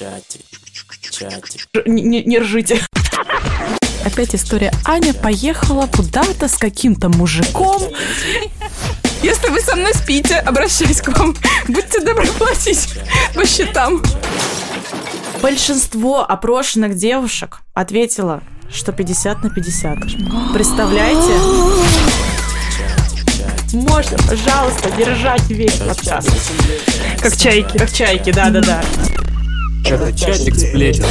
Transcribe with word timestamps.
Чатик. 0.00 0.40
Чатик. 1.10 1.86
Не, 1.86 2.00
не- 2.00 2.24
не 2.24 2.38
ржите. 2.38 2.80
Опять 4.02 4.34
история. 4.34 4.72
Аня 4.86 5.12
поехала 5.12 5.86
куда-то 5.88 6.48
с 6.48 6.56
каким-то 6.56 7.10
мужиком. 7.10 7.82
Если 9.22 9.48
вы 9.50 9.60
со 9.60 9.76
мной 9.76 9.92
спите, 9.92 10.36
обращаюсь 10.36 11.02
к 11.02 11.08
вам. 11.08 11.36
Будьте 11.68 12.00
добры 12.00 12.26
платить 12.28 12.88
по 13.34 13.44
счетам. 13.44 14.02
Большинство 15.42 16.24
опрошенных 16.26 16.96
девушек 16.96 17.60
ответило, 17.74 18.42
что 18.72 18.92
50 18.92 19.42
на 19.44 19.50
50. 19.50 19.98
Представляете? 20.54 21.34
Можно, 23.74 24.16
пожалуйста, 24.16 24.90
держать 24.92 25.46
весь 25.50 25.74
подкаст. 25.74 26.30
Как 27.20 27.36
чайки. 27.36 27.76
Как 27.76 27.92
чайки, 27.92 28.32
да-да-да. 28.32 28.82
Это 29.84 30.16
чатик 30.16 30.54
сплетен. 30.54 31.04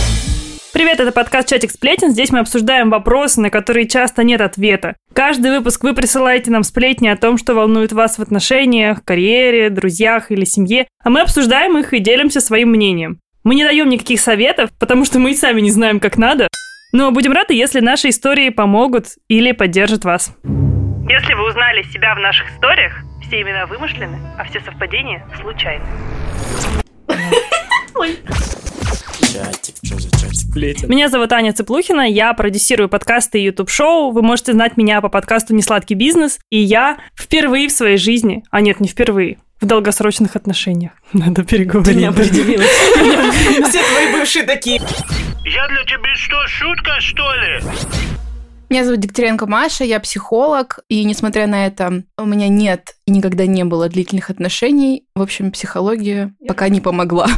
Привет, 0.74 1.00
это 1.00 1.12
подкаст 1.12 1.50
«Чатик 1.50 1.72
сплетен». 1.72 2.12
Здесь 2.12 2.32
мы 2.32 2.40
обсуждаем 2.40 2.90
вопросы, 2.90 3.42
на 3.42 3.50
которые 3.50 3.88
часто 3.88 4.24
нет 4.24 4.40
ответа. 4.42 4.96
Каждый 5.14 5.52
выпуск 5.52 5.84
вы 5.84 5.94
присылаете 5.94 6.52
нам 6.52 6.64
сплетни 6.64 7.08
о 7.08 7.18
том, 7.18 7.38
что 7.38 7.56
волнует 7.56 7.92
вас 7.92 8.18
в 8.18 8.22
отношениях, 8.22 9.04
карьере, 9.04 9.70
друзьях 9.70 10.32
или 10.32 10.46
семье, 10.46 10.88
а 11.04 11.10
мы 11.10 11.22
обсуждаем 11.22 11.78
их 11.78 11.94
и 11.94 12.00
делимся 12.00 12.40
своим 12.40 12.70
мнением. 12.70 13.20
Мы 13.44 13.56
не 13.56 13.64
даем 13.64 13.90
никаких 13.90 14.22
советов, 14.22 14.70
потому 14.80 15.06
что 15.06 15.20
мы 15.20 15.32
и 15.32 15.36
сами 15.36 15.62
не 15.62 15.72
знаем, 15.72 16.00
как 16.00 16.18
надо, 16.18 16.48
но 16.92 17.12
будем 17.12 17.32
рады, 17.32 17.54
если 17.54 17.80
наши 17.82 18.10
истории 18.10 18.50
помогут 18.50 19.08
или 19.28 19.52
поддержат 19.52 20.06
вас. 20.06 20.36
Если 20.44 21.34
вы 21.34 21.50
узнали 21.50 21.84
себя 21.84 22.16
в 22.16 22.20
наших 22.20 22.50
историях, 22.52 22.94
все 23.28 23.42
имена 23.42 23.66
вымышлены, 23.66 24.20
а 24.38 24.44
все 24.46 24.60
совпадения 24.62 25.26
случайны. 25.42 25.86
Чатик. 29.22 29.76
Что 29.84 30.00
за 30.00 30.12
чатик? 30.12 30.36
Сплетен. 30.36 30.90
Меня 30.90 31.10
зовут 31.10 31.32
Аня 31.32 31.54
Цыплухина, 31.54 32.02
я 32.10 32.34
продюсирую 32.34 32.90
подкасты 32.90 33.40
и 33.40 33.46
YouTube-шоу. 33.46 34.12
Вы 34.12 34.22
можете 34.22 34.54
знать 34.54 34.78
меня 34.78 35.02
по 35.02 35.10
подкасту 35.10 35.54
«Несладкий 35.54 35.96
бизнес». 35.96 36.40
И 36.50 36.60
я 36.60 36.98
впервые 37.16 37.68
в 37.68 37.72
своей 37.72 37.98
жизни, 37.98 38.44
а 38.50 38.62
нет, 38.62 38.80
не 38.80 38.88
впервые, 38.88 39.38
в 39.62 39.66
долгосрочных 39.66 40.36
отношениях. 40.36 40.92
Надо 41.14 41.44
переговорить. 41.44 41.98
Все 43.70 43.84
твои 43.84 44.12
бывшие 44.12 44.46
такие. 44.46 44.82
Я 45.46 45.68
для 45.68 45.84
тебя 45.84 46.16
что, 46.16 46.48
шутка, 46.48 46.92
что 47.00 47.24
ли? 47.36 47.62
Меня 48.70 48.86
зовут 48.86 49.00
Дегтяренко 49.00 49.48
Маша, 49.48 49.84
я 49.84 50.00
психолог, 50.00 50.80
и 50.90 51.04
несмотря 51.04 51.48
на 51.48 51.66
это, 51.66 52.04
у 52.20 52.26
меня 52.26 52.50
нет 52.50 52.96
и 53.08 53.12
никогда 53.12 53.48
не 53.48 53.64
было 53.64 53.90
длительных 53.90 54.30
отношений. 54.30 55.06
В 55.16 55.24
общем, 55.24 55.52
психология 55.52 56.34
пока 56.48 56.70
не 56.70 56.80
помогла. 56.80 57.30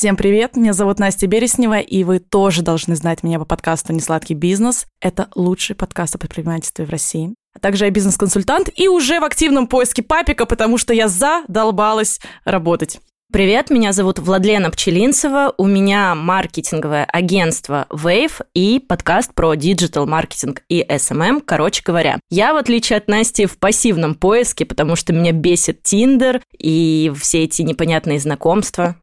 Всем 0.00 0.16
привет, 0.16 0.56
меня 0.56 0.72
зовут 0.72 0.98
Настя 0.98 1.26
Береснева, 1.26 1.78
и 1.78 2.04
вы 2.04 2.20
тоже 2.20 2.62
должны 2.62 2.96
знать 2.96 3.22
меня 3.22 3.38
по 3.38 3.44
подкасту 3.44 3.92
«Несладкий 3.92 4.34
бизнес». 4.34 4.86
Это 4.98 5.28
лучший 5.34 5.76
подкаст 5.76 6.14
о 6.14 6.18
предпринимательстве 6.18 6.86
в 6.86 6.88
России. 6.88 7.34
А 7.54 7.58
также 7.58 7.84
я 7.84 7.90
бизнес-консультант 7.90 8.70
и 8.74 8.88
уже 8.88 9.20
в 9.20 9.24
активном 9.24 9.66
поиске 9.66 10.02
папика, 10.02 10.46
потому 10.46 10.78
что 10.78 10.94
я 10.94 11.06
задолбалась 11.06 12.18
работать. 12.46 12.98
Привет, 13.30 13.68
меня 13.68 13.92
зовут 13.92 14.18
Владлена 14.18 14.70
Пчелинцева, 14.70 15.52
у 15.58 15.66
меня 15.66 16.14
маркетинговое 16.14 17.04
агентство 17.04 17.86
Wave 17.90 18.40
и 18.54 18.78
подкаст 18.78 19.34
про 19.34 19.54
digital 19.54 20.06
маркетинг 20.06 20.62
и 20.70 20.82
SMM, 20.82 21.42
короче 21.44 21.82
говоря. 21.84 22.18
Я, 22.30 22.54
в 22.54 22.56
отличие 22.56 22.96
от 22.96 23.06
Насти, 23.06 23.44
в 23.44 23.58
пассивном 23.58 24.14
поиске, 24.14 24.64
потому 24.64 24.96
что 24.96 25.12
меня 25.12 25.32
бесит 25.32 25.82
Tinder 25.82 26.40
и 26.58 27.12
все 27.20 27.44
эти 27.44 27.60
непонятные 27.60 28.18
знакомства. 28.18 28.96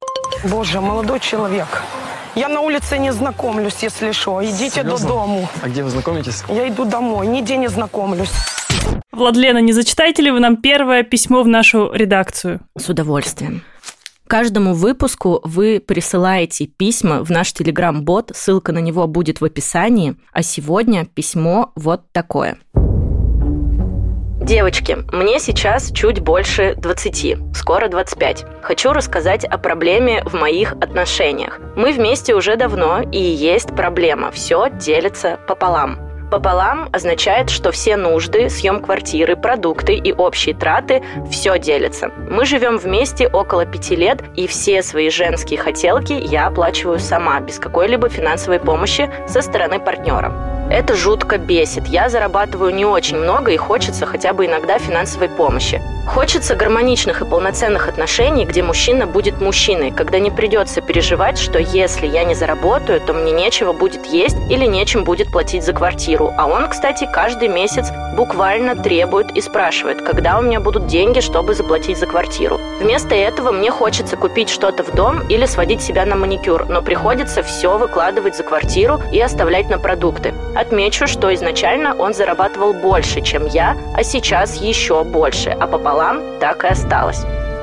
Боже, 0.43 0.81
молодой 0.81 1.19
человек. 1.19 1.83
Я 2.35 2.49
на 2.49 2.61
улице 2.61 2.99
не 2.99 3.11
знакомлюсь, 3.11 3.77
если 3.81 4.11
что. 4.11 4.43
Идите 4.43 4.81
Серьезно? 4.81 5.07
до 5.07 5.13
дому. 5.13 5.49
А 5.61 5.69
где 5.69 5.83
вы 5.83 5.89
знакомитесь? 5.89 6.43
Я 6.49 6.67
иду 6.67 6.85
домой, 6.85 7.27
нигде 7.27 7.57
не 7.57 7.67
знакомлюсь. 7.67 8.31
Владлена, 9.11 9.59
не 9.61 9.73
зачитаете 9.73 10.21
ли 10.21 10.31
вы 10.31 10.39
нам 10.39 10.57
первое 10.57 11.03
письмо 11.03 11.41
в 11.41 11.47
нашу 11.47 11.91
редакцию? 11.91 12.59
С 12.77 12.87
удовольствием. 12.89 13.63
Каждому 14.27 14.73
выпуску 14.73 15.39
вы 15.43 15.79
присылаете 15.79 16.67
письма 16.67 17.23
в 17.23 17.31
наш 17.31 17.53
телеграм-бот, 17.53 18.31
ссылка 18.35 18.73
на 18.73 18.79
него 18.79 19.07
будет 19.07 19.39
в 19.41 19.45
описании, 19.45 20.15
а 20.33 20.43
сегодня 20.43 21.05
письмо 21.05 21.71
вот 21.75 22.11
такое. 22.11 22.57
Девочки, 24.47 24.97
мне 25.11 25.39
сейчас 25.39 25.91
чуть 25.91 26.21
больше 26.21 26.75
20, 26.77 27.35
скоро 27.53 27.89
25. 27.89 28.45
Хочу 28.61 28.93
рассказать 28.93 29.43
о 29.43 29.57
проблеме 29.57 30.23
в 30.23 30.35
моих 30.35 30.71
отношениях. 30.71 31.59
Мы 31.75 31.91
вместе 31.91 32.33
уже 32.33 32.55
давно, 32.55 33.01
и 33.01 33.19
есть 33.19 33.75
проблема. 33.75 34.31
Все 34.31 34.69
делится 34.69 35.37
пополам. 35.49 35.99
Пополам 36.31 36.87
означает, 36.93 37.49
что 37.49 37.73
все 37.73 37.97
нужды, 37.97 38.49
съем 38.49 38.81
квартиры, 38.81 39.35
продукты 39.35 39.95
и 39.95 40.13
общие 40.13 40.55
траты– 40.55 41.03
все 41.29 41.59
делится. 41.59 42.09
Мы 42.29 42.45
живем 42.45 42.77
вместе 42.77 43.27
около 43.27 43.65
пяти 43.65 43.97
лет, 43.97 44.23
и 44.37 44.47
все 44.47 44.81
свои 44.81 45.09
женские 45.09 45.59
хотелки 45.59 46.13
я 46.13 46.47
оплачиваю 46.47 46.99
сама, 46.99 47.41
без 47.41 47.59
какой-либо 47.59 48.07
финансовой 48.07 48.61
помощи 48.61 49.09
со 49.27 49.41
стороны 49.41 49.79
партнера. 49.79 50.56
Это 50.69 50.95
жутко 50.95 51.37
бесит. 51.37 51.87
Я 51.87 52.09
зарабатываю 52.09 52.73
не 52.73 52.85
очень 52.85 53.17
много 53.17 53.51
и 53.51 53.57
хочется 53.57 54.05
хотя 54.05 54.33
бы 54.33 54.45
иногда 54.45 54.77
финансовой 54.79 55.29
помощи. 55.29 55.81
Хочется 56.07 56.55
гармоничных 56.55 57.21
и 57.21 57.25
полноценных 57.25 57.89
отношений, 57.89 58.45
где 58.45 58.63
мужчина 58.63 59.05
будет 59.05 59.41
мужчиной, 59.41 59.91
когда 59.91 60.19
не 60.19 60.31
придется 60.31 60.81
переживать, 60.81 61.37
что 61.37 61.59
если 61.59 62.07
я 62.07 62.23
не 62.23 62.33
заработаю, 62.33 63.01
то 63.01 63.13
мне 63.13 63.31
нечего 63.31 63.73
будет 63.73 64.05
есть 64.05 64.37
или 64.49 64.65
нечем 64.65 65.03
будет 65.03 65.31
платить 65.31 65.63
за 65.63 65.73
квартиру. 65.73 66.33
А 66.37 66.47
он, 66.47 66.69
кстати, 66.69 67.07
каждый 67.11 67.49
месяц 67.49 67.89
буквально 68.15 68.75
требует 68.75 69.31
и 69.31 69.41
спрашивает, 69.41 70.01
когда 70.01 70.39
у 70.39 70.41
меня 70.41 70.61
будут 70.61 70.87
деньги, 70.87 71.19
чтобы 71.19 71.53
заплатить 71.53 71.97
за 71.97 72.07
квартиру. 72.07 72.59
Вместо 72.79 73.13
этого 73.13 73.51
мне 73.51 73.69
хочется 73.69 74.15
купить 74.15 74.49
что-то 74.49 74.83
в 74.83 74.95
дом 74.95 75.27
или 75.27 75.45
сводить 75.45 75.81
себя 75.81 76.05
на 76.05 76.15
маникюр, 76.15 76.65
но 76.67 76.81
приходится 76.81 77.43
все 77.43 77.77
выкладывать 77.77 78.37
за 78.37 78.43
квартиру 78.43 79.01
и 79.11 79.19
оставлять 79.19 79.69
на 79.69 79.77
продукты. 79.77 80.33
Отмечу, 80.57 81.05
что 81.05 81.31
изначально 81.35 81.93
он 81.93 82.15
зарабатывал 82.15 82.73
больше, 82.73 83.21
чем 83.21 83.45
я, 83.45 83.77
а 83.95 84.03
сейчас 84.03 84.59
еще 84.59 85.03
больше, 85.03 85.51
а 85.51 85.67
пополам 85.67 86.19
так 86.39 86.63
и 86.63 86.67
осталось. 86.67 87.21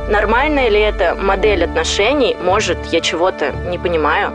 Нормальная 0.09 0.69
ли 0.69 0.79
это 0.79 1.17
модель 1.17 1.65
отношений? 1.65 2.37
Может, 2.41 2.79
я 2.93 3.01
чего-то 3.01 3.51
не 3.69 3.79
понимаю? 3.79 4.33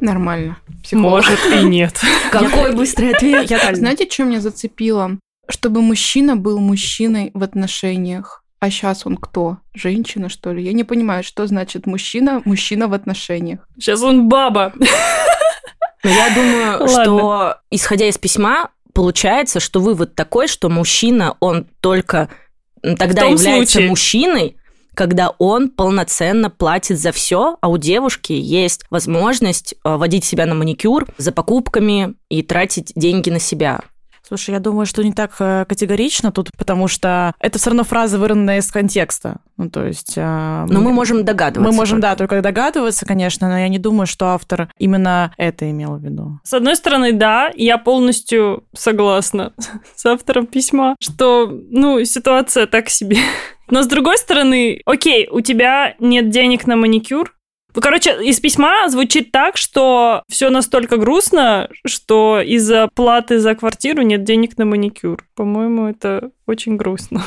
Нормально. 0.00 0.58
Психолог. 0.84 1.10
Может 1.10 1.40
и 1.52 1.64
нет. 1.64 2.00
Какой 2.30 2.72
быстрый 2.72 3.14
ответ? 3.14 3.50
Знаете, 3.72 4.08
что 4.08 4.26
меня 4.26 4.40
зацепило? 4.40 5.18
Чтобы 5.48 5.82
мужчина 5.82 6.36
был 6.36 6.60
мужчиной 6.60 7.32
в 7.34 7.42
отношениях. 7.42 8.44
А 8.60 8.70
сейчас 8.70 9.06
он 9.06 9.16
кто? 9.16 9.56
Женщина, 9.74 10.28
что 10.28 10.52
ли? 10.52 10.62
Я 10.62 10.72
не 10.72 10.84
понимаю, 10.84 11.24
что 11.24 11.46
значит 11.48 11.86
мужчина, 11.86 12.42
мужчина 12.44 12.86
в 12.86 12.92
отношениях. 12.92 13.66
Сейчас 13.76 14.02
он 14.02 14.28
баба. 14.28 14.72
Но 16.02 16.10
я 16.10 16.34
думаю, 16.34 16.88
что, 17.02 17.56
исходя 17.70 18.06
из 18.08 18.18
письма, 18.18 18.70
получается, 18.92 19.60
что 19.60 19.80
вывод 19.80 20.14
такой, 20.14 20.48
что 20.48 20.68
мужчина, 20.68 21.36
он 21.40 21.66
только 21.80 22.28
тогда 22.82 23.24
является 23.24 23.72
случае. 23.74 23.88
мужчиной, 23.88 24.56
когда 24.94 25.30
он 25.38 25.70
полноценно 25.70 26.50
платит 26.50 26.98
за 26.98 27.12
все, 27.12 27.56
а 27.60 27.68
у 27.68 27.78
девушки 27.78 28.32
есть 28.32 28.84
возможность 28.90 29.74
э, 29.84 29.96
водить 29.96 30.24
себя 30.24 30.46
на 30.46 30.54
маникюр 30.54 31.06
за 31.16 31.32
покупками 31.32 32.14
и 32.28 32.42
тратить 32.42 32.92
деньги 32.94 33.30
на 33.30 33.38
себя. 33.38 33.80
Слушай, 34.30 34.52
я 34.52 34.60
думаю, 34.60 34.86
что 34.86 35.02
не 35.02 35.12
так 35.12 35.32
э, 35.40 35.64
категорично 35.68 36.30
тут, 36.30 36.50
потому 36.56 36.86
что 36.86 37.34
это 37.40 37.58
все 37.58 37.70
равно 37.70 37.82
фраза, 37.82 38.16
вырванная 38.16 38.58
из 38.58 38.70
контекста. 38.70 39.38
Ну, 39.56 39.68
то 39.68 39.84
есть... 39.84 40.12
э, 40.16 40.66
Но 40.68 40.80
мы 40.80 40.92
можем 40.92 41.24
догадываться. 41.24 41.68
Мы 41.68 41.76
можем, 41.76 41.96
только. 42.00 42.10
да, 42.10 42.16
только 42.16 42.40
догадываться, 42.40 43.04
конечно, 43.06 43.48
но 43.48 43.58
я 43.58 43.66
не 43.66 43.80
думаю, 43.80 44.06
что 44.06 44.26
автор 44.28 44.68
именно 44.78 45.34
это 45.36 45.68
имел 45.68 45.96
в 45.96 46.04
виду. 46.04 46.38
С 46.44 46.54
одной 46.54 46.76
стороны, 46.76 47.12
да, 47.12 47.50
я 47.56 47.76
полностью 47.76 48.62
согласна 48.72 49.52
с 49.96 50.06
автором 50.06 50.46
письма, 50.46 50.94
что, 51.00 51.50
ну, 51.50 52.04
ситуация 52.04 52.68
так 52.68 52.88
себе. 52.88 53.18
Но 53.68 53.82
с 53.82 53.88
другой 53.88 54.16
стороны, 54.16 54.80
окей, 54.86 55.28
у 55.28 55.40
тебя 55.40 55.96
нет 55.98 56.30
денег 56.30 56.68
на 56.68 56.76
маникюр, 56.76 57.34
ну, 57.74 57.80
Короче, 57.80 58.22
из 58.22 58.40
письма 58.40 58.88
звучит 58.88 59.30
так, 59.32 59.56
что 59.56 60.22
все 60.28 60.50
настолько 60.50 60.96
грустно, 60.96 61.68
что 61.86 62.40
из-за 62.40 62.88
платы 62.94 63.38
за 63.38 63.54
квартиру 63.54 64.02
нет 64.02 64.24
денег 64.24 64.58
на 64.58 64.64
маникюр. 64.64 65.24
По-моему, 65.34 65.86
это 65.86 66.30
очень 66.46 66.76
грустно. 66.76 67.22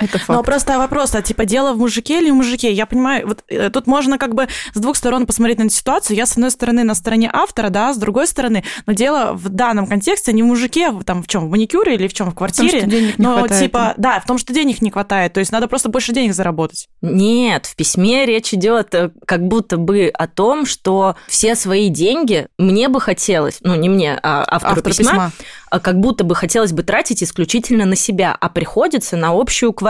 Это 0.00 0.18
Но 0.28 0.34
факт. 0.34 0.44
просто 0.46 0.78
вопрос, 0.78 1.14
а 1.14 1.22
типа 1.22 1.44
дело 1.44 1.72
в 1.72 1.78
мужике 1.78 2.20
или 2.20 2.30
в 2.30 2.34
мужике? 2.34 2.72
Я 2.72 2.84
понимаю, 2.86 3.28
вот 3.28 3.44
э, 3.48 3.70
тут 3.70 3.86
можно 3.86 4.18
как 4.18 4.34
бы 4.34 4.48
с 4.74 4.78
двух 4.80 4.96
сторон 4.96 5.24
посмотреть 5.24 5.58
на 5.58 5.64
эту 5.64 5.72
ситуацию. 5.74 6.16
Я, 6.16 6.26
с 6.26 6.32
одной 6.32 6.50
стороны, 6.50 6.82
на 6.82 6.94
стороне 6.96 7.30
автора, 7.32 7.68
да, 7.70 7.94
с 7.94 7.96
другой 7.96 8.26
стороны, 8.26 8.64
но 8.86 8.92
дело 8.92 9.34
в 9.34 9.48
данном 9.50 9.86
контексте 9.86 10.32
не 10.32 10.42
в 10.42 10.46
мужике, 10.46 10.90
в- 10.90 11.04
там, 11.04 11.22
в 11.22 11.28
чем, 11.28 11.46
в 11.46 11.50
маникюре 11.50 11.94
или 11.94 12.08
в 12.08 12.12
чем, 12.14 12.30
в 12.30 12.34
квартире. 12.34 12.80
что 12.80 12.88
денег 12.90 13.18
не 13.18 13.24
но 13.24 13.38
хватает. 13.38 13.62
типа, 13.62 13.94
да, 13.96 14.18
в 14.18 14.26
том, 14.26 14.38
что 14.38 14.52
денег 14.52 14.82
не 14.82 14.90
хватает. 14.90 15.32
То 15.32 15.38
есть 15.40 15.52
надо 15.52 15.68
просто 15.68 15.88
больше 15.88 16.12
денег 16.12 16.34
заработать. 16.34 16.88
Нет, 17.00 17.66
в 17.66 17.76
письме 17.76 18.26
речь 18.26 18.52
идет 18.52 18.94
э, 18.94 19.10
как 19.26 19.46
будто 19.46 19.76
бы 19.76 20.10
о 20.12 20.26
том, 20.26 20.66
что 20.66 21.14
все 21.28 21.54
свои 21.54 21.88
деньги 21.88 22.48
мне 22.58 22.88
бы 22.88 23.00
хотелось, 23.00 23.58
ну 23.60 23.74
не 23.76 23.88
мне, 23.88 24.18
а 24.22 24.40
автору 24.46 24.72
Автор 24.78 24.82
письма, 24.92 25.04
письма. 25.10 25.32
а 25.70 25.78
как 25.80 26.00
будто 26.00 26.24
бы 26.24 26.34
хотелось 26.34 26.72
бы 26.72 26.82
тратить 26.82 27.22
исключительно 27.22 27.84
на 27.84 27.94
себя, 27.94 28.36
а 28.38 28.48
приходится 28.48 29.16
на 29.16 29.30
общую 29.30 29.72
квартиру 29.72 29.84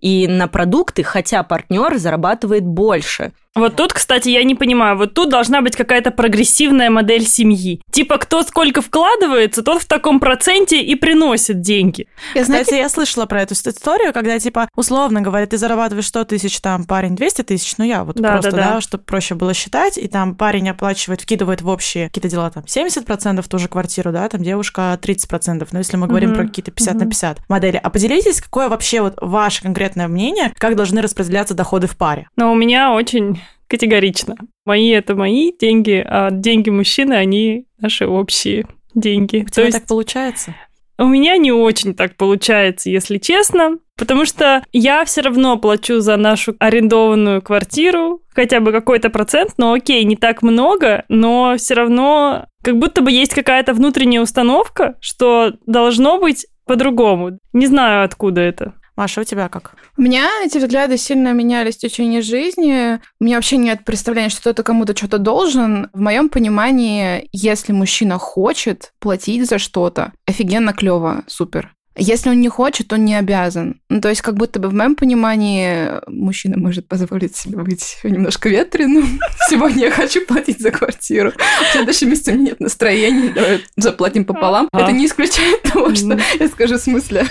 и 0.00 0.26
на 0.28 0.48
продукты, 0.48 1.02
хотя 1.02 1.42
партнер 1.42 1.96
зарабатывает 1.96 2.64
больше. 2.64 3.32
Вот 3.56 3.76
тут, 3.76 3.92
кстати, 3.92 4.30
я 4.30 4.42
не 4.42 4.56
понимаю, 4.56 4.96
вот 4.98 5.14
тут 5.14 5.28
должна 5.28 5.62
быть 5.62 5.76
какая-то 5.76 6.10
прогрессивная 6.10 6.90
модель 6.90 7.24
семьи. 7.24 7.80
Типа, 7.92 8.18
кто 8.18 8.42
сколько 8.42 8.82
вкладывается, 8.82 9.62
тот 9.62 9.82
в 9.82 9.86
таком 9.86 10.18
проценте 10.18 10.80
и 10.82 10.96
приносит 10.96 11.60
деньги. 11.60 12.08
Я, 12.34 12.44
знаете, 12.44 12.64
Кстати, 12.64 12.80
я 12.80 12.88
слышала 12.88 13.26
про 13.26 13.42
эту 13.42 13.54
историю, 13.54 14.12
когда, 14.12 14.36
типа, 14.40 14.68
условно 14.74 15.20
говоря, 15.20 15.46
ты 15.46 15.56
зарабатываешь 15.56 16.08
100 16.08 16.24
тысяч, 16.24 16.60
там, 16.60 16.84
парень 16.84 17.14
200 17.14 17.42
тысяч, 17.42 17.76
ну, 17.78 17.84
я 17.84 18.02
вот 18.02 18.16
Да, 18.16 18.32
просто, 18.32 18.50
да, 18.50 18.56
да, 18.56 18.74
да. 18.74 18.80
чтобы 18.80 19.04
проще 19.04 19.36
было 19.36 19.54
считать, 19.54 19.98
и 19.98 20.08
там 20.08 20.34
парень 20.34 20.68
оплачивает, 20.70 21.20
вкидывает 21.20 21.62
в 21.62 21.68
общие 21.68 22.08
какие-то 22.08 22.28
дела, 22.28 22.50
там, 22.50 22.64
70% 22.66 23.40
в 23.40 23.48
ту 23.48 23.58
же 23.58 23.68
квартиру, 23.68 24.10
да, 24.10 24.28
там 24.28 24.42
девушка 24.42 24.98
30%, 25.00 25.68
ну, 25.70 25.78
если 25.78 25.96
мы 25.96 26.08
говорим 26.08 26.30
Мгм, 26.30 26.38
про 26.38 26.46
какие-то 26.48 26.72
50 26.72 26.94
на 26.94 27.00
мгм. 27.02 27.10
50 27.10 27.38
модели. 27.48 27.78
А 27.80 27.88
поделитесь, 27.88 28.40
какое 28.40 28.68
вообще 28.68 29.00
вот 29.00 29.14
ваше 29.20 29.62
конкретное 29.62 30.08
мнение, 30.08 30.52
как 30.58 30.74
должны 30.74 31.00
распределяться 31.02 31.54
доходы 31.54 31.86
в 31.86 31.96
паре? 31.96 32.28
Но 32.36 32.50
у 32.50 32.56
меня 32.56 32.92
очень 32.92 33.40
категорично. 33.68 34.36
Мои 34.64 34.88
это 34.90 35.14
мои 35.14 35.52
деньги, 35.58 36.04
а 36.06 36.30
деньги 36.30 36.70
мужчины, 36.70 37.14
они 37.14 37.66
наши 37.78 38.06
общие 38.06 38.66
деньги. 38.94 39.38
У 39.38 39.46
То 39.46 39.52
тебя 39.52 39.64
есть 39.64 39.78
так 39.78 39.86
получается? 39.86 40.54
у 40.98 41.06
меня 41.06 41.36
не 41.36 41.52
очень 41.52 41.94
так 41.94 42.16
получается, 42.16 42.90
если 42.90 43.18
честно, 43.18 43.78
потому 43.96 44.24
что 44.24 44.62
я 44.72 45.04
все 45.04 45.22
равно 45.22 45.58
плачу 45.58 46.00
за 46.00 46.16
нашу 46.16 46.54
арендованную 46.58 47.42
квартиру 47.42 48.22
хотя 48.34 48.60
бы 48.60 48.72
какой-то 48.72 49.10
процент, 49.10 49.52
но 49.56 49.72
окей, 49.72 50.04
не 50.04 50.16
так 50.16 50.42
много, 50.42 51.04
но 51.08 51.56
все 51.58 51.74
равно 51.74 52.46
как 52.62 52.78
будто 52.78 53.02
бы 53.02 53.10
есть 53.10 53.34
какая-то 53.34 53.74
внутренняя 53.74 54.22
установка, 54.22 54.96
что 55.00 55.54
должно 55.66 56.18
быть 56.18 56.46
по-другому. 56.66 57.38
Не 57.52 57.66
знаю, 57.66 58.04
откуда 58.04 58.40
это. 58.40 58.74
Маша, 58.96 59.22
у 59.22 59.24
тебя 59.24 59.48
как? 59.48 59.74
У 59.96 60.02
меня 60.02 60.28
эти 60.44 60.58
взгляды 60.58 60.96
сильно 60.96 61.32
менялись 61.32 61.76
в 61.76 61.80
течение 61.80 62.22
жизни. 62.22 63.00
У 63.20 63.24
меня 63.24 63.36
вообще 63.36 63.56
нет 63.56 63.84
представления, 63.84 64.28
что 64.28 64.40
кто-то 64.40 64.62
кому-то 64.62 64.96
что-то 64.96 65.18
должен. 65.18 65.90
В 65.92 66.00
моем 66.00 66.28
понимании, 66.28 67.28
если 67.32 67.72
мужчина 67.72 68.18
хочет 68.18 68.92
платить 69.00 69.48
за 69.48 69.58
что-то, 69.58 70.12
офигенно 70.26 70.72
клево, 70.72 71.24
супер. 71.26 71.74
Если 71.96 72.28
он 72.28 72.40
не 72.40 72.48
хочет, 72.48 72.92
он 72.92 73.04
не 73.04 73.14
обязан. 73.14 73.80
Ну, 73.88 74.00
то 74.00 74.08
есть, 74.08 74.20
как 74.20 74.34
будто 74.34 74.58
бы 74.58 74.68
в 74.68 74.74
моем 74.74 74.96
понимании 74.96 75.90
мужчина 76.08 76.58
может 76.58 76.88
позволить 76.88 77.36
себе 77.36 77.58
быть 77.58 77.98
немножко 78.02 78.48
ветреным. 78.48 79.20
Сегодня 79.48 79.84
я 79.84 79.90
хочу 79.92 80.26
платить 80.26 80.60
за 80.60 80.72
квартиру. 80.72 81.30
В 81.30 81.72
следующем 81.72 82.10
месяце 82.10 82.32
у 82.32 82.34
меня 82.34 82.46
нет 82.50 82.60
настроения, 82.60 83.32
давай 83.32 83.64
заплатим 83.76 84.24
пополам. 84.24 84.68
Это 84.72 84.90
не 84.90 85.06
исключает 85.06 85.62
того, 85.62 85.94
что 85.94 86.18
я 86.40 86.48
скажу 86.48 86.78
в 86.78 86.80
смысле. 86.80 87.26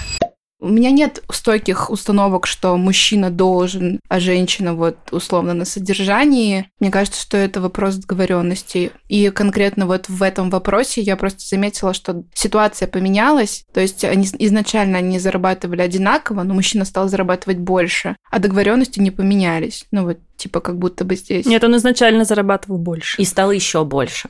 У 0.63 0.69
меня 0.69 0.91
нет 0.91 1.21
стойких 1.29 1.89
установок, 1.89 2.47
что 2.47 2.77
мужчина 2.77 3.29
должен, 3.29 3.99
а 4.07 4.21
женщина 4.21 4.73
вот 4.73 4.95
условно 5.11 5.53
на 5.53 5.65
содержании. 5.65 6.69
Мне 6.79 6.89
кажется, 6.89 7.21
что 7.21 7.35
это 7.35 7.59
вопрос 7.59 7.95
договоренности. 7.95 8.93
И 9.09 9.29
конкретно 9.29 9.87
вот 9.87 10.07
в 10.07 10.23
этом 10.23 10.49
вопросе 10.49 11.01
я 11.01 11.17
просто 11.17 11.45
заметила, 11.45 11.93
что 11.93 12.23
ситуация 12.33 12.87
поменялась. 12.87 13.65
То 13.73 13.81
есть 13.81 14.05
они 14.05 14.25
изначально 14.39 14.99
они 14.99 15.19
зарабатывали 15.19 15.81
одинаково, 15.81 16.43
но 16.43 16.53
мужчина 16.53 16.85
стал 16.85 17.09
зарабатывать 17.09 17.57
больше, 17.57 18.15
а 18.31 18.39
договоренности 18.39 19.01
не 19.01 19.11
поменялись. 19.11 19.83
Ну 19.91 20.05
вот 20.05 20.19
типа 20.37 20.61
как 20.61 20.77
будто 20.77 21.03
бы 21.03 21.17
здесь. 21.17 21.45
Нет, 21.45 21.61
он 21.65 21.75
изначально 21.75 22.23
зарабатывал 22.23 22.77
больше. 22.77 23.21
И 23.21 23.25
стало 23.25 23.51
еще 23.51 23.83
больше. 23.83 24.29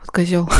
Вот 0.00 0.10
козел. 0.10 0.50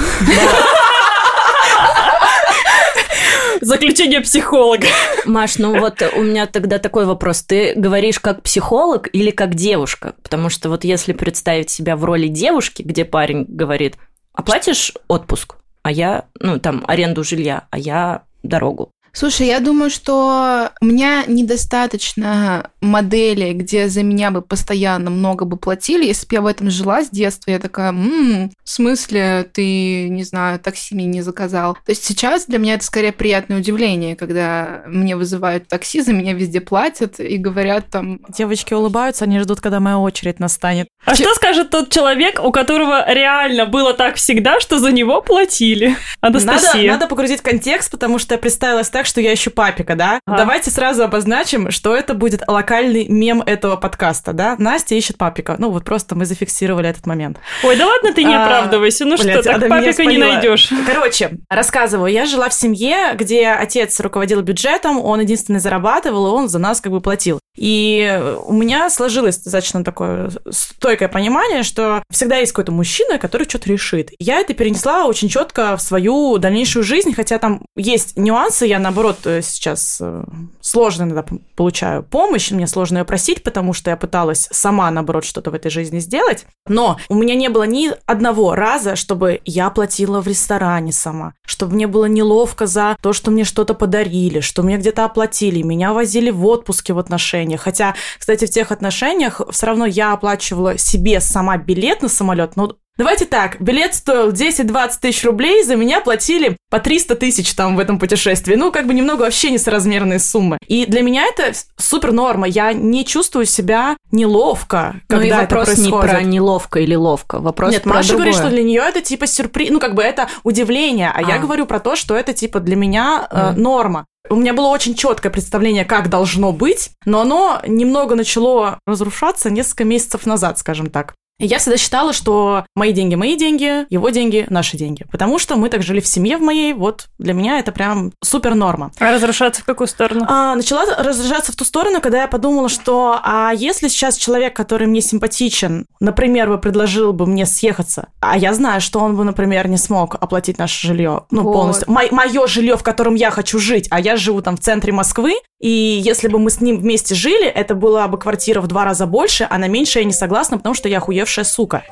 Заключение 3.61 4.21
психолога. 4.21 4.87
Маш, 5.25 5.59
ну 5.59 5.79
вот 5.79 6.03
у 6.17 6.23
меня 6.23 6.47
тогда 6.47 6.79
такой 6.79 7.07
вопрос. 7.07 7.43
Ты 7.43 7.75
говоришь 7.75 8.21
как 8.21 8.43
психолог 8.43 9.09
или 9.13 9.31
как 9.31 9.55
девушка? 9.55 10.15
Потому 10.23 10.49
что 10.49 10.69
вот 10.69 10.85
если 10.85 11.13
представить 11.13 11.71
себя 11.71 11.97
в 11.97 12.05
роли 12.05 12.29
девушки, 12.29 12.83
где 12.83 13.05
парень 13.05 13.45
говорит, 13.49 13.97
оплатишь 14.33 14.93
отпуск, 15.09 15.57
а 15.83 15.91
я, 15.91 16.27
ну 16.41 16.59
там, 16.59 16.85
аренду 16.87 17.25
жилья, 17.25 17.67
а 17.71 17.79
я 17.79 18.23
дорогу. 18.43 18.91
Слушай, 19.13 19.49
я 19.49 19.61
думаю, 19.61 19.91
что 19.91 20.71
у 20.81 20.85
меня 20.87 21.25
недостаточно 21.27 22.71
моделей, 22.81 23.53
где 23.53 23.89
за 23.89 24.03
меня 24.03 24.31
бы 24.31 24.43
постоянно 24.43 25.11
много 25.11 25.45
бы 25.45 25.57
платили. 25.57 26.07
Если 26.07 26.27
бы 26.27 26.35
я 26.35 26.43
в 26.43 26.47
этом 26.47 26.71
жила 26.71 27.03
с 27.03 27.11
детства, 27.11 27.51
я 27.51 27.59
такая, 27.59 27.91
«М, 27.91 28.51
в 28.63 28.69
смысле 28.71 29.49
ты, 29.53 30.09
не 30.09 30.23
знаю, 30.25 30.59
такси 30.59 30.95
мне 30.95 31.07
не 31.07 31.23
заказал. 31.23 31.75
То 31.75 31.91
есть 31.91 32.05
сейчас 32.05 32.47
для 32.47 32.59
меня 32.59 32.75
это 32.75 32.85
скорее 32.85 33.13
приятное 33.13 33.59
удивление, 33.59 34.17
когда 34.17 34.83
мне 34.87 35.17
вызывают 35.17 35.69
такси, 35.69 36.01
за 36.01 36.13
меня 36.13 36.35
везде 36.35 36.61
платят 36.61 37.19
и 37.21 37.37
говорят 37.39 37.87
там, 37.91 38.21
Девочки 38.29 38.75
улыбаются, 38.75 39.25
они 39.25 39.41
ждут, 39.41 39.61
когда 39.61 39.81
моя 39.81 39.99
очередь 39.99 40.39
настанет. 40.39 40.89
А 41.05 41.15
что 41.15 41.33
скажет 41.35 41.71
тот 41.71 41.91
человек, 41.91 42.41
у 42.43 42.53
которого 42.53 43.11
реально 43.13 43.67
было 43.67 43.95
так 43.95 44.17
всегда, 44.17 44.61
что 44.61 44.79
за 44.79 44.93
него 44.93 45.23
платили? 45.23 45.97
Надо, 46.23 46.39
Анастасия. 46.39 46.93
надо 46.93 47.07
погрузить 47.07 47.41
контекст, 47.41 47.91
потому 47.91 48.19
что 48.19 48.35
я 48.35 48.39
представилась 48.39 48.91
так, 48.99 49.06
что 49.06 49.21
я 49.21 49.33
ищу 49.33 49.53
папика, 49.53 49.95
да? 49.95 50.19
Ага. 50.27 50.39
Давайте 50.39 50.73
сразу 50.73 51.05
обозначим, 51.05 51.71
что 51.71 51.95
это 51.95 52.15
будет 52.15 52.43
локальный 52.49 53.06
мем 53.06 53.41
этого 53.43 53.77
подкаста, 53.77 54.33
да? 54.33 54.56
Настя 54.59 54.97
ищет 54.97 55.17
папика. 55.17 55.55
Ну, 55.56 55.71
вот 55.71 55.85
просто 55.85 56.17
мы 56.17 56.25
зафиксировали 56.25 56.89
этот 56.89 57.06
момент. 57.06 57.39
Ой, 57.62 57.77
да 57.77 57.87
ладно, 57.87 58.12
ты 58.12 58.25
не 58.25 58.35
А, 58.35 58.43
оправдывайся. 58.43 59.05
Ну 59.05 59.17
блядь, 59.17 59.35
что, 59.35 59.43
так 59.45 59.56
Ада 59.56 59.67
меня 59.67 59.93
папика 59.93 60.05
не 60.05 60.19
найдешь. 60.19 60.71
Короче, 60.85 61.39
рассказываю. 61.49 62.12
Я 62.12 62.27
жила 62.27 62.49
в 62.49 62.55
семье, 62.55 63.15
где 63.15 63.50
отец 63.50 64.00
руководил 64.00 64.41
бюджетом, 64.43 65.00
он 65.00 65.21
единственный 65.21 65.61
зарабатывал, 65.61 66.27
и 66.27 66.31
он 66.31 66.49
за 66.49 66.59
нас 66.59 66.81
как 66.81 66.91
бы 66.91 67.00
платил. 67.00 67.39
И 67.59 68.37
у 68.45 68.53
меня 68.53 68.89
сложилось 68.89 69.39
достаточно 69.39 69.83
такое 69.83 70.31
стойкое 70.49 71.09
понимание, 71.09 71.65
что 71.65 72.05
всегда 72.09 72.37
есть 72.37 72.53
какой-то 72.53 72.71
мужчина, 72.71 73.19
который 73.19 73.49
что-то 73.49 73.69
решит. 73.69 74.11
Я 74.21 74.39
это 74.39 74.55
перенесла 74.55 75.07
очень 75.07 75.29
четко 75.29 75.77
в 75.77 75.83
свою 75.83 76.39
дальнейшую 76.39 76.85
жизнь, 76.85 77.13
хотя 77.15 77.39
там 77.39 77.63
есть 77.75 78.17
нюансы, 78.17 78.65
я 78.67 78.79
наоборот 78.79 79.19
э, 79.25 79.43
сейчас 79.43 79.99
э, 80.01 80.23
сложно 80.61 81.03
иногда 81.03 81.25
получаю 81.57 82.05
помощь, 82.05 82.53
мне 82.53 82.69
сложно 82.69 82.99
ее 82.99 83.05
просить, 83.05 83.43
потому 83.43 83.73
что 83.73 83.91
я 83.91 83.97
пыталась 83.97 84.49
сама, 84.53 84.89
наоборот, 84.93 85.25
что-то 85.25 85.51
в 85.51 85.55
этой 85.55 85.71
жизни 85.73 85.99
сделать. 85.99 86.47
Но 86.69 86.99
у 87.09 87.15
меня 87.17 87.35
не 87.35 87.49
было 87.49 87.65
ни 87.65 87.91
одного 88.07 88.55
раза, 88.55 88.95
чтобы 88.95 89.41
я 89.45 89.71
платила 89.71 90.21
в 90.21 90.29
ресторане 90.29 90.93
сама, 90.93 91.35
чтобы 91.45 91.75
мне 91.75 91.88
было 91.88 92.05
неловко 92.05 92.67
за 92.67 92.97
то, 93.03 93.12
что 93.12 93.33
мне 93.33 93.43
что-то 93.43 93.75
подарили, 93.75 94.38
что 94.38 94.62
мне 94.62 94.77
где-то 94.77 95.05
оплатили, 95.05 95.62
меня 95.62 95.93
возили 95.93 96.31
в 96.31 96.47
отпуске 96.47 96.93
в 96.93 96.99
отношениях. 96.99 97.48
Хотя, 97.57 97.95
кстати, 98.19 98.45
в 98.47 98.50
тех 98.50 98.71
отношениях 98.73 99.40
все 99.50 99.67
равно 99.67 99.87
я 99.87 100.12
оплачивала 100.12 100.76
себе 100.76 101.21
сама 101.21 101.57
билет 101.57 102.02
на 102.02 102.09
самолет, 102.09 102.57
но 102.57 102.76
Давайте 102.97 103.26
так, 103.26 103.61
билет 103.61 103.95
стоил 103.95 104.33
10-20 104.33 104.90
тысяч 105.00 105.25
рублей, 105.25 105.62
за 105.62 105.76
меня 105.76 106.00
платили 106.00 106.57
по 106.69 106.81
300 106.81 107.14
тысяч 107.14 107.55
там 107.55 107.76
в 107.76 107.78
этом 107.78 108.00
путешествии. 108.00 108.57
Ну, 108.57 108.73
как 108.73 108.88
бы 108.88 108.93
немного 108.95 109.21
вообще 109.23 109.52
несоразмерные 109.52 110.19
суммы. 110.19 110.59
И 110.67 110.85
для 110.85 111.02
меня 111.02 111.25
это 111.26 111.52
супер 111.76 112.11
норма. 112.11 112.49
Я 112.49 112.73
не 112.73 113.05
чувствую 113.05 113.45
себя 113.47 113.97
неловко, 114.11 114.97
когда 115.07 115.17
ну 115.17 115.23
и 115.23 115.28
это 115.28 115.40
вопрос 115.43 115.67
происходит. 115.67 115.93
не 115.93 116.11
про 116.11 116.23
неловко 116.23 116.81
или 116.81 116.97
ловко, 116.97 117.38
вопрос 117.38 117.71
Нет, 117.73 117.83
про 117.85 117.95
Маша 117.95 118.09
другое. 118.09 118.33
говорит, 118.33 118.40
что 118.40 118.50
для 118.50 118.64
нее 118.64 118.83
это 118.85 119.00
типа 119.00 119.28
сюрприз, 119.28 119.71
ну 119.71 119.78
как 119.78 119.95
бы 119.95 120.02
это 120.02 120.28
удивление, 120.43 121.12
а, 121.14 121.23
я 121.23 121.37
А. 121.37 121.38
говорю 121.38 121.67
про 121.67 121.78
то, 121.78 121.95
что 121.95 122.17
это 122.17 122.33
типа 122.33 122.59
для 122.59 122.75
меня 122.75 123.28
э, 123.31 123.52
Мгм. 123.52 123.62
норма. 123.62 124.07
У 124.30 124.37
меня 124.37 124.52
было 124.52 124.68
очень 124.68 124.94
четкое 124.94 125.32
представление, 125.32 125.85
как 125.85 126.11
должно 126.11 126.52
быть, 126.52 126.90
но 127.04 127.20
оно 127.20 127.61
немного 127.66 128.14
начало 128.14 128.78
разрушаться 128.87 129.50
несколько 129.50 129.85
месяцев 129.85 130.26
назад, 130.26 130.58
скажем 130.58 130.90
так. 130.90 131.14
Я 131.40 131.59
всегда 131.59 131.76
считала, 131.76 132.12
что 132.12 132.64
мои 132.75 132.92
деньги 132.92 133.14
мои 133.14 133.37
деньги, 133.37 133.87
его 133.90 134.11
деньги 134.11 134.47
наши 134.50 134.76
деньги. 134.76 135.04
Потому 135.11 135.38
что 135.38 135.54
мы 135.57 135.68
так 135.68 135.83
жили 135.83 136.00
в 136.00 136.07
семье 136.07 136.37
в 136.37 136.40
моей, 136.40 136.73
вот 136.73 137.07
для 137.18 137.33
меня 137.33 137.61
это 137.61 137.71
прям 137.71 138.12
супер 138.25 138.57
норма. 138.57 138.90
А 138.99 139.12
разрушаться 139.12 139.62
в 139.62 139.64
какую 139.64 139.87
сторону? 139.87 140.25
А, 140.28 140.57
начала 140.57 140.85
разряжаться 140.97 141.52
в 141.52 141.57
ту 141.57 141.64
сторону, 141.64 142.00
когда 142.00 142.23
я 142.23 142.28
подумала, 142.28 142.68
что 142.68 143.21
а 143.23 143.52
если 143.54 143.87
сейчас 143.87 144.16
человек, 144.16 144.57
который 144.57 144.88
мне 144.88 145.00
симпатичен, 145.00 145.87
например, 146.00 146.49
бы 146.49 146.59
предложил 146.59 147.12
бы 147.12 147.25
мне 147.26 147.47
съехаться, 147.47 148.09
а 148.21 148.37
я 148.37 148.52
знаю, 148.52 148.80
что 148.80 148.99
он 148.99 149.16
бы, 149.16 149.23
например, 149.23 149.68
не 149.68 149.78
смог 149.78 150.16
оплатить 150.16 150.59
наше 150.59 150.88
жилье, 150.88 151.23
ну, 151.30 151.42
Вот. 151.42 151.52
полностью, 151.52 151.87
мое 151.88 152.47
жилье, 152.49 152.76
в 152.76 152.83
котором 152.83 153.14
я 153.14 153.30
хочу 153.30 153.61
жить, 153.61 153.87
а 153.90 154.00
я 154.00 154.16
живу 154.16 154.42
там 154.42 154.57
в 154.57 154.61
центре 154.61 154.92
Москвы, 154.92 155.35
И 155.61 155.69
если 155.69 156.29
бы 156.29 156.38
мы 156.38 156.50
с 156.50 156.61
ним 156.61 156.79
вместе 156.79 157.17
жили, 157.17 157.47
это 157.47 157.75
была 157.75 158.07
бы 158.07 158.17
квартира 158.17 158.61
в 158.61 158.69
два 158.69 158.85
раза 158.85 159.07
больше, 159.07 159.47
а 159.50 159.59
на 159.59 159.67
меньше 159.67 159.99
я 159.99 160.05
не 160.05 160.12
согласна, 160.12 160.57
потому 160.57 160.75
что 160.75 160.88
я 160.88 160.99
охуевшая 160.99 161.45
сука. 161.45 161.83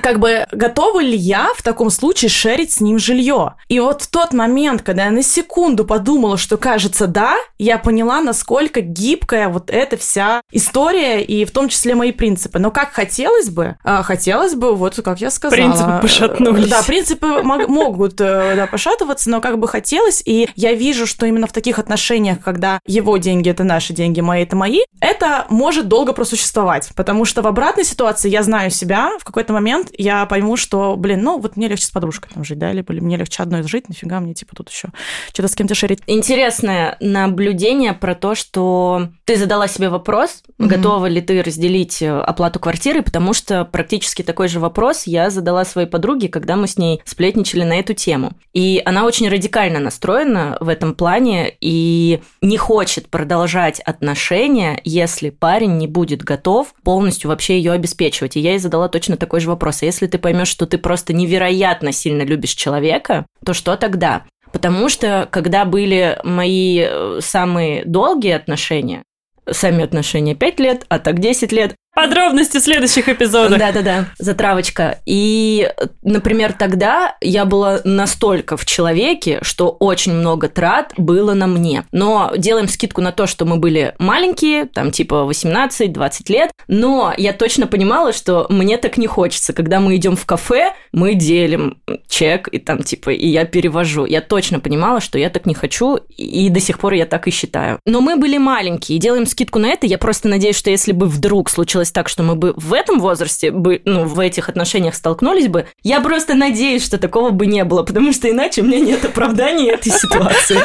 Как 0.00 0.18
бы 0.18 0.46
готова 0.50 1.00
ли 1.00 1.16
я 1.16 1.50
в 1.56 1.62
таком 1.62 1.90
случае 1.90 2.28
шерить 2.28 2.72
с 2.72 2.80
ним 2.80 2.98
жилье? 2.98 3.54
И 3.68 3.80
вот 3.80 4.02
в 4.02 4.06
тот 4.08 4.32
момент, 4.32 4.82
когда 4.82 5.04
я 5.06 5.10
на 5.10 5.22
секунду 5.22 5.84
подумала, 5.84 6.36
что 6.36 6.56
кажется 6.56 7.06
да, 7.06 7.36
я 7.58 7.78
поняла, 7.78 8.20
насколько 8.20 8.80
гибкая 8.80 9.48
вот 9.48 9.70
эта 9.70 9.96
вся 9.96 10.42
история 10.50 11.22
и 11.22 11.44
в 11.44 11.50
том 11.50 11.68
числе 11.68 11.94
мои 11.94 12.12
принципы. 12.12 12.58
Но 12.58 12.70
как 12.70 12.92
хотелось 12.92 13.50
бы, 13.50 13.76
а, 13.84 14.02
хотелось 14.02 14.54
бы, 14.54 14.74
вот 14.74 14.98
как 15.02 15.20
я 15.20 15.30
сказала. 15.30 15.56
Принципы 15.60 15.98
пошатнулись. 16.00 16.68
Да, 16.68 16.82
принципы 16.82 17.42
мог- 17.42 17.68
могут 17.68 18.20
э, 18.20 18.54
да, 18.56 18.66
пошатываться, 18.66 19.30
но 19.30 19.40
как 19.40 19.58
бы 19.58 19.68
хотелось. 19.68 20.22
И 20.24 20.48
я 20.56 20.74
вижу, 20.74 21.06
что 21.06 21.26
именно 21.26 21.46
в 21.46 21.52
таких 21.52 21.78
отношениях, 21.78 22.38
когда 22.40 22.78
его 22.86 23.16
деньги 23.16 23.50
это 23.50 23.64
наши 23.64 23.92
деньги, 23.92 24.20
мои 24.20 24.42
это 24.42 24.56
мои, 24.56 24.80
это 25.00 25.46
может 25.48 25.88
долго 25.88 26.12
просуществовать. 26.12 26.90
Потому 26.94 27.24
что 27.24 27.42
в 27.42 27.46
обратной 27.46 27.84
ситуации 27.84 28.28
я 28.28 28.42
знаю 28.42 28.70
себя, 28.70 29.10
в 29.18 29.24
какой-то 29.24 29.52
момент 29.52 29.81
я 29.96 30.26
пойму, 30.26 30.56
что, 30.56 30.96
блин, 30.96 31.22
ну 31.22 31.38
вот 31.38 31.56
мне 31.56 31.68
легче 31.68 31.86
с 31.86 31.90
подружкой 31.90 32.30
там 32.34 32.44
жить, 32.44 32.58
да, 32.58 32.72
либо 32.72 32.92
мне 32.94 33.16
легче 33.16 33.42
одной 33.42 33.62
жить, 33.62 33.88
нафига 33.88 34.20
мне 34.20 34.34
типа 34.34 34.54
тут 34.56 34.70
еще 34.70 34.88
что-то 35.32 35.48
с 35.48 35.54
кем-то 35.54 35.74
шерить. 35.74 36.00
Интересное 36.06 36.96
наблюдение 37.00 37.92
про 37.92 38.14
то, 38.14 38.34
что 38.34 39.08
ты 39.24 39.36
задала 39.36 39.68
себе 39.68 39.88
вопрос, 39.88 40.42
Мгм. 40.58 40.68
готова 40.68 41.06
ли 41.06 41.20
ты 41.20 41.42
разделить 41.42 42.02
э, 42.02 42.10
оплату 42.20 42.58
квартиры, 42.60 43.02
потому 43.02 43.32
что 43.34 43.64
практически 43.64 44.22
такой 44.22 44.48
же 44.48 44.60
вопрос 44.60 45.04
я 45.06 45.30
задала 45.30 45.64
своей 45.64 45.88
подруге, 45.88 46.28
когда 46.28 46.56
мы 46.56 46.66
с 46.68 46.76
ней 46.78 47.00
сплетничали 47.04 47.64
на 47.64 47.74
эту 47.78 47.94
тему. 47.94 48.32
И 48.52 48.80
она 48.84 49.04
очень 49.04 49.28
радикально 49.28 49.78
настроена 49.80 50.56
в 50.60 50.68
этом 50.68 50.94
плане 50.94 51.54
и 51.60 52.20
не 52.40 52.56
хочет 52.56 53.08
продолжать 53.08 53.80
отношения, 53.80 54.80
если 54.84 55.30
парень 55.30 55.76
не 55.78 55.86
будет 55.86 56.22
готов 56.22 56.74
полностью 56.84 57.28
вообще 57.30 57.56
ее 57.56 57.72
обеспечивать. 57.72 58.36
И 58.36 58.40
я 58.40 58.50
ей 58.50 58.58
задала 58.58 58.88
точно 58.88 59.16
такой 59.16 59.40
же 59.40 59.48
вопрос. 59.48 59.71
А 59.80 59.86
если 59.86 60.06
ты 60.06 60.18
поймешь, 60.18 60.48
что 60.48 60.66
ты 60.66 60.76
просто 60.76 61.12
невероятно 61.12 61.92
сильно 61.92 62.22
любишь 62.22 62.54
человека, 62.54 63.26
то 63.44 63.54
что 63.54 63.76
тогда? 63.76 64.24
Потому 64.52 64.88
что, 64.88 65.28
когда 65.30 65.64
были 65.64 66.18
мои 66.24 66.84
э, 66.84 67.20
самые 67.22 67.84
долгие 67.86 68.32
отношения, 68.32 69.02
сами 69.50 69.82
отношения 69.84 70.34
5 70.34 70.60
лет, 70.60 70.84
а 70.88 70.98
так 70.98 71.20
10 71.20 71.52
лет, 71.52 71.74
Подробности 71.94 72.56
в 72.58 72.62
следующих 72.62 73.08
эпизодах. 73.08 73.58
да-да-да, 73.58 74.06
затравочка. 74.18 75.00
И, 75.04 75.70
например, 76.02 76.54
тогда 76.54 77.16
я 77.20 77.44
была 77.44 77.80
настолько 77.84 78.56
в 78.56 78.64
человеке, 78.64 79.40
что 79.42 79.68
очень 79.68 80.14
много 80.14 80.48
трат 80.48 80.94
было 80.96 81.34
на 81.34 81.46
мне. 81.46 81.84
Но 81.92 82.32
делаем 82.36 82.68
скидку 82.68 83.02
на 83.02 83.12
то, 83.12 83.26
что 83.26 83.44
мы 83.44 83.58
были 83.58 83.94
маленькие, 83.98 84.64
там 84.64 84.90
типа 84.90 85.28
18-20 85.30 86.32
лет, 86.32 86.50
но 86.66 87.12
я 87.16 87.34
точно 87.34 87.66
понимала, 87.66 88.14
что 88.14 88.46
мне 88.48 88.78
так 88.78 88.96
не 88.96 89.06
хочется. 89.06 89.52
Когда 89.52 89.78
мы 89.78 89.96
идем 89.96 90.16
в 90.16 90.24
кафе, 90.24 90.72
мы 90.92 91.14
делим 91.14 91.76
чек, 92.08 92.48
и 92.48 92.58
там 92.58 92.82
типа, 92.82 93.10
и 93.10 93.28
я 93.28 93.44
перевожу. 93.44 94.06
Я 94.06 94.22
точно 94.22 94.60
понимала, 94.60 95.02
что 95.02 95.18
я 95.18 95.28
так 95.28 95.44
не 95.44 95.54
хочу, 95.54 95.96
и 96.16 96.48
до 96.48 96.60
сих 96.60 96.78
пор 96.78 96.94
я 96.94 97.04
так 97.04 97.28
и 97.28 97.30
считаю. 97.30 97.78
Но 97.84 98.00
мы 98.00 98.16
были 98.16 98.38
маленькие, 98.38 98.96
и 98.96 99.00
делаем 99.00 99.26
скидку 99.26 99.58
на 99.58 99.66
это. 99.66 99.86
Я 99.86 99.98
просто 99.98 100.28
надеюсь, 100.28 100.56
что 100.56 100.70
если 100.70 100.92
бы 100.92 101.06
вдруг 101.06 101.50
случилось 101.50 101.81
так, 101.90 102.08
что 102.08 102.22
мы 102.22 102.34
бы 102.34 102.54
в 102.56 102.72
этом 102.72 103.00
возрасте, 103.00 103.50
бы, 103.50 103.82
ну, 103.84 104.04
в 104.04 104.20
этих 104.20 104.48
отношениях 104.48 104.94
столкнулись 104.94 105.48
бы, 105.48 105.66
я 105.82 106.00
просто 106.00 106.34
надеюсь, 106.34 106.84
что 106.84 106.98
такого 106.98 107.30
бы 107.30 107.46
не 107.46 107.64
было, 107.64 107.82
потому 107.82 108.12
что 108.12 108.30
иначе 108.30 108.62
у 108.62 108.64
меня 108.64 108.80
нет 108.80 109.04
оправдания 109.04 109.72
этой 109.72 109.90
ситуации. 109.90 110.58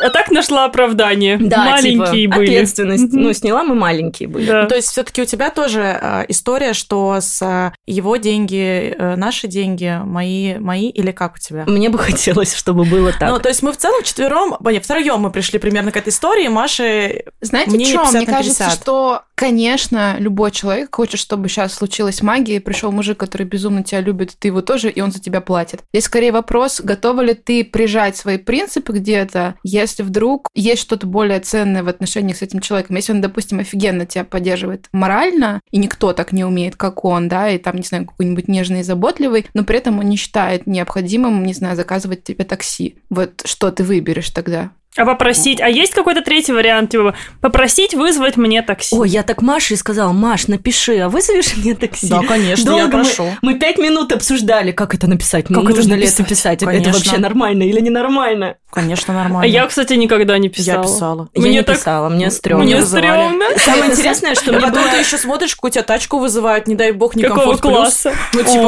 А 0.00 0.10
так 0.10 0.30
нашла 0.30 0.64
оправдание. 0.64 1.38
Да, 1.38 1.64
Маленькие 1.64 2.22
типа, 2.22 2.36
были. 2.36 2.46
ответственность. 2.46 3.12
Ну, 3.12 3.32
сняла, 3.32 3.64
мы 3.64 3.74
маленькие 3.74 4.28
были. 4.28 4.46
Да. 4.46 4.62
Ну, 4.62 4.68
то 4.68 4.76
есть 4.76 4.88
все-таки 4.88 5.22
у 5.22 5.24
тебя 5.24 5.50
тоже 5.50 5.98
э, 6.00 6.24
история, 6.28 6.72
что 6.72 7.18
с 7.20 7.42
э, 7.42 7.72
его 7.86 8.16
деньги, 8.16 8.94
э, 8.96 9.16
наши 9.16 9.48
деньги, 9.48 10.00
мои, 10.04 10.58
мои 10.58 10.88
или 10.88 11.10
как 11.10 11.36
у 11.36 11.38
тебя? 11.38 11.64
Мне 11.66 11.88
бы 11.88 11.98
хотелось, 11.98 12.54
чтобы 12.54 12.84
было 12.84 13.12
так. 13.12 13.30
Ну, 13.30 13.38
то 13.38 13.48
есть 13.48 13.62
мы 13.62 13.72
в 13.72 13.76
целом 13.76 14.02
четвером, 14.02 14.56
нет, 14.60 14.84
втроем 14.84 15.20
мы 15.20 15.30
пришли 15.30 15.58
примерно 15.58 15.90
к 15.92 15.96
этой 15.96 16.10
истории. 16.10 16.48
Маша, 16.48 17.22
Знаете, 17.40 17.70
Мне 17.70 17.86
что? 17.86 17.98
50 17.98 18.14
Мне 18.14 18.26
кажется, 18.26 18.64
50. 18.64 18.72
что, 18.80 19.22
конечно, 19.34 20.16
любой 20.18 20.50
человек 20.50 20.94
хочет, 20.94 21.20
чтобы 21.20 21.48
сейчас 21.48 21.74
случилась 21.74 22.22
магия, 22.22 22.56
и 22.56 22.60
пришел 22.60 22.92
мужик, 22.92 23.18
который 23.18 23.46
безумно 23.46 23.82
тебя 23.82 24.00
любит, 24.00 24.36
ты 24.38 24.48
его 24.48 24.62
тоже, 24.62 24.90
и 24.90 25.00
он 25.00 25.12
за 25.12 25.20
тебя 25.20 25.40
платит. 25.40 25.80
Здесь 25.92 26.04
скорее 26.04 26.32
вопрос, 26.32 26.80
готова 26.80 27.20
ли 27.22 27.34
ты 27.34 27.64
прижать 27.64 28.16
свои 28.16 28.38
принципы 28.38 28.92
где-то, 28.92 29.54
если 29.62 29.87
вдруг 29.96 30.48
есть 30.54 30.82
что-то 30.82 31.06
более 31.06 31.40
ценное 31.40 31.82
в 31.82 31.88
отношениях 31.88 32.36
с 32.36 32.42
этим 32.42 32.60
человеком. 32.60 32.96
Если 32.96 33.12
он, 33.12 33.20
допустим, 33.20 33.58
офигенно 33.58 34.06
тебя 34.06 34.24
поддерживает 34.24 34.88
морально, 34.92 35.60
и 35.70 35.78
никто 35.78 36.12
так 36.12 36.32
не 36.32 36.44
умеет, 36.44 36.76
как 36.76 37.04
он, 37.04 37.28
да, 37.28 37.50
и 37.50 37.58
там, 37.58 37.76
не 37.76 37.82
знаю, 37.82 38.06
какой-нибудь 38.06 38.48
нежный 38.48 38.80
и 38.80 38.84
заботливый, 38.84 39.46
но 39.54 39.64
при 39.64 39.78
этом 39.78 39.98
он 39.98 40.08
не 40.08 40.16
считает 40.16 40.66
необходимым, 40.66 41.44
не 41.44 41.54
знаю, 41.54 41.76
заказывать 41.76 42.24
тебе 42.24 42.44
такси. 42.44 42.96
Вот 43.10 43.42
что 43.44 43.70
ты 43.70 43.84
выберешь 43.84 44.30
тогда? 44.30 44.70
А 44.98 45.04
попросить... 45.04 45.60
А 45.60 45.68
есть 45.68 45.94
какой-то 45.94 46.22
третий 46.22 46.52
вариант? 46.52 46.90
Типа, 46.90 47.14
попросить 47.40 47.94
вызвать 47.94 48.36
мне 48.36 48.62
такси. 48.62 48.96
Ой, 48.96 49.08
я 49.08 49.22
так 49.22 49.40
Маше 49.42 49.74
и 49.74 49.76
сказала, 49.76 50.12
Маш, 50.12 50.48
напиши, 50.48 50.98
а 50.98 51.08
вызовешь 51.08 51.56
мне 51.56 51.74
такси? 51.74 52.08
да, 52.08 52.20
конечно, 52.22 52.64
Долго 52.64 52.80
я 52.80 52.86
мы- 52.86 53.04
прошу. 53.04 53.26
Мы 53.42 53.54
пять 53.58 53.78
минут 53.78 54.12
обсуждали, 54.12 54.72
как 54.72 54.94
это 54.94 55.06
написать. 55.06 55.46
Как 55.46 55.56
это 55.64 55.76
нужно 55.76 55.94
ли 55.94 56.00
написать? 56.00 56.20
это 56.20 56.28
писать? 56.28 56.62
Это 56.62 56.66
Конечно. 56.66 56.92
вообще 56.92 57.18
нормально 57.18 57.62
или 57.62 57.80
ненормально? 57.80 58.56
Конечно, 58.70 59.14
А 59.18 59.22
нормально. 59.24 59.50
я, 59.50 59.66
кстати, 59.66 59.94
никогда 59.94 60.36
не 60.36 60.50
писала. 60.50 60.82
Я 60.82 60.82
писала. 60.82 61.28
Я 61.34 61.40
Мне 61.40 61.50
не 61.52 61.62
так- 61.62 61.76
писала, 61.78 62.08
мне 62.10 62.30
стрёмно. 62.30 62.64
Мне 62.64 62.82
стрёмно. 62.84 63.44
Самое 63.64 63.92
интересное, 63.92 64.34
что 64.34 64.50
А 64.50 64.52
мне 64.52 64.60
потом 64.60 64.82
было... 64.82 64.92
ты 64.92 64.98
еще 64.98 65.16
смотришь, 65.16 65.54
какую 65.54 65.70
тебя 65.70 65.84
тачку 65.84 66.18
вызывают, 66.18 66.66
не 66.66 66.74
дай 66.74 66.92
бог, 66.92 67.16
не 67.16 67.22
Какого 67.22 67.56
класса? 67.56 68.12
Ну, 68.34 68.40
типа, 68.42 68.62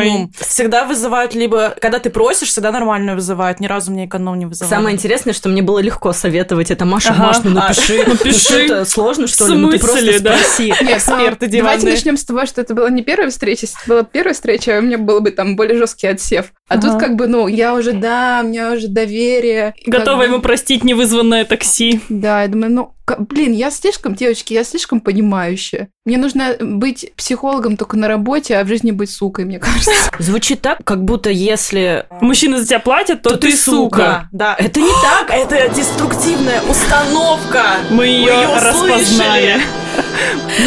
минимум. 0.00 0.32
Всегда 0.46 0.84
вызывают 0.84 1.34
либо, 1.34 1.74
когда 1.80 1.98
ты 2.00 2.10
просишь, 2.10 2.48
всегда 2.48 2.70
нормально 2.70 3.14
вызывают. 3.14 3.60
Ни 3.60 3.66
разу 3.66 3.90
мне 3.92 4.06
эконом 4.06 4.38
не 4.38 4.44
вызывали. 4.46 4.68
Самое 4.70 4.94
интересное, 4.96 5.32
что 5.32 5.48
мне 5.48 5.59
было 5.62 5.78
легко 5.80 6.12
советовать 6.12 6.70
это. 6.70 6.84
Маша, 6.84 7.10
Ага. 7.10 7.22
Маш, 7.26 7.36
ну 7.44 7.50
напиши. 7.50 8.00
А, 8.02 8.08
Ну 8.08 8.32
что 8.32 8.58
это, 8.58 8.84
сложно, 8.84 9.26
что 9.26 9.46
ли? 9.46 9.56
Ну 9.56 9.70
ты 9.70 9.78
просто 9.78 10.20
да? 10.20 10.36
спроси. 10.38 10.66
Нет, 10.68 10.78
ну, 10.82 10.96
Эксперты 10.96 11.46
давайте 11.46 11.48
диванные. 11.48 11.92
начнем 11.94 12.16
с 12.16 12.24
того, 12.24 12.46
что 12.46 12.60
это 12.60 12.74
была 12.74 12.90
не 12.90 13.02
первая 13.02 13.30
встреча. 13.30 13.66
Если 13.66 13.76
это 13.80 13.88
была 13.88 14.02
первая 14.04 14.34
встреча, 14.34 14.78
у 14.78 14.82
меня 14.82 14.98
был 14.98 15.20
бы 15.20 15.30
там 15.30 15.56
более 15.56 15.76
жесткий 15.78 16.06
отсев. 16.06 16.52
А 16.70 16.74
Ага. 16.74 16.88
тут 16.92 17.00
как 17.00 17.16
бы, 17.16 17.26
ну, 17.26 17.48
я 17.48 17.74
уже, 17.74 17.90
да, 17.92 18.42
у 18.44 18.46
меня 18.46 18.70
уже 18.70 18.86
доверие. 18.86 19.74
И 19.76 19.90
как 19.90 20.00
Готова 20.02 20.18
бы- 20.18 20.24
ему 20.26 20.38
простить 20.40 20.84
невызванное 20.84 21.44
такси. 21.44 22.00
Да, 22.08 22.42
я 22.42 22.48
думаю, 22.48 22.70
ну, 22.72 22.94
блин, 23.18 23.52
я 23.54 23.72
слишком, 23.72 24.14
девочки, 24.14 24.52
я 24.52 24.62
слишком 24.62 25.00
понимающая. 25.00 25.88
Мне 26.04 26.16
нужно 26.16 26.54
быть 26.60 27.10
психологом 27.16 27.76
только 27.76 27.96
на 27.96 28.06
работе, 28.06 28.56
а 28.56 28.62
в 28.62 28.68
жизни 28.68 28.92
быть 28.92 29.10
сукой, 29.10 29.46
мне 29.46 29.58
кажется. 29.58 29.90
Звучит 30.20 30.60
так, 30.60 30.78
как 30.84 31.04
будто 31.04 31.28
если... 31.28 32.06
Мужчина 32.20 32.60
за 32.60 32.66
тебя 32.68 32.78
платит, 32.78 33.22
то, 33.22 33.36
ты 33.36 33.50
сука. 33.56 34.28
Да, 34.30 34.54
это 34.56 34.78
не 34.78 34.92
так, 35.02 35.28
это 35.28 35.74
деструктивная 35.74 36.60
установка. 36.70 37.64
Мы 37.90 38.06
ее 38.06 38.26
её 38.26 38.54
распознали. 38.54 39.02
слышали. 39.02 39.60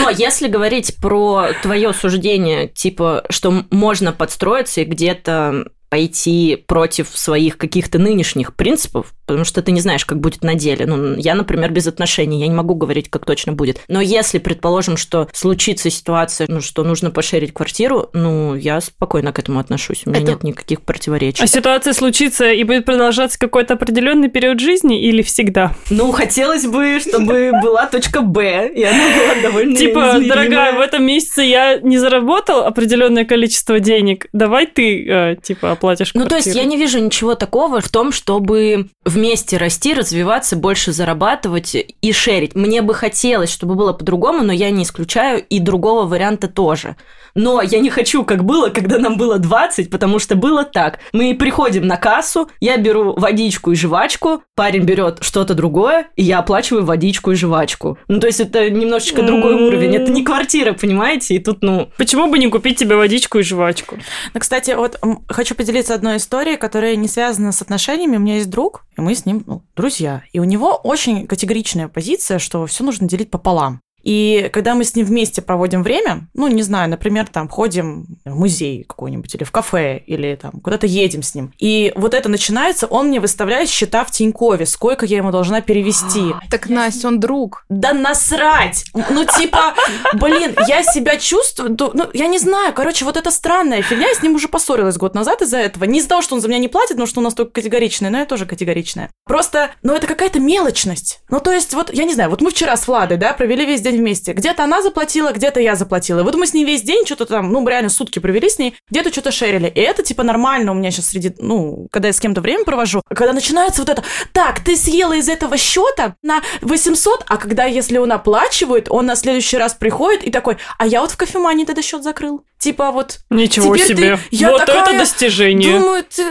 Но 0.01 0.09
если 0.09 0.49
говорить 0.49 0.97
про 1.01 1.51
твое 1.61 1.93
суждение, 1.93 2.67
типа, 2.67 3.23
что 3.29 3.63
можно 3.71 4.11
подстроиться 4.11 4.81
и 4.81 4.85
где-то 4.85 5.67
пойти 5.93 6.55
против 6.65 7.09
своих 7.09 7.55
каких-то 7.59 7.99
нынешних 7.99 8.55
принципов, 8.55 9.13
потому 9.27 9.45
что 9.45 9.61
ты 9.61 9.71
не 9.71 9.79
знаешь, 9.79 10.05
как 10.05 10.19
будет 10.19 10.43
на 10.43 10.55
деле. 10.55 10.87
Ну, 10.87 11.15
я, 11.17 11.35
например, 11.35 11.71
без 11.71 11.85
отношений, 11.85 12.39
я 12.39 12.47
не 12.47 12.55
могу 12.55 12.73
говорить, 12.73 13.11
как 13.11 13.27
точно 13.27 13.53
будет. 13.53 13.79
Но 13.87 14.01
если, 14.01 14.39
предположим, 14.39 14.97
что 14.97 15.29
случится 15.33 15.91
ситуация, 15.91 16.47
ну, 16.49 16.61
что 16.61 16.83
нужно 16.83 17.11
пошерить 17.11 17.53
квартиру, 17.53 18.09
ну, 18.13 18.55
я 18.55 18.81
спокойно 18.81 19.31
к 19.31 19.37
этому 19.37 19.59
отношусь. 19.59 20.01
У 20.07 20.09
меня 20.09 20.21
Это- 20.21 20.31
нет 20.31 20.43
никаких 20.43 20.81
противоречий. 20.81 21.43
А 21.43 21.45
ситуация 21.45 21.93
случится 21.93 22.51
и 22.51 22.63
будет 22.63 22.85
продолжаться 22.85 23.37
какой-то 23.37 23.75
определенный 23.75 24.29
период 24.29 24.59
жизни 24.59 24.99
или 24.99 25.21
всегда? 25.21 25.75
Ну, 25.91 26.11
хотелось 26.11 26.65
бы, 26.65 26.99
чтобы 27.07 27.51
была 27.61 27.85
точка 27.85 28.21
Б, 28.21 28.71
и 28.73 28.81
она 28.83 29.09
была 29.15 29.41
довольно 29.43 29.75
Типа, 29.75 30.15
дорогая, 30.27 30.75
в 30.75 30.81
этом 30.81 31.05
месяце 31.05 31.43
я 31.43 31.77
не 31.77 31.99
заработал 31.99 32.61
определенное 32.65 33.25
количество 33.25 33.79
денег. 33.79 34.25
Давай 34.33 34.65
ты, 34.65 35.07
э, 35.07 35.35
типа, 35.83 35.93
оплатишь 35.93 36.13
Ну, 36.13 36.25
то 36.25 36.35
есть 36.35 36.45
квартиру. 36.45 36.63
я 36.63 36.69
не 36.69 36.77
вижу 36.77 36.99
ничего 36.99 37.35
такого 37.35 37.81
в 37.81 37.89
том, 37.89 38.11
чтобы 38.11 38.89
вместе 39.05 39.57
расти, 39.57 39.93
развиваться, 39.93 40.55
больше 40.55 40.91
зарабатывать 40.91 41.75
и 41.75 42.11
шерить. 42.11 42.55
Мне 42.55 42.81
бы 42.81 42.93
хотелось, 42.93 43.49
чтобы 43.49 43.75
было 43.75 43.93
по-другому, 43.93 44.43
но 44.43 44.53
я 44.53 44.69
не 44.69 44.83
исключаю 44.83 45.43
и 45.43 45.59
другого 45.59 46.05
варианта 46.05 46.47
тоже. 46.47 46.95
Но 47.35 47.61
я 47.61 47.79
не 47.79 47.89
хочу, 47.89 48.23
как 48.23 48.43
было, 48.43 48.69
когда 48.69 48.97
нам 48.97 49.17
было 49.17 49.39
20, 49.39 49.89
потому 49.89 50.19
что 50.19 50.35
было 50.35 50.63
так. 50.63 50.99
Мы 51.11 51.35
приходим 51.35 51.87
на 51.87 51.97
кассу, 51.97 52.49
я 52.59 52.77
беру 52.77 53.13
водичку 53.13 53.71
и 53.71 53.75
жвачку, 53.75 54.43
парень 54.55 54.83
берет 54.83 55.19
что-то 55.21 55.53
другое, 55.53 56.07
и 56.15 56.23
я 56.23 56.39
оплачиваю 56.39 56.85
водичку 56.85 57.31
и 57.31 57.35
жвачку. 57.35 57.97
Ну, 58.07 58.19
то 58.19 58.27
есть 58.27 58.39
это 58.39 58.69
немножечко 58.69 59.21
другой 59.21 59.55
уровень. 59.55 59.95
Это 59.95 60.11
не 60.11 60.23
квартира, 60.23 60.73
понимаете? 60.73 61.35
И 61.35 61.39
тут, 61.39 61.61
ну, 61.61 61.89
Почему 61.97 62.29
бы 62.29 62.39
не 62.39 62.49
купить 62.49 62.77
тебе 62.77 62.95
водичку 62.95 63.39
и 63.39 63.43
жвачку? 63.43 63.97
Ну, 64.33 64.39
кстати, 64.39 64.71
вот 64.71 64.99
хочу 65.27 65.55
поделиться 65.55 65.73
поделиться 65.73 65.95
одной 65.95 66.17
историей, 66.17 66.57
которая 66.57 66.95
не 66.95 67.07
связана 67.07 67.51
с 67.51 67.61
отношениями. 67.61 68.17
У 68.17 68.19
меня 68.19 68.35
есть 68.35 68.49
друг, 68.49 68.85
и 68.97 69.01
мы 69.01 69.15
с 69.15 69.25
ним 69.25 69.43
ну, 69.47 69.63
друзья. 69.75 70.23
И 70.31 70.39
у 70.39 70.43
него 70.43 70.75
очень 70.75 71.27
категоричная 71.27 71.87
позиция, 71.87 72.39
что 72.39 72.65
все 72.65 72.83
нужно 72.83 73.07
делить 73.07 73.31
пополам. 73.31 73.81
И 74.03 74.49
когда 74.51 74.75
мы 74.75 74.83
с 74.83 74.95
ним 74.95 75.05
вместе 75.05 75.41
проводим 75.41 75.81
время, 75.81 76.27
ну, 76.33 76.47
не 76.47 76.61
знаю, 76.61 76.89
например, 76.89 77.27
там 77.27 77.47
ходим 77.47 78.05
в 78.25 78.35
музей 78.35 78.83
какой-нибудь 78.83 79.33
или 79.33 79.43
в 79.43 79.51
кафе, 79.51 80.03
или 80.05 80.35
там 80.35 80.51
куда-то 80.61 80.85
едем 80.85 81.23
с 81.23 81.33
ним, 81.33 81.53
и 81.57 81.93
вот 81.95 82.13
это 82.13 82.29
начинается, 82.29 82.87
он 82.87 83.07
мне 83.07 83.19
выставляет 83.19 83.69
счета 83.69 84.03
в 84.03 84.11
Тинькове, 84.11 84.65
сколько 84.65 85.05
я 85.05 85.17
ему 85.17 85.31
должна 85.31 85.61
перевести. 85.61 86.33
Так, 86.49 86.69
Настя, 86.69 87.07
он 87.07 87.19
друг. 87.19 87.65
Да 87.69 87.93
насрать! 87.93 88.85
Ну, 88.93 89.25
типа, 89.25 89.73
блин, 90.13 90.53
я 90.67 90.83
себя 90.83 91.17
чувствую, 91.17 91.75
ну, 91.79 92.09
я 92.13 92.27
не 92.27 92.37
знаю, 92.37 92.73
короче, 92.73 93.05
вот 93.05 93.17
это 93.17 93.31
странная 93.31 93.81
фигня, 93.81 94.09
я 94.09 94.13
с 94.13 94.21
ним 94.21 94.35
уже 94.35 94.47
поссорилась 94.47 94.97
год 94.97 95.15
назад 95.15 95.41
из-за 95.41 95.57
этого. 95.57 95.85
Не 95.85 95.99
из-за 95.99 96.09
того, 96.09 96.21
что 96.21 96.35
он 96.35 96.41
за 96.41 96.47
меня 96.47 96.59
не 96.59 96.67
платит, 96.67 96.91
потому 96.91 97.07
что 97.07 97.21
у 97.21 97.23
нас 97.23 97.33
только 97.33 97.53
категоричная, 97.53 98.11
но 98.11 98.19
я 98.19 98.25
тоже 98.25 98.45
категоричная. 98.45 99.09
Просто, 99.25 99.71
ну, 99.81 99.95
это 99.95 100.05
какая-то 100.05 100.39
мелочность. 100.39 101.21
Ну, 101.29 101.39
то 101.39 101.51
есть, 101.51 101.73
вот, 101.73 101.91
я 101.91 102.03
не 102.03 102.13
знаю, 102.13 102.29
вот 102.29 102.41
мы 102.41 102.51
вчера 102.51 102.75
с 102.77 102.87
Владой, 102.87 103.17
да, 103.17 103.33
провели 103.33 103.65
весь 103.65 103.81
день 103.81 103.92
вместе. 103.97 104.33
Где-то 104.33 104.63
она 104.63 104.81
заплатила, 104.81 105.31
где-то 105.31 105.59
я 105.59 105.75
заплатила. 105.75 106.23
Вот 106.23 106.35
мы 106.35 106.47
с 106.47 106.53
ней 106.53 106.65
весь 106.65 106.81
день 106.81 107.05
что-то 107.05 107.25
там, 107.25 107.51
ну, 107.51 107.67
реально 107.67 107.89
сутки 107.89 108.19
провели 108.19 108.49
с 108.49 108.59
ней, 108.59 108.75
где-то 108.89 109.11
что-то 109.11 109.31
шерили. 109.31 109.67
И 109.67 109.79
это, 109.79 110.03
типа, 110.03 110.23
нормально 110.23 110.71
у 110.71 110.75
меня 110.75 110.91
сейчас 110.91 111.07
среди, 111.07 111.33
ну, 111.39 111.87
когда 111.91 112.07
я 112.07 112.13
с 112.13 112.19
кем-то 112.19 112.41
время 112.41 112.65
провожу, 112.65 113.01
когда 113.07 113.33
начинается 113.33 113.81
вот 113.81 113.89
это, 113.89 114.03
так, 114.31 114.59
ты 114.59 114.75
съела 114.75 115.13
из 115.13 115.29
этого 115.29 115.57
счета 115.57 116.15
на 116.21 116.41
800, 116.61 117.25
а 117.27 117.37
когда, 117.37 117.65
если 117.65 117.97
он 117.97 118.11
оплачивает, 118.11 118.87
он 118.89 119.05
на 119.05 119.15
следующий 119.15 119.57
раз 119.57 119.73
приходит 119.73 120.23
и 120.23 120.31
такой, 120.31 120.57
а 120.77 120.87
я 120.87 121.01
вот 121.01 121.11
в 121.11 121.17
кофемании 121.17 121.65
тогда 121.65 121.81
счет 121.81 122.03
закрыл. 122.03 122.43
Типа 122.63 122.91
вот... 122.91 123.19
Ничего 123.29 123.75
себе. 123.75 124.15
Ты, 124.15 124.19
я 124.31 124.51
вот 124.51 124.59
такая, 124.65 124.83
это 124.83 124.97
достижение. 124.99 125.77
Думаю, 125.79 126.03
ты, 126.05 126.23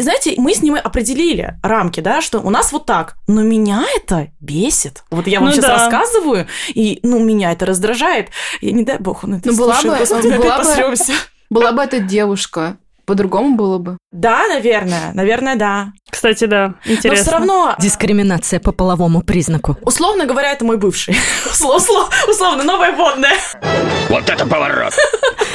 знаете, 0.00 0.32
мы 0.38 0.54
с 0.54 0.62
ним 0.62 0.76
определили 0.82 1.58
рамки, 1.62 2.00
да, 2.00 2.22
что 2.22 2.40
у 2.40 2.48
нас 2.48 2.72
вот 2.72 2.86
так. 2.86 3.16
Но 3.28 3.42
меня 3.42 3.84
это 3.94 4.28
бесит. 4.40 5.02
Вот 5.10 5.26
я 5.26 5.40
вам 5.40 5.50
Ну 5.50 5.54
сейчас 5.54 5.66
да. 5.66 5.74
рассказываю, 5.76 6.46
и, 6.68 7.00
ну, 7.02 7.22
меня 7.22 7.52
это 7.52 7.66
раздражает. 7.66 8.30
И 8.62 8.72
не 8.72 8.82
дай 8.82 8.96
бог 8.96 9.24
он 9.24 9.34
это 9.34 9.50
Ну, 9.50 9.56
была 9.58 9.74
слушает. 9.74 9.92
бы- 10.08 10.14
Господи, 10.14 10.32
мы 10.32 10.38
была 10.42 10.56
бы- 10.58 10.64
посрёмся. 10.64 11.12
Была 11.50 11.72
бы 11.72 11.82
эта 11.82 11.98
девушка, 11.98 12.78
по-другому 13.04 13.54
было 13.54 13.76
бы. 13.76 13.98
Да, 14.10 14.46
наверное, 14.48 15.10
наверное, 15.12 15.56
да. 15.56 15.88
Кстати, 16.10 16.44
да, 16.46 16.74
интересно. 16.86 17.10
Но 17.10 17.16
все 17.16 17.30
равно, 17.32 17.74
Дискриминация 17.78 18.58
по 18.60 18.72
половому 18.72 19.20
признаку. 19.20 19.76
условно 19.82 20.24
говоря, 20.24 20.52
это 20.52 20.64
мой 20.64 20.78
бывший. 20.78 21.14
Услов- 21.44 21.76
услов- 21.76 22.10
Условно, 22.30 22.64
новая 22.64 22.92
водная. 22.92 23.34
Вот 24.08 24.30
это 24.30 24.46
поворот! 24.46 24.94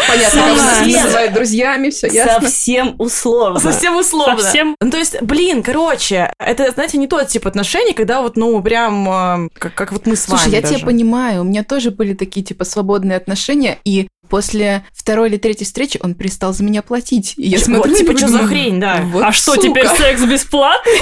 Понятно, 0.10 0.42
как 0.42 0.88
называют 0.88 1.34
друзьями, 1.34 1.90
все 1.90 2.08
ясно. 2.08 2.42
Совсем 2.42 2.96
условно. 2.98 3.60
Совсем 3.60 3.98
условно. 3.98 4.42
Совсем? 4.42 4.76
Ну, 4.82 4.92
то 4.92 4.98
есть, 4.98 5.22
блин, 5.22 5.64
короче, 5.64 6.34
это, 6.40 6.72
знаете, 6.72 6.98
не 6.98 7.08
тот 7.08 7.28
тип 7.28 7.48
отношений, 7.48 7.94
когда 7.94 8.22
вот, 8.22 8.38
ну, 8.38 8.62
прям, 8.62 9.46
э, 9.46 9.50
как, 9.54 9.74
как 9.76 9.92
вот 9.92 10.06
мы 10.06 10.16
с 10.16 10.24
Слушай, 10.24 10.46
вами 10.46 10.56
я 10.56 10.62
даже. 10.62 10.76
тебя 10.76 10.86
понимаю, 10.86 11.42
у 11.42 11.44
меня 11.44 11.64
тоже 11.64 11.92
были 11.92 12.14
такие, 12.14 12.46
типа, 12.46 12.66
свободные 12.66 13.18
отношения, 13.18 13.78
и 13.84 14.08
после 14.30 14.86
второй 14.94 15.30
или 15.30 15.38
третьей 15.38 15.66
встречи 15.66 16.00
он 16.02 16.14
перестал 16.16 16.54
за 16.54 16.64
меня 16.64 16.82
платить. 16.82 17.34
И 17.38 17.48
я 17.48 17.58
Вот, 17.58 17.66
смотрю, 17.66 17.96
типа, 17.96 18.18
что 18.18 18.28
за 18.28 18.40
хрень, 18.48 18.80
да. 18.80 19.02
вот 19.04 19.24
а 19.24 19.32
что, 19.32 19.56
сука. 19.56 19.68
теперь 19.68 19.88
секс 19.88 20.24
бесплатный? 20.24 21.00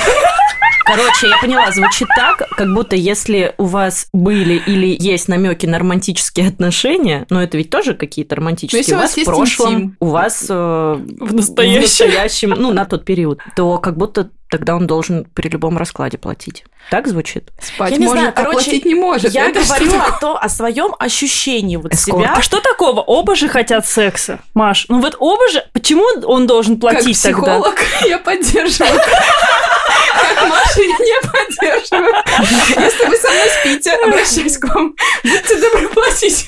Короче, 0.86 1.28
я 1.28 1.38
поняла, 1.42 1.70
звучит 1.74 2.08
так, 2.16 2.48
как 2.50 2.74
будто 2.74 2.96
если 2.96 3.54
у 3.58 3.66
вас 3.66 4.08
были 4.14 4.54
или 4.68 4.96
есть 4.98 5.28
намеки 5.28 5.66
на 5.66 5.80
романтические 5.80 6.48
отношения, 6.48 7.26
но 7.30 7.44
это 7.44 7.58
ведь 7.58 7.70
тоже 7.70 7.94
какие-то 7.94 8.38
романтические, 8.38 8.80
если 8.80 8.94
у 8.94 8.98
у 8.98 9.02
вас 9.02 9.16
вас 9.18 9.22
в 9.22 9.26
прошлом, 9.26 9.74
интим. 9.74 9.98
у 10.00 10.06
вас 10.08 10.46
э, 10.50 10.54
В 10.54 11.04
в 11.28 11.34
настоящем. 11.34 11.82
настоящем, 11.82 12.50
ну, 12.58 12.72
на 12.72 12.86
тот 12.86 13.04
период, 13.04 13.42
то 13.58 13.78
как 13.80 13.98
будто 13.98 14.30
тогда 14.50 14.78
он 14.78 14.88
должен 14.88 15.26
при 15.34 15.50
любом 15.50 15.78
раскладе 15.78 16.18
платить. 16.18 16.64
Так 16.90 17.08
звучит? 17.08 17.50
Спать 17.62 17.92
Я 17.92 17.98
не 17.98 18.06
может, 18.06 18.20
знаю, 18.20 18.34
а 18.36 18.42
короче, 18.44 18.64
платить 18.66 18.86
не 18.86 18.96
может. 18.96 19.32
Я 19.34 19.50
Это 19.50 19.62
говорю 19.62 19.92
о, 20.00 20.12
то, 20.20 20.38
о 20.38 20.48
своем 20.48 20.96
ощущении 21.00 21.76
вот 21.76 21.94
Эскорт. 21.94 22.24
себя. 22.24 22.34
А 22.38 22.42
что 22.42 22.62
такого? 22.62 23.02
Оба 23.02 23.36
же 23.36 23.50
хотят 23.50 23.86
секса, 23.86 24.40
Маш. 24.54 24.86
Ну 24.88 25.02
вот 25.02 25.16
оба 25.20 25.50
же... 25.50 25.64
Почему 25.74 26.04
он 26.26 26.48
должен 26.48 26.80
Как 26.80 26.94
платить 26.94 27.22
тогда? 27.22 27.42
психолог 27.42 27.76
я 28.08 28.18
поддерживаю. 28.20 29.00
Как 29.00 30.50
Маша 30.50 30.82
я 30.82 30.98
не 30.98 31.22
поддерживаю. 31.30 32.16
Если 32.40 33.06
вы 33.06 33.18
со 33.18 33.28
мной 33.32 33.50
спите, 33.60 33.92
обращаюсь 33.92 34.58
к 34.58 34.64
вам. 34.74 34.96
Будьте 35.24 35.60
добры 35.60 35.90
платить. 35.90 36.48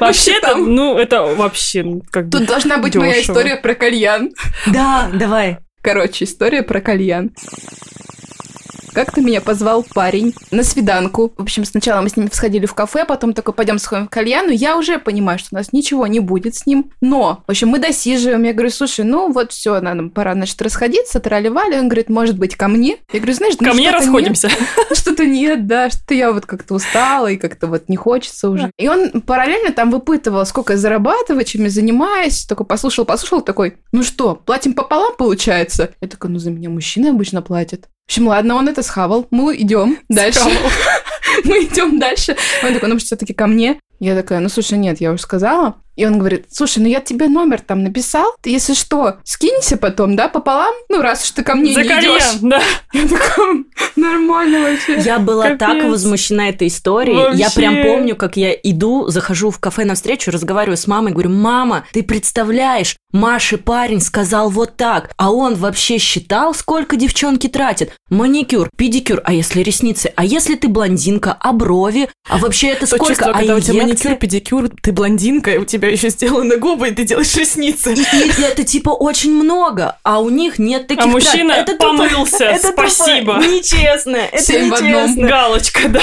Вообще-то, 0.00 0.52
там. 0.52 0.74
ну, 0.74 0.96
это 0.96 1.22
вообще 1.22 1.82
ну, 1.82 2.02
как 2.10 2.28
бы 2.28 2.38
Тут 2.38 2.46
должна 2.46 2.78
быть 2.78 2.96
моя 2.96 3.20
история 3.20 3.56
про 3.56 3.74
кальян. 3.74 4.30
Да, 4.66 5.10
давай. 5.12 5.58
Короче, 5.82 6.24
история 6.24 6.62
про 6.62 6.80
кальян. 6.80 7.30
Как-то 8.98 9.20
меня 9.20 9.40
позвал 9.40 9.84
парень 9.84 10.34
на 10.50 10.64
свиданку. 10.64 11.32
В 11.36 11.42
общем, 11.42 11.64
сначала 11.64 12.00
мы 12.00 12.08
с 12.08 12.16
ним 12.16 12.28
сходили 12.32 12.66
в 12.66 12.74
кафе, 12.74 13.04
потом 13.04 13.32
такой, 13.32 13.54
пойдем 13.54 13.78
сходим 13.78 14.06
в 14.06 14.10
кальян. 14.10 14.50
Я 14.50 14.76
уже 14.76 14.98
понимаю, 14.98 15.38
что 15.38 15.50
у 15.52 15.54
нас 15.54 15.72
ничего 15.72 16.08
не 16.08 16.18
будет 16.18 16.56
с 16.56 16.66
ним. 16.66 16.90
Но, 17.00 17.44
в 17.46 17.50
общем, 17.52 17.68
мы 17.68 17.78
досиживаем. 17.78 18.42
Я 18.42 18.52
говорю, 18.52 18.70
слушай, 18.70 19.04
ну 19.04 19.30
вот 19.30 19.52
все, 19.52 19.80
надо, 19.80 20.08
пора, 20.08 20.32
значит, 20.32 20.60
расходиться, 20.62 21.20
трали-вали. 21.20 21.78
Он 21.78 21.86
говорит, 21.86 22.08
может 22.08 22.36
быть, 22.40 22.56
ко 22.56 22.66
мне? 22.66 22.96
Я 23.12 23.20
говорю, 23.20 23.34
знаешь, 23.34 23.54
ну 23.60 23.68
Ко 23.68 23.72
мне 23.72 23.92
расходимся. 23.92 24.48
нет. 24.48 24.98
Что-то 24.98 25.24
нет, 25.24 25.68
да, 25.68 25.90
что-то 25.90 26.14
я 26.14 26.32
вот 26.32 26.46
как-то 26.46 26.74
устала, 26.74 27.28
и 27.28 27.36
как-то 27.36 27.68
вот 27.68 27.88
не 27.88 27.94
хочется 27.94 28.50
уже. 28.50 28.72
И 28.78 28.88
он 28.88 29.20
параллельно 29.20 29.72
там 29.72 29.92
выпытывал, 29.92 30.44
сколько 30.44 30.72
я 30.72 30.76
зарабатываю, 30.76 31.44
чем 31.44 31.62
я 31.62 31.70
занимаюсь. 31.70 32.46
Только 32.46 32.64
послушал, 32.64 33.04
послушал, 33.04 33.42
такой, 33.42 33.76
ну 33.92 34.02
что, 34.02 34.34
платим 34.34 34.72
пополам, 34.72 35.14
получается? 35.16 35.90
Я 36.00 36.08
такая, 36.08 36.32
ну 36.32 36.40
за 36.40 36.50
меня 36.50 36.68
мужчины 36.68 37.10
обычно 37.10 37.42
платят. 37.42 37.86
В 38.08 38.10
общем, 38.10 38.28
ладно, 38.28 38.54
он 38.54 38.66
это 38.68 38.82
схавал. 38.82 39.26
Мы 39.30 39.54
идем 39.56 39.98
дальше. 40.08 40.40
Мы 41.44 41.64
идем 41.64 41.98
дальше. 41.98 42.34
Он 42.62 42.72
такой, 42.72 42.88
ну, 42.88 42.96
все-таки 42.96 43.34
ко 43.34 43.46
мне? 43.46 43.78
Я 44.00 44.16
такая, 44.16 44.40
ну, 44.40 44.48
слушай, 44.48 44.78
нет, 44.78 44.98
я 44.98 45.12
уже 45.12 45.20
сказала. 45.20 45.76
И 45.98 46.06
он 46.06 46.16
говорит, 46.16 46.46
слушай, 46.48 46.78
ну 46.78 46.86
я 46.86 47.00
тебе 47.00 47.26
номер 47.26 47.60
там 47.60 47.82
написал, 47.82 48.32
ты, 48.40 48.50
если 48.50 48.74
что, 48.74 49.16
скинься 49.24 49.76
потом, 49.76 50.14
да, 50.14 50.28
пополам, 50.28 50.72
ну, 50.88 51.02
раз 51.02 51.24
уж 51.24 51.32
ты 51.32 51.42
ко 51.42 51.56
мне 51.56 51.74
За 51.74 51.82
не 51.82 51.88
кальян, 51.88 52.16
идешь. 52.16 52.38
да. 52.40 52.62
Я 52.92 53.02
такая, 53.08 53.64
нормально 53.96 54.60
вообще. 54.60 54.98
Я 55.00 55.18
была 55.18 55.50
Капец. 55.50 55.58
так 55.58 55.84
возмущена 55.84 56.50
этой 56.50 56.68
историей. 56.68 57.16
Я 57.36 57.46
Вообще. 57.46 57.56
прям 57.56 57.82
помню, 57.82 58.14
как 58.14 58.36
я 58.36 58.52
иду, 58.52 59.08
захожу 59.08 59.50
в 59.50 59.58
кафе 59.58 59.84
навстречу, 59.84 60.30
разговариваю 60.30 60.76
с 60.76 60.86
мамой, 60.86 61.12
говорю, 61.12 61.30
мама, 61.30 61.84
ты 61.92 62.04
представляешь, 62.04 62.96
Маше 63.12 63.56
парень 63.56 64.02
сказал 64.02 64.50
вот 64.50 64.76
так, 64.76 65.10
а 65.16 65.32
он 65.32 65.54
вообще 65.54 65.96
считал, 65.96 66.52
сколько 66.54 66.96
девчонки 66.96 67.46
тратят? 67.48 67.90
Маникюр, 68.10 68.68
педикюр, 68.76 69.22
а 69.24 69.32
если 69.32 69.62
ресницы, 69.62 70.12
а 70.14 70.26
если 70.26 70.56
ты 70.56 70.68
блондинка, 70.68 71.34
а 71.40 71.54
брови, 71.54 72.10
а 72.28 72.36
вообще 72.36 72.68
это 72.68 72.80
То 72.80 72.96
сколько? 72.96 73.06
чувство, 73.14 73.28
а 73.30 73.38
когда 73.38 73.56
у 73.56 73.60
тебя 73.60 73.84
инъекции?» 73.84 74.08
маникюр, 74.08 74.20
педикюр, 74.20 74.70
ты 74.82 74.92
блондинка, 74.92 75.52
и 75.52 75.56
у 75.58 75.64
тебя 75.64 75.87
еще 75.92 76.08
сделаны 76.10 76.56
губы, 76.56 76.88
и 76.88 76.90
ты 76.92 77.04
делаешь 77.04 77.34
ресницы. 77.36 77.94
И 77.94 78.42
это 78.42 78.64
типа 78.64 78.90
очень 78.90 79.32
много, 79.34 79.96
а 80.02 80.20
у 80.20 80.30
них 80.30 80.58
нет 80.58 80.86
таких 80.86 81.04
А 81.04 81.08
трат. 81.10 81.14
мужчина 81.14 81.52
это 81.52 81.72
тупо- 81.72 81.96
помылся, 81.96 82.44
это 82.44 82.68
тупо 82.68 82.88
спасибо. 82.88 83.34
Нечестно, 83.38 84.16
это 84.16 84.42
Семь 84.42 84.70
в 84.70 84.74
одном. 84.74 84.90
нечестно. 85.04 85.28
Галочка, 85.28 85.88
да. 85.88 86.00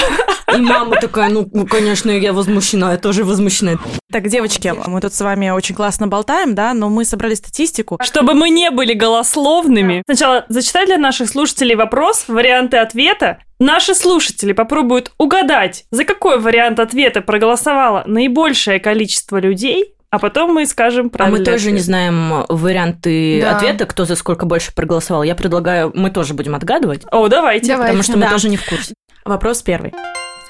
И 0.56 0.60
мама 0.60 0.96
такая, 1.00 1.28
ну, 1.30 1.48
ну, 1.52 1.66
конечно, 1.66 2.10
я 2.10 2.32
возмущена, 2.32 2.92
я 2.92 2.98
тоже 2.98 3.24
возмущена. 3.24 3.74
Так, 4.12 4.28
девочки, 4.28 4.72
мы 4.86 5.00
тут 5.00 5.12
с 5.14 5.20
вами 5.20 5.50
очень 5.50 5.74
классно 5.74 6.06
болтаем, 6.06 6.54
да, 6.54 6.72
но 6.74 6.88
мы 6.88 7.04
собрали 7.04 7.34
статистику. 7.34 7.98
Чтобы 8.02 8.34
мы 8.34 8.48
не 8.50 8.70
были 8.70 8.94
голословными. 8.94 10.02
Сначала 10.06 10.44
зачитай 10.48 10.86
для 10.86 10.98
наших 10.98 11.28
слушателей 11.28 11.74
вопрос, 11.74 12.24
варианты 12.28 12.76
ответа. 12.78 13.38
Наши 13.58 13.94
слушатели 13.94 14.52
попробуют 14.52 15.12
угадать, 15.18 15.84
за 15.90 16.04
какой 16.04 16.38
вариант 16.38 16.78
ответа 16.78 17.22
проголосовало 17.22 18.02
наибольшее 18.06 18.80
количество 18.80 19.38
людей, 19.38 19.94
а 20.10 20.18
потом 20.18 20.52
мы 20.52 20.66
скажем 20.66 21.06
А 21.06 21.10
правильный 21.10 21.38
мы 21.40 21.44
тоже 21.44 21.72
не 21.72 21.78
знаем 21.80 22.44
варианты 22.48 23.40
Да. 23.40 23.56
ответа, 23.56 23.86
кто 23.86 24.04
за 24.04 24.14
сколько 24.14 24.44
больше 24.46 24.74
проголосовал. 24.74 25.22
Я 25.22 25.34
предлагаю, 25.34 25.90
мы 25.94 26.10
тоже 26.10 26.34
будем 26.34 26.54
отгадывать, 26.54 27.02
О, 27.10 27.28
давайте. 27.28 27.68
Давай. 27.68 27.86
потому 27.88 28.02
что 28.02 28.12
мы 28.12 28.24
Да. 28.24 28.30
тоже 28.30 28.48
не 28.50 28.56
в 28.58 28.68
курсе. 28.68 28.94
Вопрос 29.24 29.62
первый. 29.62 29.92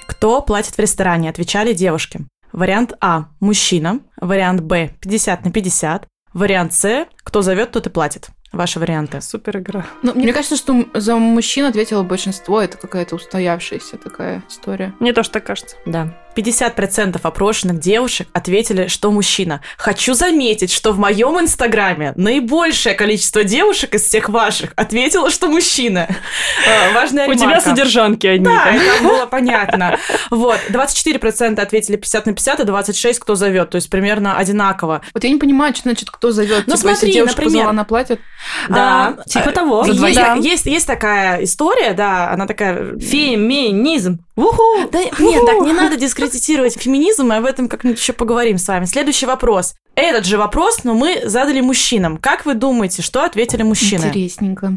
Кто 0.08 0.40
платит 0.40 0.74
в 0.74 0.78
ресторане? 0.80 1.30
Отвечали 1.30 1.72
девушки. 1.72 2.20
Вариант 2.52 2.92
А– 3.00 3.26
мужчина. 3.40 4.00
Вариант 4.20 4.60
Б– 4.62 4.90
50 5.00 5.44
на 5.44 5.50
50. 5.52 6.06
Вариант 6.32 6.72
С– 6.74 7.06
кто 7.24 7.42
зовет, 7.42 7.70
тот 7.72 7.86
и 7.86 7.90
платит. 7.90 8.28
Ваши 8.56 8.80
варианты. 8.80 9.20
Супер 9.20 9.58
игра. 9.58 9.84
Ну, 10.02 10.14
мне 10.14 10.32
кажется, 10.32 10.56
что 10.56 10.86
за 10.94 11.16
мужчин 11.16 11.66
ответило 11.66 12.02
большинство. 12.02 12.60
Это 12.62 12.78
какая-то 12.78 13.16
устоявшаяся 13.16 13.98
такая 13.98 14.42
история. 14.48 14.94
Мне 14.98 15.12
тоже 15.12 15.30
так 15.30 15.44
кажется. 15.44 15.76
Да. 15.84 16.16
50% 16.36 17.18
опрошенных 17.22 17.80
девушек 17.80 18.28
ответили, 18.32 18.88
что 18.88 19.10
мужчина. 19.10 19.62
Хочу 19.78 20.14
заметить, 20.14 20.70
что 20.70 20.92
в 20.92 20.98
моем 20.98 21.40
инстаграме 21.40 22.12
наибольшее 22.16 22.94
количество 22.94 23.42
девушек 23.42 23.94
из 23.94 24.02
всех 24.02 24.28
ваших 24.28 24.72
ответило, 24.76 25.30
что 25.30 25.48
мужчина. 25.48 26.08
Э, 26.66 26.92
Важная 26.94 27.28
У 27.28 27.34
тебя 27.34 27.60
содержанки 27.60 28.26
одни. 28.26 28.44
Да, 28.44 28.70
это 28.72 29.02
было 29.02 29.26
понятно. 29.26 29.98
Вот, 30.30 30.58
24% 30.68 31.60
ответили 31.60 31.96
50 31.96 32.26
на 32.26 32.32
50, 32.32 32.60
и 32.60 32.64
26 32.64 33.18
кто 33.18 33.34
зовет, 33.34 33.70
то 33.70 33.76
есть 33.76 33.88
примерно 33.88 34.36
одинаково. 34.36 35.02
Вот 35.14 35.24
я 35.24 35.30
не 35.30 35.38
понимаю, 35.38 35.74
что 35.74 35.84
значит, 35.84 36.10
кто 36.10 36.30
зовет. 36.30 36.64
Ну, 36.66 36.76
типа, 36.76 36.94
смотри, 36.94 37.12
девушка 37.12 37.42
например. 37.42 37.52
позвала 37.52 37.72
на 37.72 37.84
платье, 37.84 38.18
Да, 38.68 39.14
А, 39.18 39.28
типа 39.28 39.50
а, 39.50 39.52
того. 39.52 39.84
Есть 39.86 40.86
такая 40.86 41.44
история, 41.44 41.92
да, 41.92 42.30
она 42.30 42.46
такая... 42.46 42.98
Феминизм. 42.98 44.25
Уху! 44.36 44.88
Да, 44.92 45.00
нет, 45.18 45.46
так 45.46 45.60
не 45.62 45.72
надо 45.72 45.96
дискредитировать 45.96 46.78
феминизм, 46.78 47.26
мы 47.26 47.36
об 47.36 47.46
этом 47.46 47.68
как-нибудь 47.68 47.98
еще 47.98 48.12
поговорим 48.12 48.58
с 48.58 48.68
вами. 48.68 48.84
Следующий 48.84 49.26
вопрос. 49.26 49.74
Этот 49.94 50.26
же 50.26 50.36
вопрос, 50.36 50.84
но 50.84 50.92
мы 50.92 51.22
задали 51.24 51.60
мужчинам. 51.62 52.18
Как 52.18 52.44
вы 52.44 52.54
думаете, 52.54 53.00
что 53.00 53.24
ответили 53.24 53.62
мужчины? 53.62 54.04
интересненько. 54.04 54.76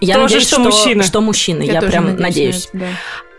Я 0.00 0.14
Тоже, 0.14 0.22
надеюсь, 0.34 0.46
что 0.46 0.60
мужчины. 0.60 1.02
Что 1.02 1.20
мужчины, 1.20 1.62
я, 1.64 1.80
тоже 1.80 1.90
прям 1.90 2.16
надеюсь. 2.16 2.70
на 2.72 2.78
это, 2.78 2.86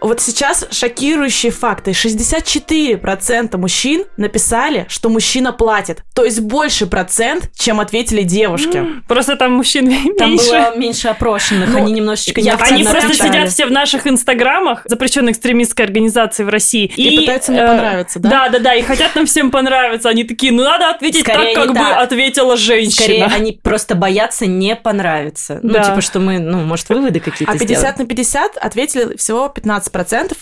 Вот 0.02 0.20
сейчас 0.20 0.68
шокирующие 0.72 1.52
факты. 1.52 1.92
64% 1.92 3.58
мужчин 3.58 4.06
написали, 4.18 4.88
что 4.90 5.10
мужчина 5.10 5.54
платит. 5.54 6.04
То 6.16 6.26
есть 6.26 6.40
больше 6.42 6.88
процент, 6.88 7.52
чем 7.56 7.80
ответили 7.80 8.24
девушки. 8.24 8.84
Просто 9.08 9.36
там 9.36 9.54
мужчин 9.54 9.92
Там 10.18 10.32
меньше. 10.32 10.46
было 10.50 10.76
меньше 10.76 11.08
опрошенных, 11.08 11.70
Ну, 11.70 11.78
они 11.78 11.94
немножечко 11.94 12.42
неаккуратно 12.42 12.76
Они 12.76 12.84
просто 12.84 13.14
сидят 13.14 13.50
все 13.50 13.68
в 13.68 13.72
наших 13.72 14.08
инстаграмах, 14.08 14.82
запрещенной 14.86 15.34
экстремистской 15.34 15.86
организации 15.86 16.44
в 16.44 16.50
России. 16.50 16.92
И 16.96 17.20
пытаются 17.20 17.52
мне 17.52 17.62
э, 17.62 17.68
понравиться, 17.68 18.20
да? 18.20 18.30
Да, 18.30 18.50
да, 18.50 18.60
да, 18.60 18.74
и 18.74 18.82
хотят 18.82 19.16
нам 19.16 19.28
всем 19.28 19.52
понравиться. 19.52 20.10
Они 20.10 20.24
такие, 20.24 20.52
ну 20.52 20.64
надо 20.64 20.90
ответить 20.90 21.22
Скорее 21.22 21.54
так, 21.54 21.68
не 21.68 21.74
как 21.74 21.86
бы 21.86 21.94
ответила 21.94 22.58
женщина. 22.58 22.92
Скорее, 22.92 23.26
они 23.26 23.52
просто 23.62 23.94
боятся 23.94 24.48
не 24.48 24.76
понравиться. 24.76 25.60
Ну, 25.62 25.74
типа, 25.74 26.02
что 26.02 26.20
мы, 26.20 26.40
ну, 26.40 26.60
может, 26.62 26.90
выводы 26.90 27.20
какие-то 27.20 27.52
А 27.52 27.58
50 27.58 27.78
сделаем. 27.78 27.96
на 28.00 28.06
50 28.08 28.58
ответили 28.58 29.16
всего 29.16 29.54
15%. 29.56 29.91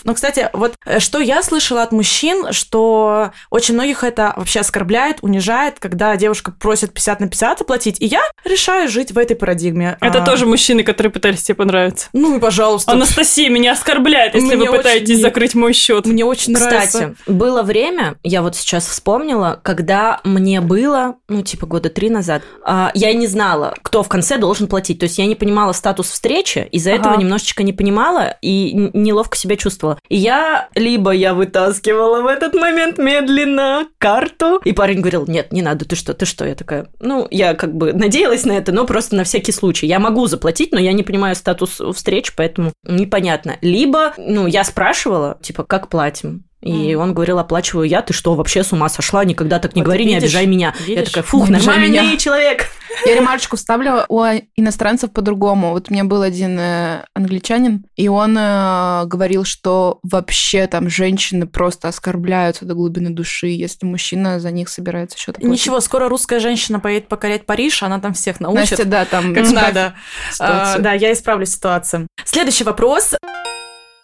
Но, 0.04 0.14
кстати, 0.14 0.48
вот 0.52 0.74
э, 0.86 0.98
что 1.00 1.18
я 1.20 1.42
слышала 1.42 1.82
от 1.82 1.92
мужчин, 1.92 2.52
что 2.52 3.32
очень 3.50 3.74
многих 3.74 4.04
это 4.04 4.32
вообще 4.36 4.60
оскорбляет, 4.60 5.18
унижает, 5.22 5.76
когда 5.78 6.16
девушка 6.16 6.52
просит 6.52 6.92
50 6.92 7.20
на 7.20 7.28
50 7.28 7.60
оплатить, 7.62 8.00
и 8.00 8.06
я 8.06 8.22
решаю 8.44 8.88
жить 8.88 9.12
в 9.12 9.18
этой 9.18 9.36
парадигме. 9.36 9.96
Это 10.00 10.22
А, 10.22 10.24
тоже 10.24 10.46
мужчины, 10.46 10.82
которые 10.82 11.12
пытались 11.12 11.42
тебе 11.42 11.54
понравиться. 11.56 12.08
Ну 12.12 12.36
и 12.36 12.40
пожалуйста. 12.40 12.92
Анастасия 12.92 13.50
меня 13.50 13.72
оскорбляет, 13.72 14.34
если 14.34 14.54
Мне 14.56 14.70
вы 14.70 14.76
пытаетесь 14.78 15.10
очень- 15.10 15.22
закрыть 15.22 15.54
мой 15.54 15.72
счет. 15.72 16.06
Мне 16.06 16.24
очень 16.24 16.52
нравится. 16.52 17.14
Кстати, 17.16 17.30
было 17.30 17.62
время, 17.62 18.16
я 18.22 18.42
вот 18.42 18.56
сейчас 18.56 18.86
вспомнила, 18.86 19.60
когда 19.62 20.20
мне 20.24 20.60
было, 20.60 21.16
ну, 21.28 21.42
типа, 21.42 21.66
года 21.66 21.90
три 21.90 22.10
назад, 22.10 22.42
а, 22.64 22.90
я 22.94 23.12
не 23.12 23.26
знала, 23.26 23.74
кто 23.82 24.02
в 24.02 24.08
конце 24.08 24.38
должен 24.38 24.66
платить. 24.66 24.98
То 24.98 25.04
есть 25.04 25.18
я 25.18 25.26
не 25.26 25.34
понимала 25.34 25.72
статус 25.72 26.10
встречи, 26.10 26.68
из-за 26.72 26.92
Ага. 26.94 27.00
этого 27.00 27.16
немножечко 27.16 27.62
не 27.62 27.72
понимала 27.72 28.36
и 28.42 28.72
неловко 28.94 29.36
себя 29.40 29.56
чувствовала. 29.56 29.98
И 30.08 30.16
я, 30.16 30.68
либо 30.74 31.10
я 31.10 31.34
вытаскивала 31.34 32.22
в 32.22 32.26
этот 32.26 32.54
момент 32.54 32.98
медленно 32.98 33.86
карту, 33.98 34.60
и 34.64 34.72
парень 34.72 35.00
говорил, 35.00 35.26
нет, 35.26 35.52
не 35.52 35.62
надо, 35.62 35.84
ты 35.84 35.96
что, 35.96 36.14
ты 36.14 36.26
что? 36.26 36.44
Я 36.44 36.54
такая, 36.54 36.88
ну, 37.00 37.26
я 37.30 37.54
как 37.54 37.74
бы 37.74 37.92
надеялась 37.92 38.44
на 38.44 38.52
это, 38.52 38.72
но 38.72 38.86
просто 38.86 39.16
на 39.16 39.24
всякий 39.24 39.52
случай. 39.52 39.86
Я 39.86 39.98
могу 39.98 40.26
заплатить, 40.26 40.72
но 40.72 40.78
я 40.78 40.92
не 40.92 41.02
понимаю 41.02 41.34
статус 41.34 41.80
встреч, 41.94 42.34
поэтому 42.34 42.72
непонятно. 42.84 43.56
Либо, 43.60 44.14
ну, 44.16 44.46
я 44.46 44.64
спрашивала, 44.64 45.38
типа, 45.42 45.64
как 45.64 45.88
платим? 45.88 46.44
И 46.62 46.94
он 46.94 47.14
говорил, 47.14 47.38
оплачиваю 47.38 47.88
я, 47.88 48.02
ты 48.02 48.12
что, 48.12 48.34
вообще 48.34 48.62
с 48.62 48.72
ума 48.72 48.88
сошла? 48.88 49.24
Никогда 49.24 49.58
так 49.58 49.74
не 49.74 49.80
Вот 49.80 49.86
говори, 49.86 50.04
не 50.04 50.14
видишь, 50.14 50.24
обижай 50.24 50.46
меня. 50.46 50.74
Я 50.80 50.86
видишь? 50.86 51.08
такая, 51.08 51.24
фух, 51.24 51.48
Не 51.48 51.56
нормальный 51.56 51.88
меня». 51.88 52.16
человек. 52.18 52.66
Я 53.06 53.14
ремарочку 53.14 53.56
вставлю 53.56 54.04
у 54.08 54.22
иностранцев 54.56 55.10
по-другому. 55.12 55.70
Вот 55.70 55.86
у 55.88 55.92
меня 55.94 56.04
был 56.04 56.20
один 56.20 56.58
э, 56.58 57.04
англичанин, 57.14 57.86
и 57.96 58.08
он 58.08 58.36
э, 58.36 59.04
говорил, 59.06 59.44
что 59.44 60.00
вообще 60.02 60.66
там 60.66 60.90
женщины 60.90 61.46
просто 61.46 61.88
оскорбляются 61.88 62.66
до 62.66 62.74
глубины 62.74 63.10
души, 63.10 63.46
если 63.46 63.86
мужчина 63.86 64.38
за 64.38 64.50
них 64.50 64.68
собирается 64.68 65.18
что-то. 65.18 65.46
Ничего, 65.46 65.80
скоро 65.80 66.08
русская 66.08 66.40
женщина 66.40 66.78
поедет 66.78 67.08
покорять 67.08 67.46
Париж, 67.46 67.82
она 67.82 68.00
там 68.00 68.12
всех 68.12 68.40
научит. 68.40 68.72
Настя, 68.72 68.84
да, 68.84 69.04
там 69.06 69.34
как 69.34 69.50
надо. 69.50 69.94
А, 70.38 70.78
да, 70.78 70.92
я 70.92 71.12
исправлю 71.12 71.46
ситуацию. 71.46 72.06
Следующий 72.24 72.64
вопрос. 72.64 73.14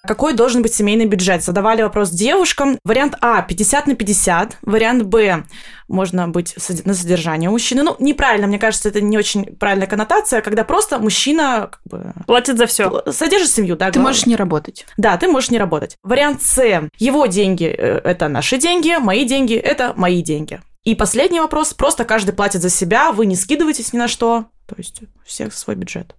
Какой 0.06 0.32
должен 0.32 0.62
быть 0.62 0.74
семейный 0.74 1.06
бюджет? 1.06 1.42
Задавали 1.42 1.82
вопрос 1.82 2.10
девушкам. 2.10 2.78
Вариант 2.84 3.14
А 3.20 3.42
50 3.42 3.86
на 3.86 3.94
50. 3.94 4.58
Вариант 4.62 5.02
Б 5.04 5.44
можно 5.88 6.28
быть 6.28 6.54
на 6.84 6.94
содержание 6.94 7.50
мужчины. 7.50 7.82
Ну, 7.82 7.96
неправильно, 7.98 8.46
мне 8.46 8.58
кажется, 8.58 8.88
это 8.88 9.00
не 9.00 9.16
очень 9.18 9.56
правильная 9.56 9.86
коннотация, 9.86 10.40
когда 10.40 10.64
просто 10.64 10.98
мужчина 10.98 11.70
как 11.70 11.80
бы, 11.84 12.12
Платит 12.26 12.58
за 12.58 12.66
все. 12.66 13.02
содержит 13.10 13.50
семью, 13.50 13.76
да, 13.76 13.86
Ты 13.86 13.92
главное. 13.94 14.10
можешь 14.10 14.26
не 14.26 14.36
работать. 14.36 14.86
Да, 14.96 15.16
ты 15.16 15.28
можешь 15.28 15.50
не 15.50 15.58
работать. 15.58 15.96
Вариант 16.02 16.42
С. 16.42 16.88
Его 16.98 17.26
деньги 17.26 17.64
э,– 17.66 18.00
это 18.04 18.28
наши 18.28 18.58
деньги, 18.58 18.96
мои 18.98 19.24
деньги– 19.24 19.54
это 19.54 19.92
мои 19.96 20.22
деньги. 20.22 20.60
И 20.84 20.94
последний 20.94 21.40
вопрос. 21.40 21.74
Просто 21.74 22.04
каждый 22.04 22.32
платит 22.32 22.62
за 22.62 22.70
себя, 22.70 23.12
вы 23.12 23.26
не 23.26 23.34
скидываетесь 23.36 23.92
ни 23.92 23.98
на 23.98 24.08
что. 24.08 24.46
То 24.66 24.74
есть 24.78 25.02
у 25.02 25.06
всех 25.26 25.54
свой 25.54 25.76
бюджет. 25.76 26.14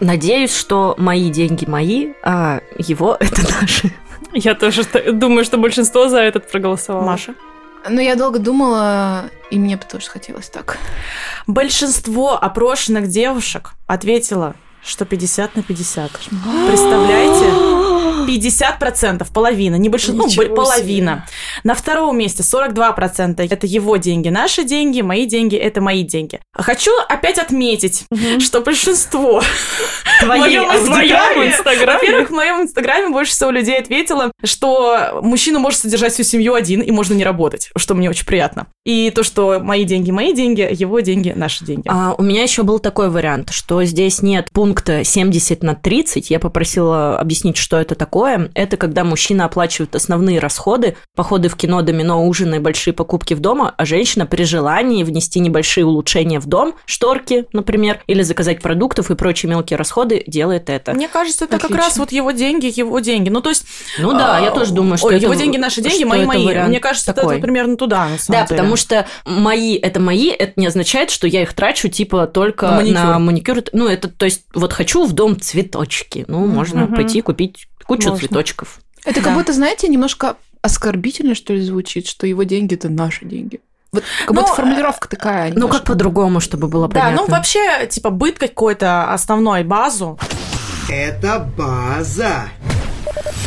Надеюсь, 0.00 0.54
что 0.54 0.94
мои 0.98 1.30
деньги 1.30 1.64
мои, 1.66 2.12
а 2.22 2.60
его 2.78 3.16
это 3.18 3.42
наши. 3.60 3.92
Я 4.32 4.54
тоже 4.54 4.82
думаю, 5.12 5.44
что 5.44 5.58
большинство 5.58 6.08
за 6.08 6.20
этот 6.20 6.50
проголосовало. 6.50 7.04
Маша? 7.04 7.34
Но 7.88 8.00
я 8.00 8.16
долго 8.16 8.38
думала, 8.38 9.30
и 9.50 9.58
мне 9.58 9.76
бы 9.76 9.84
тоже 9.84 10.08
хотелось 10.08 10.48
так. 10.48 10.78
Большинство 11.46 12.36
опрошенных 12.42 13.08
девушек 13.08 13.72
ответило, 13.86 14.54
что 14.82 15.04
50 15.04 15.56
на 15.56 15.62
50. 15.62 16.10
Представляете? 16.66 17.94
50%, 18.26 19.26
половина, 19.32 19.76
не 19.76 19.88
большинство, 19.88 20.42
ну, 20.42 20.54
половина. 20.54 21.26
На 21.62 21.74
втором 21.74 22.18
месте 22.18 22.42
42% 22.42 23.46
это 23.48 23.66
его 23.66 23.96
деньги, 23.96 24.28
наши 24.28 24.64
деньги, 24.64 25.00
мои 25.00 25.26
деньги, 25.26 25.56
это 25.56 25.80
мои 25.80 26.02
деньги. 26.02 26.40
Хочу 26.52 26.90
опять 27.08 27.38
отметить, 27.38 28.04
что 28.40 28.60
большинство 28.60 29.40
в 30.22 30.26
моем 30.26 30.64
инстаграме? 30.64 31.54
во-первых, 31.86 32.30
в 32.30 32.32
моем 32.32 32.62
инстаграме 32.62 33.08
больше 33.08 33.32
всего 33.32 33.50
людей 33.50 33.78
ответило, 33.78 34.30
что 34.42 35.20
мужчина 35.22 35.58
может 35.58 35.80
содержать 35.80 36.12
всю 36.12 36.22
семью 36.22 36.54
один 36.54 36.80
и 36.80 36.90
можно 36.90 37.14
не 37.14 37.24
работать, 37.24 37.70
что 37.76 37.94
мне 37.94 38.10
очень 38.10 38.26
приятно. 38.26 38.66
И 38.84 39.10
то, 39.10 39.22
что 39.22 39.60
мои 39.60 39.84
деньги, 39.84 40.10
мои 40.10 40.34
деньги, 40.34 40.66
его 40.70 41.00
деньги, 41.00 41.32
наши 41.34 41.64
деньги. 41.64 41.88
А, 41.88 42.14
у 42.16 42.22
меня 42.22 42.42
еще 42.42 42.62
был 42.62 42.78
такой 42.78 43.08
вариант, 43.10 43.50
что 43.50 43.82
здесь 43.84 44.22
нет 44.22 44.48
пункта 44.52 45.04
70 45.04 45.62
на 45.62 45.74
30. 45.74 46.30
Я 46.30 46.38
попросила 46.38 47.18
объяснить, 47.18 47.56
что 47.56 47.78
это 47.78 47.94
такое. 47.94 48.13
Это 48.22 48.76
когда 48.76 49.02
мужчина 49.04 49.46
оплачивает 49.46 49.94
основные 49.96 50.38
расходы, 50.38 50.96
походы 51.14 51.48
в 51.48 51.56
кино, 51.56 51.82
домино, 51.82 52.26
ужины, 52.26 52.60
большие 52.60 52.94
покупки 52.94 53.34
в 53.34 53.40
дома, 53.40 53.74
а 53.76 53.84
женщина 53.84 54.26
при 54.26 54.44
желании 54.44 55.02
внести 55.02 55.40
небольшие 55.40 55.84
улучшения 55.84 56.38
в 56.40 56.46
дом, 56.46 56.74
шторки, 56.86 57.46
например, 57.52 58.00
или 58.06 58.22
заказать 58.22 58.60
продуктов 58.62 59.10
и 59.10 59.14
прочие 59.14 59.50
мелкие 59.50 59.76
расходы, 59.76 60.22
делает 60.26 60.70
это. 60.70 60.92
Мне 60.92 61.08
кажется, 61.08 61.44
это 61.46 61.56
как 61.56 61.64
Отлично. 61.64 61.84
раз 61.84 61.96
вот 61.98 62.12
его 62.12 62.30
деньги, 62.30 62.72
его 62.74 63.00
деньги. 63.00 63.28
Ну, 63.30 63.40
то 63.40 63.48
есть... 63.50 63.64
Ну 63.98 64.12
да, 64.12 64.38
я 64.38 64.50
тоже 64.50 64.72
думаю, 64.72 64.96
что 64.98 65.08
Ой, 65.08 65.16
это- 65.16 65.24
его 65.24 65.34
деньги, 65.34 65.56
наши 65.56 65.80
деньги, 65.82 66.04
мои, 66.04 66.20
это 66.20 66.28
мои. 66.28 66.58
Мне 66.68 66.80
кажется, 66.80 67.10
это 67.10 67.22
такой. 67.22 67.36
вот 67.36 67.42
примерно 67.42 67.76
туда, 67.76 68.08
на 68.08 68.18
самом 68.18 68.40
Да, 68.42 68.46
деле. 68.46 68.58
потому 68.60 68.76
что 68.76 69.06
мои 69.26 69.74
это 69.76 70.00
мои, 70.00 70.28
это 70.28 70.52
не 70.56 70.66
означает, 70.66 71.10
что 71.10 71.26
я 71.26 71.42
их 71.42 71.52
трачу 71.54 71.88
типа 71.88 72.26
только 72.26 72.66
На 72.66 72.82
на 72.82 73.18
маникюр. 73.18 73.54
маникюр. 73.54 73.62
Ну, 73.72 73.88
это, 73.88 74.08
то 74.08 74.24
есть, 74.24 74.44
вот 74.54 74.72
хочу 74.72 75.04
в 75.06 75.12
дом 75.12 75.38
цветочки. 75.40 76.24
Ну, 76.28 76.46
можно 76.46 76.82
Мгм. 76.84 76.94
пойти 76.94 77.20
купить 77.20 77.66
кучу 77.86 78.10
Можно. 78.10 78.26
цветочков. 78.26 78.80
Это 79.04 79.20
Да. 79.20 79.26
как 79.28 79.34
будто, 79.38 79.52
знаете, 79.52 79.88
немножко 79.88 80.36
оскорбительно, 80.62 81.34
что 81.34 81.52
ли, 81.52 81.60
звучит, 81.60 82.06
что 82.06 82.26
его 82.26 82.42
деньги– 82.44 82.74
это 82.76 82.88
наши 82.88 83.24
деньги. 83.26 83.60
Вот 83.92 84.02
как 84.26 84.34
Ну, 84.34 84.40
будто 84.42 84.54
формулировка 84.54 85.08
такая. 85.08 85.52
Ну, 85.54 85.68
как 85.68 85.84
по-другому, 85.84 86.40
чтобы 86.40 86.66
было 86.68 86.88
Да, 86.88 87.00
понятно. 87.00 87.22
ну 87.22 87.26
вообще, 87.28 87.86
типа, 87.88 88.10
быт 88.10 88.38
какой-то 88.38 89.12
основной, 89.12 89.62
базу, 89.62 90.18
Это 90.90 91.46
база. 91.56 92.48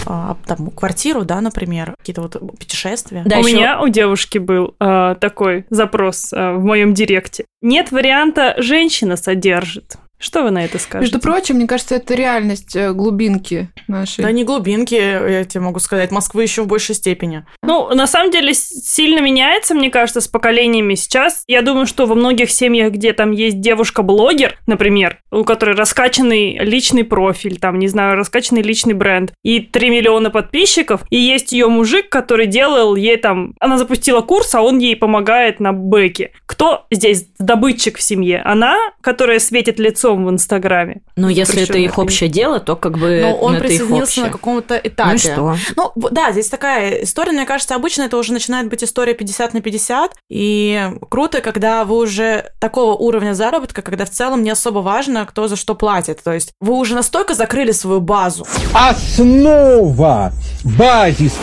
а, 0.06 0.38
там, 0.46 0.70
квартиру, 0.72 1.26
да, 1.26 1.42
например, 1.42 1.96
какие-то 2.00 2.22
вот 2.22 2.34
путешествия. 2.58 3.24
Да, 3.26 3.38
у 3.38 3.40
ещё- 3.40 3.58
меня 3.58 3.82
у 3.82 3.90
девушки 3.90 4.38
был 4.38 4.74
э, 4.80 5.16
такой 5.20 5.66
запрос 5.70 6.32
э, 6.32 6.54
в 6.54 6.64
моем 6.64 6.94
директе. 6.94 7.44
Нет 7.62 7.92
варианта 7.92 8.56
«женщина 8.58 9.18
содержит». 9.18 9.98
Что 10.20 10.44
вы 10.44 10.52
на 10.52 10.66
это 10.66 10.80
скажете? 10.80 11.12
Между 11.12 11.20
прочим, 11.20 11.56
мне 11.56 11.68
кажется, 11.68 11.96
это 11.96 12.16
реальность 12.16 12.76
э, 12.76 12.92
глубинки 12.92 13.70
нашей. 13.88 14.24
Да 14.24 14.32
не 14.32 14.44
глубинки, 14.44 14.96
я 14.96 15.44
тебе 15.44 15.62
могу 15.62 15.80
сказать, 15.80 16.10
Москвы 16.12 16.44
еще 16.44 16.64
в 16.64 16.68
большей 16.68 16.96
степени. 16.96 17.46
Ну, 17.62 17.94
на 17.94 18.08
самом 18.08 18.32
деле, 18.32 18.54
сильно 18.54 19.20
меняется, 19.22 19.76
мне 19.76 19.92
кажется, 19.92 20.22
с 20.22 20.28
поколениями 20.28 20.96
сейчас. 20.96 21.44
Я 21.48 21.62
думаю, 21.62 21.86
что 21.86 22.08
во 22.08 22.16
многих 22.16 22.50
семьях, 22.50 22.94
где 22.94 23.14
там 23.14 23.32
есть 23.32 23.62
девушка-блогер, 23.62 24.58
например, 24.66 25.20
у 25.32 25.44
которой 25.44 25.76
раскачанный 25.76 26.58
личный 26.60 27.04
профиль, 27.04 27.60
там, 27.60 27.78
не 27.78 27.88
знаю, 27.88 28.16
раскачанный 28.16 28.64
личный 28.64 28.96
бренд, 28.96 29.34
и 29.44 29.60
3 29.60 29.90
миллиона 29.92 30.32
подписчиков, 30.32 31.02
и 31.12 31.18
есть 31.18 31.52
ее 31.52 31.68
мужик, 31.68 32.10
который 32.10 32.48
делал 32.48 32.96
ей 32.96 33.18
там... 33.18 33.54
Она 33.60 33.78
запустила 33.78 34.22
курс, 34.22 34.56
а 34.56 34.62
он 34.62 34.80
ей 34.80 34.96
помогает 34.96 35.60
на 35.60 35.74
бэке. 35.74 36.32
Кто 36.48 36.88
здесь 36.90 37.28
добытчик 37.38 37.98
в 37.98 38.02
семье? 38.02 38.42
Она, 38.44 38.76
которая 39.02 39.40
светит 39.40 39.78
лицо 39.78 40.07
лицом 40.08 40.26
в 40.26 40.30
Инстаграме. 40.30 41.02
Ну, 41.16 41.30
если 41.30 41.64
это 41.64 41.78
их 41.78 41.98
общее 41.98 42.30
дело, 42.30 42.60
то 42.60 42.76
как 42.76 42.98
бы 42.98 43.20
Но 43.22 43.36
он 43.36 43.56
это 43.56 43.66
присоединился 43.66 44.22
на 44.22 44.30
каком-то 44.30 44.76
этапе. 44.76 45.10
Ну 45.10 45.16
и 45.16 45.18
что? 45.18 45.58
Ну, 45.76 46.10
да, 46.12 46.32
здесь 46.32 46.50
такая 46.50 47.04
история, 47.04 47.32
мне 47.32 47.46
кажется, 47.46 47.76
обычно 47.76 48.04
это 48.04 48.18
уже 48.18 48.34
начинает 48.34 48.70
быть 48.70 48.84
история 48.84 49.14
50 49.14 49.54
на 49.54 49.62
50, 49.62 50.16
и 50.30 50.92
круто, 51.10 51.42
когда 51.42 51.86
вы 51.86 51.98
уже 51.98 52.52
такого 52.60 52.94
уровня 52.94 53.34
заработка, 53.34 53.82
когда 53.82 54.06
в 54.06 54.10
целом 54.10 54.44
не 54.44 54.50
особо 54.50 54.80
важно, 54.80 55.26
кто 55.26 55.48
за 55.48 55.56
что 55.56 55.76
платит. 55.76 56.24
То 56.24 56.34
есть 56.34 56.54
вы 56.60 56.74
уже 56.74 56.96
настолько 56.96 57.34
закрыли 57.34 57.72
свою 57.72 58.02
базу. 58.02 58.48
Основа, 58.74 60.32
базис. 60.64 61.34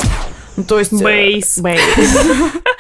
Ну, 0.57 0.65
то 0.65 0.79
есть... 0.79 0.93
Бейс. 0.93 1.59
Бейс. 1.59 1.81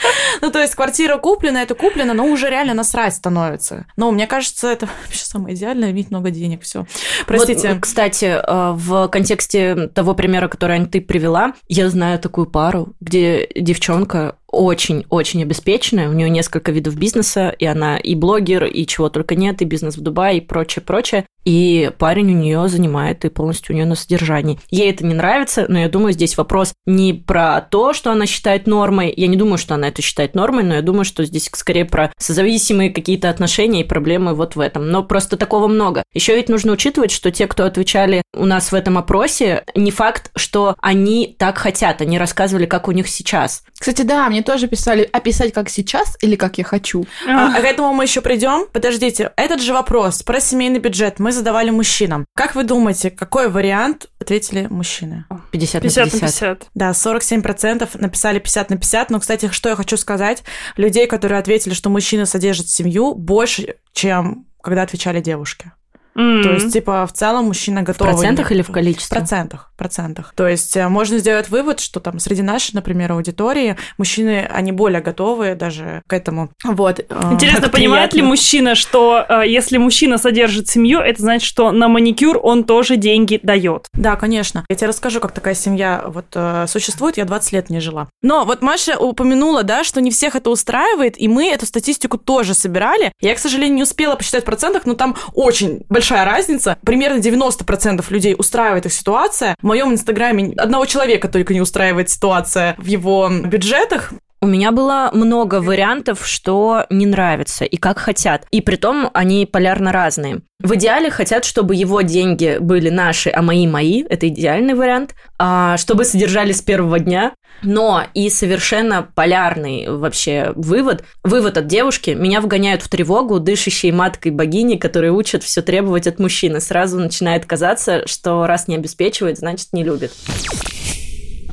ну, 0.44 0.50
то 0.50 0.60
есть 0.60 0.74
квартира 0.74 1.16
куплена, 1.16 1.62
это 1.62 1.74
куплено, 1.74 2.12
но 2.12 2.26
уже 2.26 2.50
реально 2.50 2.74
насрать 2.74 3.14
становится. 3.14 3.86
Но 3.96 4.10
мне 4.10 4.26
кажется, 4.26 4.68
это 4.68 4.86
вообще 5.06 5.24
самое 5.24 5.56
идеальное, 5.56 5.90
иметь 5.90 6.10
много 6.10 6.30
денег, 6.30 6.62
все. 6.62 6.84
Простите. 7.26 7.70
Вот, 7.70 7.80
кстати, 7.80 8.26
э, 8.26 8.72
в 8.74 9.08
контексте 9.08 9.88
того 9.88 10.12
примера, 10.14 10.48
который 10.48 10.84
ты 10.84 11.00
привела, 11.00 11.54
я 11.68 11.88
знаю 11.88 12.18
такую 12.18 12.46
пару, 12.46 12.94
где 13.00 13.48
девчонка 13.56 14.36
очень-очень 14.54 15.42
обеспеченная, 15.42 16.08
у 16.08 16.12
нее 16.12 16.30
несколько 16.30 16.72
видов 16.72 16.96
бизнеса, 16.96 17.50
и 17.50 17.66
она 17.66 17.96
и 17.96 18.14
блогер, 18.14 18.64
и 18.64 18.86
чего 18.86 19.08
только 19.08 19.34
нет, 19.34 19.62
и 19.62 19.64
бизнес 19.64 19.96
в 19.96 20.00
Дубае, 20.00 20.38
и 20.38 20.40
прочее-прочее. 20.40 21.26
И 21.44 21.90
парень 21.98 22.34
у 22.34 22.38
нее 22.38 22.68
занимает 22.68 23.24
и 23.24 23.28
полностью 23.28 23.74
у 23.74 23.76
нее 23.76 23.86
на 23.86 23.94
содержании. 23.94 24.58
Ей 24.70 24.90
это 24.90 25.04
не 25.04 25.14
нравится, 25.14 25.66
но 25.68 25.78
я 25.78 25.88
думаю, 25.88 26.12
здесь 26.12 26.36
вопрос 26.38 26.72
не 26.86 27.12
про 27.12 27.60
то, 27.60 27.92
что 27.92 28.10
она 28.10 28.26
считает 28.26 28.66
нормой. 28.66 29.12
Я 29.14 29.26
не 29.26 29.36
думаю, 29.36 29.58
что 29.58 29.74
она 29.74 29.88
это 29.88 30.00
считает 30.00 30.34
нормой, 30.34 30.64
но 30.64 30.74
я 30.74 30.82
думаю, 30.82 31.04
что 31.04 31.24
здесь 31.24 31.50
скорее 31.52 31.84
про 31.84 32.12
созависимые 32.18 32.90
какие-то 32.90 33.28
отношения 33.28 33.82
и 33.82 33.84
проблемы 33.84 34.34
вот 34.34 34.56
в 34.56 34.60
этом. 34.60 34.90
Но 34.90 35.02
просто 35.02 35.36
такого 35.36 35.68
много. 35.68 36.02
Еще 36.14 36.34
ведь 36.34 36.48
нужно 36.48 36.72
учитывать, 36.72 37.10
что 37.10 37.30
те, 37.30 37.46
кто 37.46 37.64
отвечали 37.64 38.22
у 38.34 38.46
нас 38.46 38.72
в 38.72 38.74
этом 38.74 38.96
опросе, 38.96 39.64
не 39.74 39.90
факт, 39.90 40.30
что 40.34 40.76
они 40.80 41.36
так 41.38 41.58
хотят. 41.58 42.00
Они 42.00 42.18
рассказывали, 42.18 42.66
как 42.66 42.88
у 42.88 42.92
них 42.92 43.08
сейчас. 43.08 43.64
Кстати, 43.78 44.02
да, 44.02 44.28
мне 44.30 44.42
тоже 44.44 44.68
писали, 44.68 45.08
описать 45.12 45.52
как 45.52 45.68
сейчас 45.68 46.16
или 46.20 46.36
как 46.36 46.58
я 46.58 46.64
хочу. 46.64 47.06
А, 47.28 47.56
а 47.56 47.60
к 47.60 47.64
этому 47.64 47.92
мы 47.92 48.04
еще 48.04 48.20
придем. 48.20 48.66
Подождите, 48.72 49.32
этот 49.36 49.60
же 49.60 49.72
вопрос 49.72 50.22
про 50.22 50.40
семейный 50.40 50.78
бюджет 50.78 51.18
мы 51.18 51.32
задавали 51.32 51.70
мужчинам. 51.70 52.24
Как 52.34 52.54
вы 52.54 52.64
думаете, 52.64 53.10
какой 53.10 53.48
вариант 53.48 54.06
ответили 54.20 54.66
мужчины? 54.70 55.24
50 55.50 55.82
на 55.82 55.88
50. 55.88 56.04
50. 56.04 56.22
На 56.22 56.28
50. 56.28 56.66
Да, 56.74 56.90
47% 56.90 58.00
написали 58.00 58.38
50 58.38 58.70
на 58.70 58.76
50. 58.76 59.10
Но, 59.10 59.20
кстати, 59.20 59.50
что 59.50 59.68
я 59.68 59.76
хочу 59.76 59.96
сказать, 59.96 60.44
людей, 60.76 61.06
которые 61.06 61.38
ответили, 61.38 61.74
что 61.74 61.90
мужчина 61.90 62.26
содержит 62.26 62.68
семью, 62.68 63.14
больше, 63.14 63.76
чем 63.92 64.46
когда 64.62 64.82
отвечали 64.82 65.20
девушки. 65.20 65.72
Mm-hmm. 66.16 66.42
То 66.42 66.50
есть, 66.50 66.72
типа, 66.72 67.06
в 67.06 67.12
целом 67.12 67.46
мужчина 67.46 67.82
готов. 67.82 68.06
В 68.06 68.10
процентах 68.10 68.52
или 68.52 68.62
в 68.62 68.70
количестве? 68.70 69.06
В 69.06 69.18
процентах, 69.18 69.70
процентах. 69.76 70.32
То 70.36 70.46
есть, 70.46 70.76
э, 70.76 70.88
можно 70.88 71.18
сделать 71.18 71.48
вывод, 71.48 71.80
что 71.80 72.00
там 72.00 72.18
среди 72.18 72.42
нашей, 72.42 72.74
например, 72.74 73.12
аудитории 73.12 73.76
мужчины, 73.98 74.48
они 74.50 74.72
более 74.72 75.00
готовы 75.00 75.54
даже 75.54 76.02
к 76.06 76.12
этому. 76.12 76.50
Вот. 76.64 77.00
э, 77.00 77.32
Интересно, 77.32 77.68
понимает 77.68 78.14
ли 78.14 78.22
мужчина, 78.22 78.74
что 78.74 79.24
э, 79.28 79.42
если 79.46 79.76
мужчина 79.76 80.18
содержит 80.18 80.68
семью, 80.68 81.00
это 81.00 81.20
значит, 81.20 81.46
что 81.46 81.72
на 81.72 81.88
маникюр 81.88 82.38
он 82.42 82.64
тоже 82.64 82.96
деньги 82.96 83.40
дает? 83.42 83.88
Да, 83.92 84.16
конечно. 84.16 84.64
Я 84.68 84.76
тебе 84.76 84.88
расскажу, 84.88 85.20
как 85.20 85.32
такая 85.32 85.54
семья 85.54 86.04
вот 86.06 86.26
существует. 86.68 87.16
Я 87.16 87.24
20 87.24 87.52
лет 87.52 87.70
не 87.70 87.80
жила. 87.80 88.08
Но 88.22 88.44
вот 88.44 88.62
Маша 88.62 88.98
упомянула, 88.98 89.62
да, 89.62 89.84
что 89.84 90.00
не 90.00 90.10
всех 90.10 90.36
это 90.36 90.50
устраивает, 90.50 91.20
и 91.20 91.28
мы 91.28 91.50
эту 91.50 91.66
статистику 91.66 92.18
тоже 92.18 92.54
собирали. 92.54 93.12
Я, 93.20 93.34
к 93.34 93.38
сожалению, 93.38 93.76
не 93.76 93.82
успела 93.82 94.16
посчитать 94.16 94.42
в 94.42 94.46
процентах, 94.46 94.86
но 94.86 94.94
там 94.94 95.16
очень 95.34 95.84
большая 95.88 96.03
большая 96.04 96.26
разница. 96.26 96.76
Примерно 96.84 97.18
90% 97.18 98.04
людей 98.10 98.34
устраивает 98.36 98.84
их 98.84 98.92
ситуация. 98.92 99.56
В 99.62 99.64
моем 99.64 99.90
инстаграме 99.90 100.52
одного 100.58 100.84
человека 100.84 101.28
только 101.28 101.54
не 101.54 101.62
устраивает 101.62 102.10
ситуация 102.10 102.74
в 102.76 102.84
его 102.84 103.30
бюджетах. 103.30 104.12
У 104.44 104.46
меня 104.46 104.72
было 104.72 105.08
много 105.14 105.62
вариантов, 105.62 106.26
что 106.26 106.84
не 106.90 107.06
нравится 107.06 107.64
и 107.64 107.78
как 107.78 107.98
хотят. 107.98 108.46
И 108.50 108.60
при 108.60 108.76
том 108.76 109.08
они 109.14 109.46
полярно 109.46 109.90
разные. 109.90 110.42
В 110.62 110.74
идеале 110.74 111.08
хотят, 111.08 111.46
чтобы 111.46 111.74
его 111.74 112.02
деньги 112.02 112.58
были 112.60 112.90
наши, 112.90 113.30
а 113.30 113.40
мои 113.40 113.66
мои. 113.66 114.02
Это 114.02 114.28
идеальный 114.28 114.74
вариант. 114.74 115.14
А, 115.38 115.78
чтобы 115.78 116.04
содержали 116.04 116.52
с 116.52 116.60
первого 116.60 116.98
дня. 116.98 117.32
Но 117.62 118.02
и 118.12 118.28
совершенно 118.28 119.08
полярный 119.14 119.88
вообще 119.88 120.52
вывод. 120.56 121.04
Вывод 121.22 121.56
от 121.56 121.66
девушки. 121.66 122.10
Меня 122.10 122.42
вгоняют 122.42 122.82
в 122.82 122.90
тревогу 122.90 123.40
дышащей 123.40 123.92
маткой 123.92 124.32
богини, 124.32 124.76
которые 124.76 125.12
учат 125.12 125.42
все 125.42 125.62
требовать 125.62 126.06
от 126.06 126.18
мужчины. 126.18 126.60
Сразу 126.60 126.98
начинает 126.98 127.46
казаться, 127.46 128.06
что 128.06 128.46
раз 128.46 128.68
не 128.68 128.74
обеспечивает, 128.74 129.38
значит 129.38 129.68
не 129.72 129.82
любит. 129.82 130.12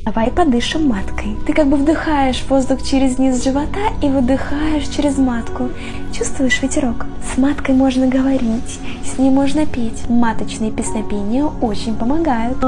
Давай 0.04 0.32
подышим 0.32 0.88
маткой. 0.88 1.36
Ты 1.46 1.52
как 1.52 1.68
бы 1.68 1.76
вдыхаешь 1.76 2.42
воздух 2.48 2.82
через 2.82 3.18
низ 3.18 3.44
живота 3.44 3.92
и 4.02 4.06
выдыхаешь 4.08 4.88
через 4.88 5.16
матку. 5.16 5.70
Чувствуешь 6.12 6.60
ветерок? 6.60 7.06
С 7.32 7.38
маткой 7.38 7.76
можно 7.76 8.08
говорить, 8.08 8.80
с 9.04 9.16
ней 9.16 9.30
можно 9.30 9.64
петь. 9.64 10.08
Маточные 10.08 10.72
песнопения 10.72 11.44
очень 11.44 11.94
помогают. 11.94 12.58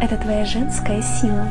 Это 0.00 0.16
твоя 0.22 0.44
женская 0.44 1.02
сила. 1.02 1.48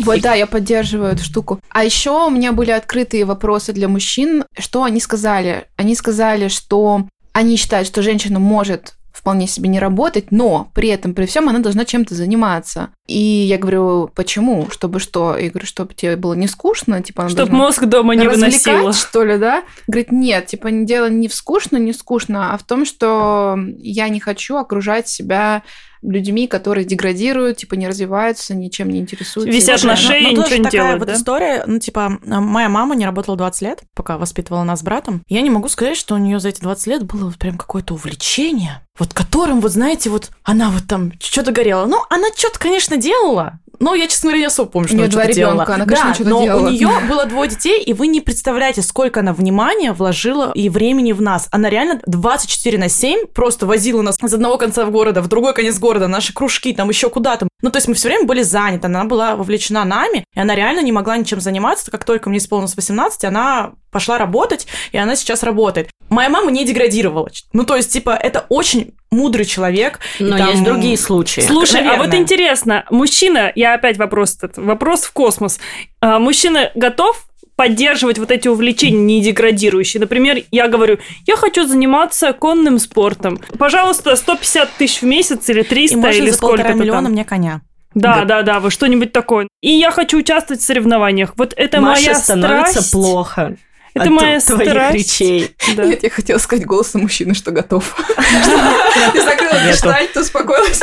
Вот, 0.00 0.20
да, 0.20 0.34
я 0.34 0.46
поддерживаю 0.46 1.12
эту 1.12 1.22
штуку. 1.22 1.60
А 1.68 1.84
еще 1.84 2.26
у 2.26 2.30
меня 2.30 2.52
были 2.52 2.72
открытые 2.72 3.24
вопросы 3.24 3.72
для 3.72 3.86
мужчин. 3.86 4.44
Что 4.58 4.82
они 4.82 5.00
сказали? 5.00 5.66
Они 5.76 5.94
сказали, 5.94 6.48
что 6.48 7.06
они 7.32 7.56
считают, 7.56 7.86
что 7.86 8.02
женщина 8.02 8.40
может 8.40 8.96
вполне 9.20 9.46
себе 9.46 9.68
не 9.68 9.78
работать, 9.78 10.32
но 10.32 10.70
при 10.74 10.88
этом, 10.88 11.14
при 11.14 11.26
всем 11.26 11.48
она 11.50 11.58
должна 11.58 11.84
чем-то 11.84 12.14
заниматься. 12.14 12.88
И 13.06 13.18
я 13.18 13.58
говорю, 13.58 14.10
почему? 14.14 14.68
Чтобы 14.70 14.98
что? 14.98 15.36
Я 15.36 15.50
говорю, 15.50 15.66
чтобы 15.66 15.92
тебе 15.92 16.16
было 16.16 16.32
не 16.32 16.46
скучно, 16.46 17.02
типа 17.02 17.24
она 17.24 17.30
Чтобы 17.30 17.52
мозг 17.52 17.84
дома 17.84 18.14
не 18.14 18.26
выносила. 18.26 18.94
что 18.94 19.22
ли, 19.22 19.36
да? 19.36 19.62
Говорит, 19.86 20.10
нет, 20.10 20.46
типа 20.46 20.70
дело 20.70 21.10
не 21.10 21.28
в 21.28 21.34
скучно, 21.34 21.76
не 21.76 21.92
скучно, 21.92 22.54
а 22.54 22.58
в 22.58 22.62
том, 22.62 22.86
что 22.86 23.58
я 23.76 24.08
не 24.08 24.20
хочу 24.20 24.56
окружать 24.56 25.06
себя 25.06 25.62
людьми, 26.02 26.46
которые 26.46 26.84
деградируют, 26.84 27.58
типа 27.58 27.74
не 27.74 27.86
развиваются, 27.86 28.54
ничем 28.54 28.90
не 28.90 29.00
интересуются. 29.00 29.54
Висят 29.54 29.82
на 29.84 29.96
шее, 29.96 30.32
ну, 30.32 30.42
ничего 30.42 30.56
не 30.56 30.64
такая 30.64 30.70
делают, 30.70 30.98
вот 30.98 31.08
да? 31.08 31.14
история, 31.14 31.64
ну, 31.66 31.78
типа, 31.78 32.18
моя 32.24 32.68
мама 32.68 32.94
не 32.94 33.04
работала 33.04 33.36
20 33.36 33.62
лет, 33.62 33.82
пока 33.94 34.18
воспитывала 34.18 34.64
нас 34.64 34.80
с 34.80 34.82
братом. 34.82 35.22
Я 35.28 35.42
не 35.42 35.50
могу 35.50 35.68
сказать, 35.68 35.96
что 35.96 36.14
у 36.14 36.18
нее 36.18 36.40
за 36.40 36.48
эти 36.48 36.60
20 36.60 36.86
лет 36.86 37.04
было 37.04 37.26
вот 37.26 37.36
прям 37.36 37.58
какое-то 37.58 37.94
увлечение, 37.94 38.82
вот 38.98 39.12
которым, 39.12 39.60
вот 39.60 39.72
знаете, 39.72 40.10
вот 40.10 40.30
она 40.42 40.70
вот 40.70 40.86
там 40.86 41.12
что-то 41.20 41.52
горела. 41.52 41.86
Ну, 41.86 42.02
она 42.08 42.28
что-то, 42.36 42.58
конечно, 42.58 42.96
делала, 42.96 43.60
но 43.80 43.94
я, 43.94 44.06
честно 44.06 44.28
говоря, 44.28 44.40
не 44.40 44.46
особо 44.46 44.70
помню, 44.70 44.88
что 44.88 44.96
У 44.96 45.00
она 45.00 45.10
что-то 45.10 45.32
делала. 45.32 45.52
ребёнка, 45.54 45.74
она, 45.74 45.84
конечно, 45.86 46.08
да, 46.08 46.14
что-то 46.14 46.30
но 46.30 46.42
делала. 46.42 46.66
у 46.66 46.70
нее 46.70 46.90
было 47.08 47.24
двое 47.24 47.48
детей, 47.50 47.82
и 47.82 47.92
вы 47.92 48.06
не 48.06 48.20
представляете, 48.20 48.82
сколько 48.82 49.20
она 49.20 49.32
внимания 49.32 49.92
вложила 49.92 50.52
и 50.54 50.68
времени 50.68 51.12
в 51.12 51.22
нас. 51.22 51.48
Она 51.50 51.70
реально 51.70 52.00
24 52.06 52.78
на 52.78 52.88
7 52.88 53.26
просто 53.26 53.66
возила 53.66 54.02
нас 54.02 54.18
из 54.22 54.34
одного 54.34 54.58
конца 54.58 54.84
города 54.84 55.22
в 55.22 55.28
другой 55.28 55.54
конец 55.54 55.78
города, 55.78 56.06
наши 56.08 56.32
кружки, 56.32 56.72
там 56.72 56.88
еще 56.88 57.10
куда-то. 57.10 57.48
Ну, 57.62 57.70
то 57.70 57.78
есть 57.78 57.88
мы 57.88 57.94
все 57.94 58.08
время 58.08 58.26
были 58.26 58.42
заняты, 58.42 58.86
она 58.86 59.04
была 59.04 59.34
вовлечена 59.36 59.84
нами, 59.84 60.24
и 60.34 60.40
она 60.40 60.54
реально 60.54 60.80
не 60.80 60.92
могла 60.92 61.16
ничем 61.16 61.40
заниматься. 61.40 61.90
Как 61.90 62.04
только 62.04 62.28
мне 62.28 62.38
исполнилось 62.38 62.76
18, 62.76 63.24
она 63.24 63.72
пошла 63.90 64.18
работать, 64.18 64.66
и 64.92 64.98
она 64.98 65.16
сейчас 65.16 65.42
работает. 65.42 65.90
Моя 66.08 66.28
мама 66.28 66.50
не 66.50 66.64
деградировала. 66.64 67.28
Ну, 67.52 67.64
то 67.64 67.76
есть, 67.76 67.92
типа, 67.92 68.10
это 68.10 68.46
очень 68.48 68.94
мудрый 69.10 69.44
человек. 69.44 69.98
Но 70.18 70.38
там- 70.38 70.50
есть 70.50 70.62
другие 70.64 70.96
случаи. 70.96 71.40
Слушай, 71.40 71.80
а 71.80 71.84
вот 71.84 71.98
Наверное. 71.98 72.18
интересно, 72.20 72.84
мужчина, 72.90 73.50
я 73.54 73.74
опять 73.74 73.96
вопрос 73.98 74.36
этот, 74.36 74.58
вопрос 74.58 75.04
в 75.04 75.12
космос. 75.12 75.58
А, 76.00 76.18
мужчина 76.18 76.70
готов 76.74 77.24
поддерживать 77.56 78.18
вот 78.18 78.30
эти 78.30 78.48
увлечения 78.48 78.96
не 78.98 79.20
деградирующие. 79.20 80.00
Например, 80.00 80.38
я 80.50 80.66
говорю, 80.68 80.98
я 81.26 81.36
хочу 81.36 81.66
заниматься 81.66 82.32
конным 82.32 82.78
спортом. 82.78 83.38
Пожалуйста, 83.58 84.16
150 84.16 84.70
тысяч 84.78 85.02
в 85.02 85.04
месяц 85.04 85.46
или 85.50 85.62
300 85.62 85.94
И 85.94 86.00
можно 86.00 86.18
или 86.22 86.30
за 86.30 86.36
сколько 86.36 86.56
полтора 86.56 86.72
то 86.74 86.78
миллиона 86.80 87.02
там. 87.02 87.12
мне 87.12 87.24
коня. 87.24 87.60
Да, 87.94 88.24
да, 88.24 88.42
да, 88.42 88.60
вы 88.60 88.70
что-нибудь 88.70 89.12
такое. 89.12 89.48
И 89.60 89.72
я 89.72 89.90
хочу 89.90 90.18
участвовать 90.18 90.62
в 90.62 90.64
соревнованиях. 90.64 91.32
Вот 91.36 91.52
это 91.56 91.80
Маше 91.80 92.02
моя 92.04 92.14
становится 92.14 92.72
страсть. 92.74 92.92
плохо. 92.92 93.56
Это 93.94 94.04
от 94.04 94.10
моя 94.10 94.40
твоих 94.40 94.70
страсть. 94.70 94.94
речей. 94.94 95.56
Да. 95.76 95.84
Нет, 95.84 96.02
я 96.02 96.10
хотела 96.10 96.38
сказать 96.38 96.64
голосом 96.64 97.02
мужчины, 97.02 97.34
что 97.34 97.50
готов. 97.50 97.96
Ты 99.12 99.22
закрыла 99.22 99.58
гештальт, 99.68 100.16
успокоилась. 100.16 100.80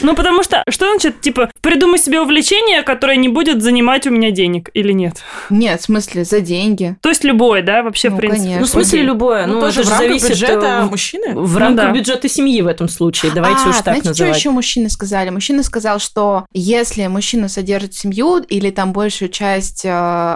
Ну, 0.00 0.14
потому 0.14 0.42
что, 0.42 0.62
что 0.68 0.90
значит, 0.90 1.20
типа, 1.20 1.50
придумай 1.60 1.98
себе 1.98 2.20
увлечение, 2.20 2.82
которое 2.82 3.16
не 3.16 3.28
будет 3.28 3.62
занимать 3.62 4.06
у 4.06 4.10
меня 4.10 4.30
денег, 4.30 4.70
или 4.74 4.92
нет? 4.92 5.16
Нет, 5.50 5.80
в 5.80 5.84
смысле, 5.84 6.24
за 6.24 6.40
деньги. 6.40 6.96
То 7.02 7.10
есть 7.10 7.24
любое, 7.24 7.62
да, 7.62 7.82
вообще, 7.82 8.08
Ну, 8.10 8.16
в 8.16 8.18
принципе. 8.18 8.42
конечно. 8.42 8.60
Ну, 8.60 8.66
в 8.66 8.70
смысле, 8.70 9.02
любое. 9.02 9.46
Ну, 9.46 9.54
Ну, 9.54 9.60
тоже 9.60 9.80
это 9.80 9.82
в 9.82 9.84
же 9.84 9.90
рамках 9.90 10.08
зависит 10.20 10.30
бюджета 10.30 10.66
э, 10.66 10.84
мужчины. 10.90 11.34
в 11.34 11.52
Ну 11.52 11.58
рамках 11.58 11.86
да. 11.86 11.92
бюджета 11.92 12.28
семьи 12.28 12.62
в 12.62 12.66
этом 12.66 12.88
случае. 12.88 13.32
Давайте 13.34 13.60
а, 13.64 13.68
уж 13.68 13.74
так 13.76 13.84
знаете, 13.84 14.08
называть. 14.08 14.32
что 14.34 14.38
еще 14.40 14.50
мужчины 14.50 14.88
сказали? 14.88 15.30
Мужчина 15.30 15.62
сказал, 15.62 15.98
что 15.98 16.46
если 16.52 17.06
мужчина 17.08 17.48
содержит 17.48 17.94
семью 17.94 18.38
или 18.38 18.70
там 18.70 18.92
большую 18.92 19.28
часть 19.28 19.84
э, 19.84 19.90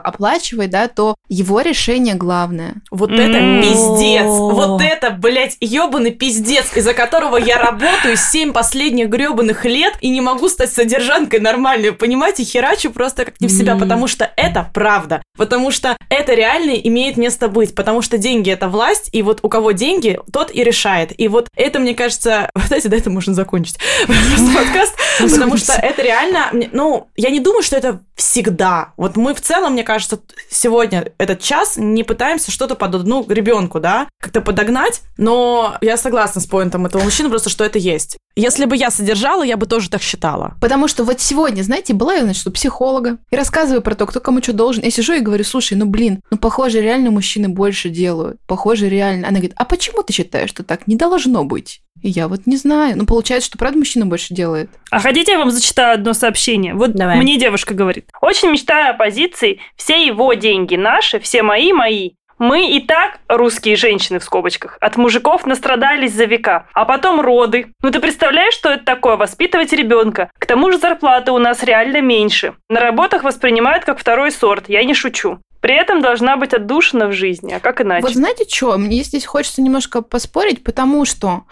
оплачивает, 0.05 0.71
да, 0.71 0.89
то 0.89 1.15
его 1.29 1.61
решение 1.61 2.15
главное. 2.15 2.75
Вот 2.91 3.11
это 3.11 3.39
М. 3.39 3.63
пиздец. 3.63 4.25
Вот 4.27 4.81
это, 4.83 5.11
блядь, 5.11 5.57
ебаный 5.61 6.11
пиздец, 6.11 6.77
из-за 6.77 6.93
которого 6.95 7.37
я 7.37 7.59
работаю 7.59 8.17
7 8.17 8.53
последних 8.53 9.09
гребаных 9.09 9.46
лет 9.65 9.95
и 10.01 10.09
не 10.09 10.21
могу 10.21 10.49
стать 10.49 10.73
содержанкой 10.73 11.41
нормальной. 11.41 11.93
Понимаете, 11.93 12.45
херачу 12.45 12.91
просто 12.91 13.25
как 13.25 13.41
не 13.41 13.49
в 13.49 13.51
себя, 13.51 13.77
потому 13.77 14.07
что 14.07 14.31
это 14.37 14.71
правда. 14.73 15.23
Потому 15.37 15.71
что 15.71 15.97
это 16.09 16.35
реально 16.35 16.71
имеет 16.71 17.17
место 17.17 17.49
быть. 17.49 17.75
Потому 17.75 18.03
что 18.03 18.19
деньги 18.19 18.51
это 18.51 18.69
власть, 18.69 19.09
и 19.13 19.23
вот 19.23 19.41
у 19.43 19.49
кого 19.49 19.73
деньги, 19.73 20.19
тот 20.33 20.55
и 20.55 20.63
решает. 20.63 21.19
И 21.19 21.29
вот 21.29 21.49
это, 21.57 21.79
мне 21.79 21.95
кажется, 21.95 22.51
знаете, 22.67 22.89
да, 22.89 22.97
это 22.97 23.11
можно 23.11 23.35
закончить. 23.35 23.79
Просто 24.07 24.55
подкаст. 24.55 24.95
Потому 25.21 25.57
что 25.57 25.73
это 25.73 26.03
реально, 26.03 26.51
ну, 26.73 27.09
я 27.17 27.31
не 27.31 27.41
думаю, 27.41 27.63
что 27.63 27.77
это 27.77 28.01
всегда. 28.15 28.93
Вот 28.97 29.17
мы 29.17 29.35
в 29.35 29.41
целом, 29.41 29.75
мне 29.75 29.85
кажется, 29.85 30.21
сегодня 30.51 31.13
этот 31.19 31.41
час 31.41 31.77
не 31.77 32.03
пытаемся 32.03 32.51
что-то 32.51 32.75
под 32.75 32.95
одну 32.95 33.25
ребенку, 33.29 33.81
да, 33.81 34.09
как-то 34.21 34.41
подогнать, 34.41 35.03
но 35.17 35.77
я 35.81 35.97
согласна 35.97 36.41
с 36.41 36.47
поинтом 36.47 36.87
этого 36.87 37.03
мужчины, 37.03 37.29
просто 37.29 37.51
что 37.51 37.65
это 37.65 37.79
есть. 37.79 38.19
Если 38.37 38.67
бы 38.67 38.77
я 38.77 38.91
содержала, 38.91 39.43
я 39.43 39.57
бы 39.57 39.65
тоже 39.65 39.89
так 39.89 40.03
считала. 40.03 40.55
Потому 40.61 40.89
что 40.89 41.05
вот 41.05 41.21
сегодня, 41.21 41.63
знаете, 41.63 41.95
была 41.95 42.15
я, 42.15 42.23
значит, 42.23 42.47
у 42.47 42.51
психолога 42.51 43.17
и 43.31 43.37
рассказываю 43.37 43.81
про 43.81 43.95
то, 43.95 44.05
кто 44.05 44.21
кому 44.21 44.43
что 44.43 44.53
должен. 44.53 44.85
Я 44.85 44.91
сижу 44.91 45.15
и 45.15 45.21
говорю, 45.21 45.43
слушай, 45.43 45.75
ну 45.75 45.87
блин, 45.87 46.21
ну 46.31 46.37
похоже, 46.37 46.83
реально 46.83 47.11
мужчины 47.11 47.49
больше 47.49 47.89
делают. 47.89 48.39
Похоже, 48.47 48.91
реально. 48.91 49.29
Она 49.29 49.39
говорит, 49.39 49.55
а 49.57 49.65
почему 49.65 50.03
ты 50.03 50.13
считаешь, 50.13 50.51
что 50.51 50.65
так 50.65 50.87
не 50.87 50.97
должно 50.97 51.45
быть? 51.45 51.81
И 52.03 52.11
я 52.11 52.29
вот 52.29 52.47
не 52.47 52.57
знаю. 52.57 52.97
Ну, 52.99 53.07
получается, 53.07 53.49
что 53.49 53.59
правда 53.59 53.79
мужчина 53.79 54.05
больше 54.05 54.35
делает. 54.35 54.71
А 54.91 55.01
хотите, 55.01 55.33
я 55.33 55.39
вам 55.39 55.51
зачитаю 55.51 55.95
одно 55.95 56.13
сообщение? 56.13 56.75
Вот 56.75 56.93
Давай. 56.93 57.17
мне 57.17 57.39
девушка 57.39 57.73
говорит. 57.73 58.11
Очень 58.21 58.51
мечтаю 58.51 58.91
о 58.91 58.99
позиции 58.99 59.61
«все 59.77 60.07
его 60.07 60.35
деньги 60.35 60.77
наши, 60.77 61.19
все 61.21 61.43
мои 61.43 61.73
мои». 61.73 62.11
Мы 62.39 62.71
и 62.71 62.81
так, 62.81 63.21
русские 63.29 63.77
женщины 63.77 64.19
в 64.19 64.25
скобочках, 64.25 64.77
от 64.81 64.97
мужиков 64.97 65.47
настрадались 65.47 66.13
за 66.13 66.27
века. 66.27 66.67
А 66.75 66.85
потом 66.85 67.21
роды. 67.21 67.73
Ну 67.83 67.91
ты 67.91 67.99
представляешь, 67.99 68.55
что 68.55 68.71
это 68.71 68.85
такое, 68.85 69.17
воспитывать 69.17 69.73
ребенка? 69.73 70.31
К 70.39 70.45
тому 70.45 70.71
же 70.71 70.79
зарплаты 70.79 71.33
у 71.33 71.39
нас 71.39 71.63
реально 71.63 72.03
меньше. 72.03 72.55
На 72.69 72.81
работах 72.81 73.23
воспринимают 73.23 73.85
как 73.85 73.99
второй 73.99 74.31
сорт, 74.31 74.69
я 74.69 74.85
не 74.85 74.93
шучу. 74.95 75.39
При 75.61 75.75
этом 75.75 76.03
должна 76.03 76.37
быть 76.37 76.53
отдушина 76.53 77.09
в 77.09 77.13
жизни, 77.13 77.55
а 77.55 77.61
как 77.61 77.81
иначе? 77.81 78.03
Вот 78.03 78.15
знаете 78.15 78.45
что? 78.49 78.77
Мне 78.77 79.03
здесь 79.03 79.25
хочется 79.25 79.63
немножко 79.63 80.03
поспорить, 80.03 80.63
потому 80.63 81.07
что 81.07 81.45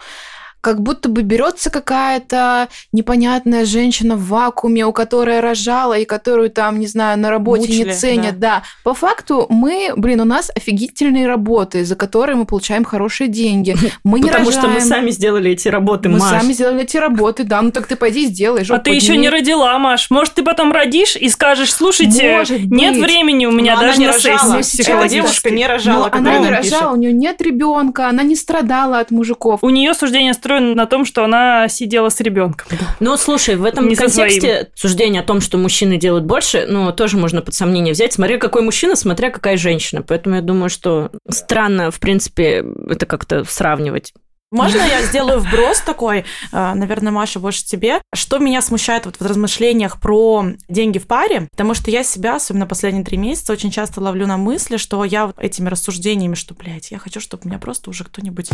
как 0.65 0.81
будто 0.81 1.09
бы 1.09 1.21
берется 1.21 1.69
какая-то 1.69 2.69
непонятная 2.91 3.65
женщина 3.65 4.15
в 4.15 4.25
вакууме, 4.29 4.83
у 4.87 4.93
которой 4.93 5.39
рожала 5.39 5.93
и 5.95 6.05
которую 6.05 6.49
там, 6.49 6.79
не 6.79 6.87
знаю, 6.87 7.19
на 7.19 7.29
работе 7.29 7.67
Мучили, 7.67 7.89
не 7.89 7.93
ценят. 7.93 8.39
Да. 8.39 8.63
По 8.83 8.95
факту 8.95 9.45
мы, 9.49 9.93
блин, 9.95 10.21
у 10.21 10.25
нас 10.25 10.51
офигительные 10.55 11.27
работы, 11.27 11.85
за 11.85 11.95
которые 11.95 12.35
мы 12.35 12.45
получаем 12.45 12.83
хорошие 12.83 13.27
деньги. 13.27 13.75
Мы 14.03 14.19
не 14.19 14.29
Потому 14.29 14.49
что 14.51 14.61
мы 14.61 14.75
рожаем. 14.75 14.87
сами 14.87 15.11
сделали 15.11 15.51
эти 15.51 15.67
работы, 15.67 16.09
Мы 16.09 16.17
Маш. 16.17 16.29
сами 16.41 16.53
сделали 16.53 16.81
эти 16.81 16.97
работы, 16.97 17.43
да. 17.43 17.61
Ну 17.61 17.69
так 17.71 17.85
ты 17.85 17.95
пойди 17.95 18.25
сделай. 18.25 18.61
А 18.61 18.65
жопу 18.65 18.83
ты 18.85 18.91
еще 18.91 19.17
не 19.17 19.29
родила, 19.29 19.77
Маш. 19.77 20.09
Может, 20.09 20.33
ты 20.33 20.43
потом 20.43 20.71
родишь 20.71 21.15
и 21.15 21.29
скажешь, 21.29 21.71
слушайте, 21.73 22.37
Может 22.37 22.61
нет 22.71 22.95
быть. 22.95 23.03
времени 23.03 23.45
у 23.45 23.51
меня 23.51 23.73
Но 23.73 23.79
она 23.79 23.87
даже 23.89 23.99
не 23.99 24.07
на 24.07 24.13
рожала. 24.13 24.63
сейчас 24.63 25.11
девушка 25.11 25.51
не 25.51 25.67
рожала, 25.67 26.09
она 26.11 26.39
не 26.39 26.49
рожала, 26.49 26.93
у 26.93 26.95
нее 26.95 27.13
нет 27.13 27.39
ребенка, 27.41 28.09
она 28.09 28.23
не 28.23 28.35
страдала 28.35 28.99
от 28.99 29.11
мужиков. 29.11 29.59
У 29.63 29.69
нее 29.69 29.93
суждение 29.93 30.33
строено 30.55 30.75
на 30.75 30.85
том, 30.85 31.05
что 31.05 31.23
она 31.23 31.67
сидела 31.67 32.09
с 32.09 32.19
ребенком. 32.19 32.67
Ну, 32.99 33.17
слушай, 33.17 33.55
в 33.55 33.63
этом 33.63 33.87
Не 33.87 33.95
контексте 33.95 34.69
суждение 34.75 35.21
о 35.21 35.25
том, 35.25 35.41
что 35.41 35.57
мужчины 35.57 35.97
делают 35.97 36.25
больше, 36.25 36.65
ну, 36.67 36.91
тоже 36.91 37.17
можно 37.17 37.41
под 37.41 37.53
сомнение 37.53 37.93
взять. 37.93 38.13
Смотря 38.13 38.37
какой 38.37 38.61
мужчина, 38.61 38.95
смотря 38.95 39.29
какая 39.29 39.57
женщина. 39.57 40.01
Поэтому 40.01 40.35
я 40.35 40.41
думаю, 40.41 40.69
что 40.69 41.11
странно, 41.29 41.91
в 41.91 41.99
принципе, 41.99 42.63
это 42.89 43.05
как-то 43.05 43.43
сравнивать. 43.43 44.13
Можно 44.55 44.77
я 44.83 45.01
сделаю 45.01 45.41
вброс 45.41 45.81
такой, 45.81 46.19
э, 46.19 46.23
наверное, 46.51 47.11
Маша, 47.11 47.41
больше 47.41 47.65
тебе? 47.65 48.01
Что 48.13 48.37
меня 48.37 48.61
смущает 48.61 49.05
вот 49.05 49.17
в 49.17 49.21
размышлениях 49.21 49.99
про 49.99 50.45
деньги 50.69 50.97
в 50.97 51.07
паре? 51.07 51.49
Потому 51.51 51.73
что 51.73 51.91
я 51.91 52.05
себя, 52.05 52.37
особенно 52.37 52.65
последние 52.65 53.03
три 53.03 53.17
месяца, 53.17 53.51
очень 53.51 53.69
часто 53.69 53.99
ловлю 53.99 54.27
на 54.27 54.37
мысли, 54.37 54.77
что 54.77 55.03
я 55.03 55.27
вот 55.27 55.37
этими 55.39 55.67
рассуждениями, 55.67 56.35
что, 56.35 56.53
блядь, 56.53 56.89
я 56.91 56.99
хочу, 56.99 57.19
чтобы 57.19 57.49
меня 57.49 57.59
просто 57.59 57.89
уже 57.89 58.05
кто-нибудь... 58.05 58.49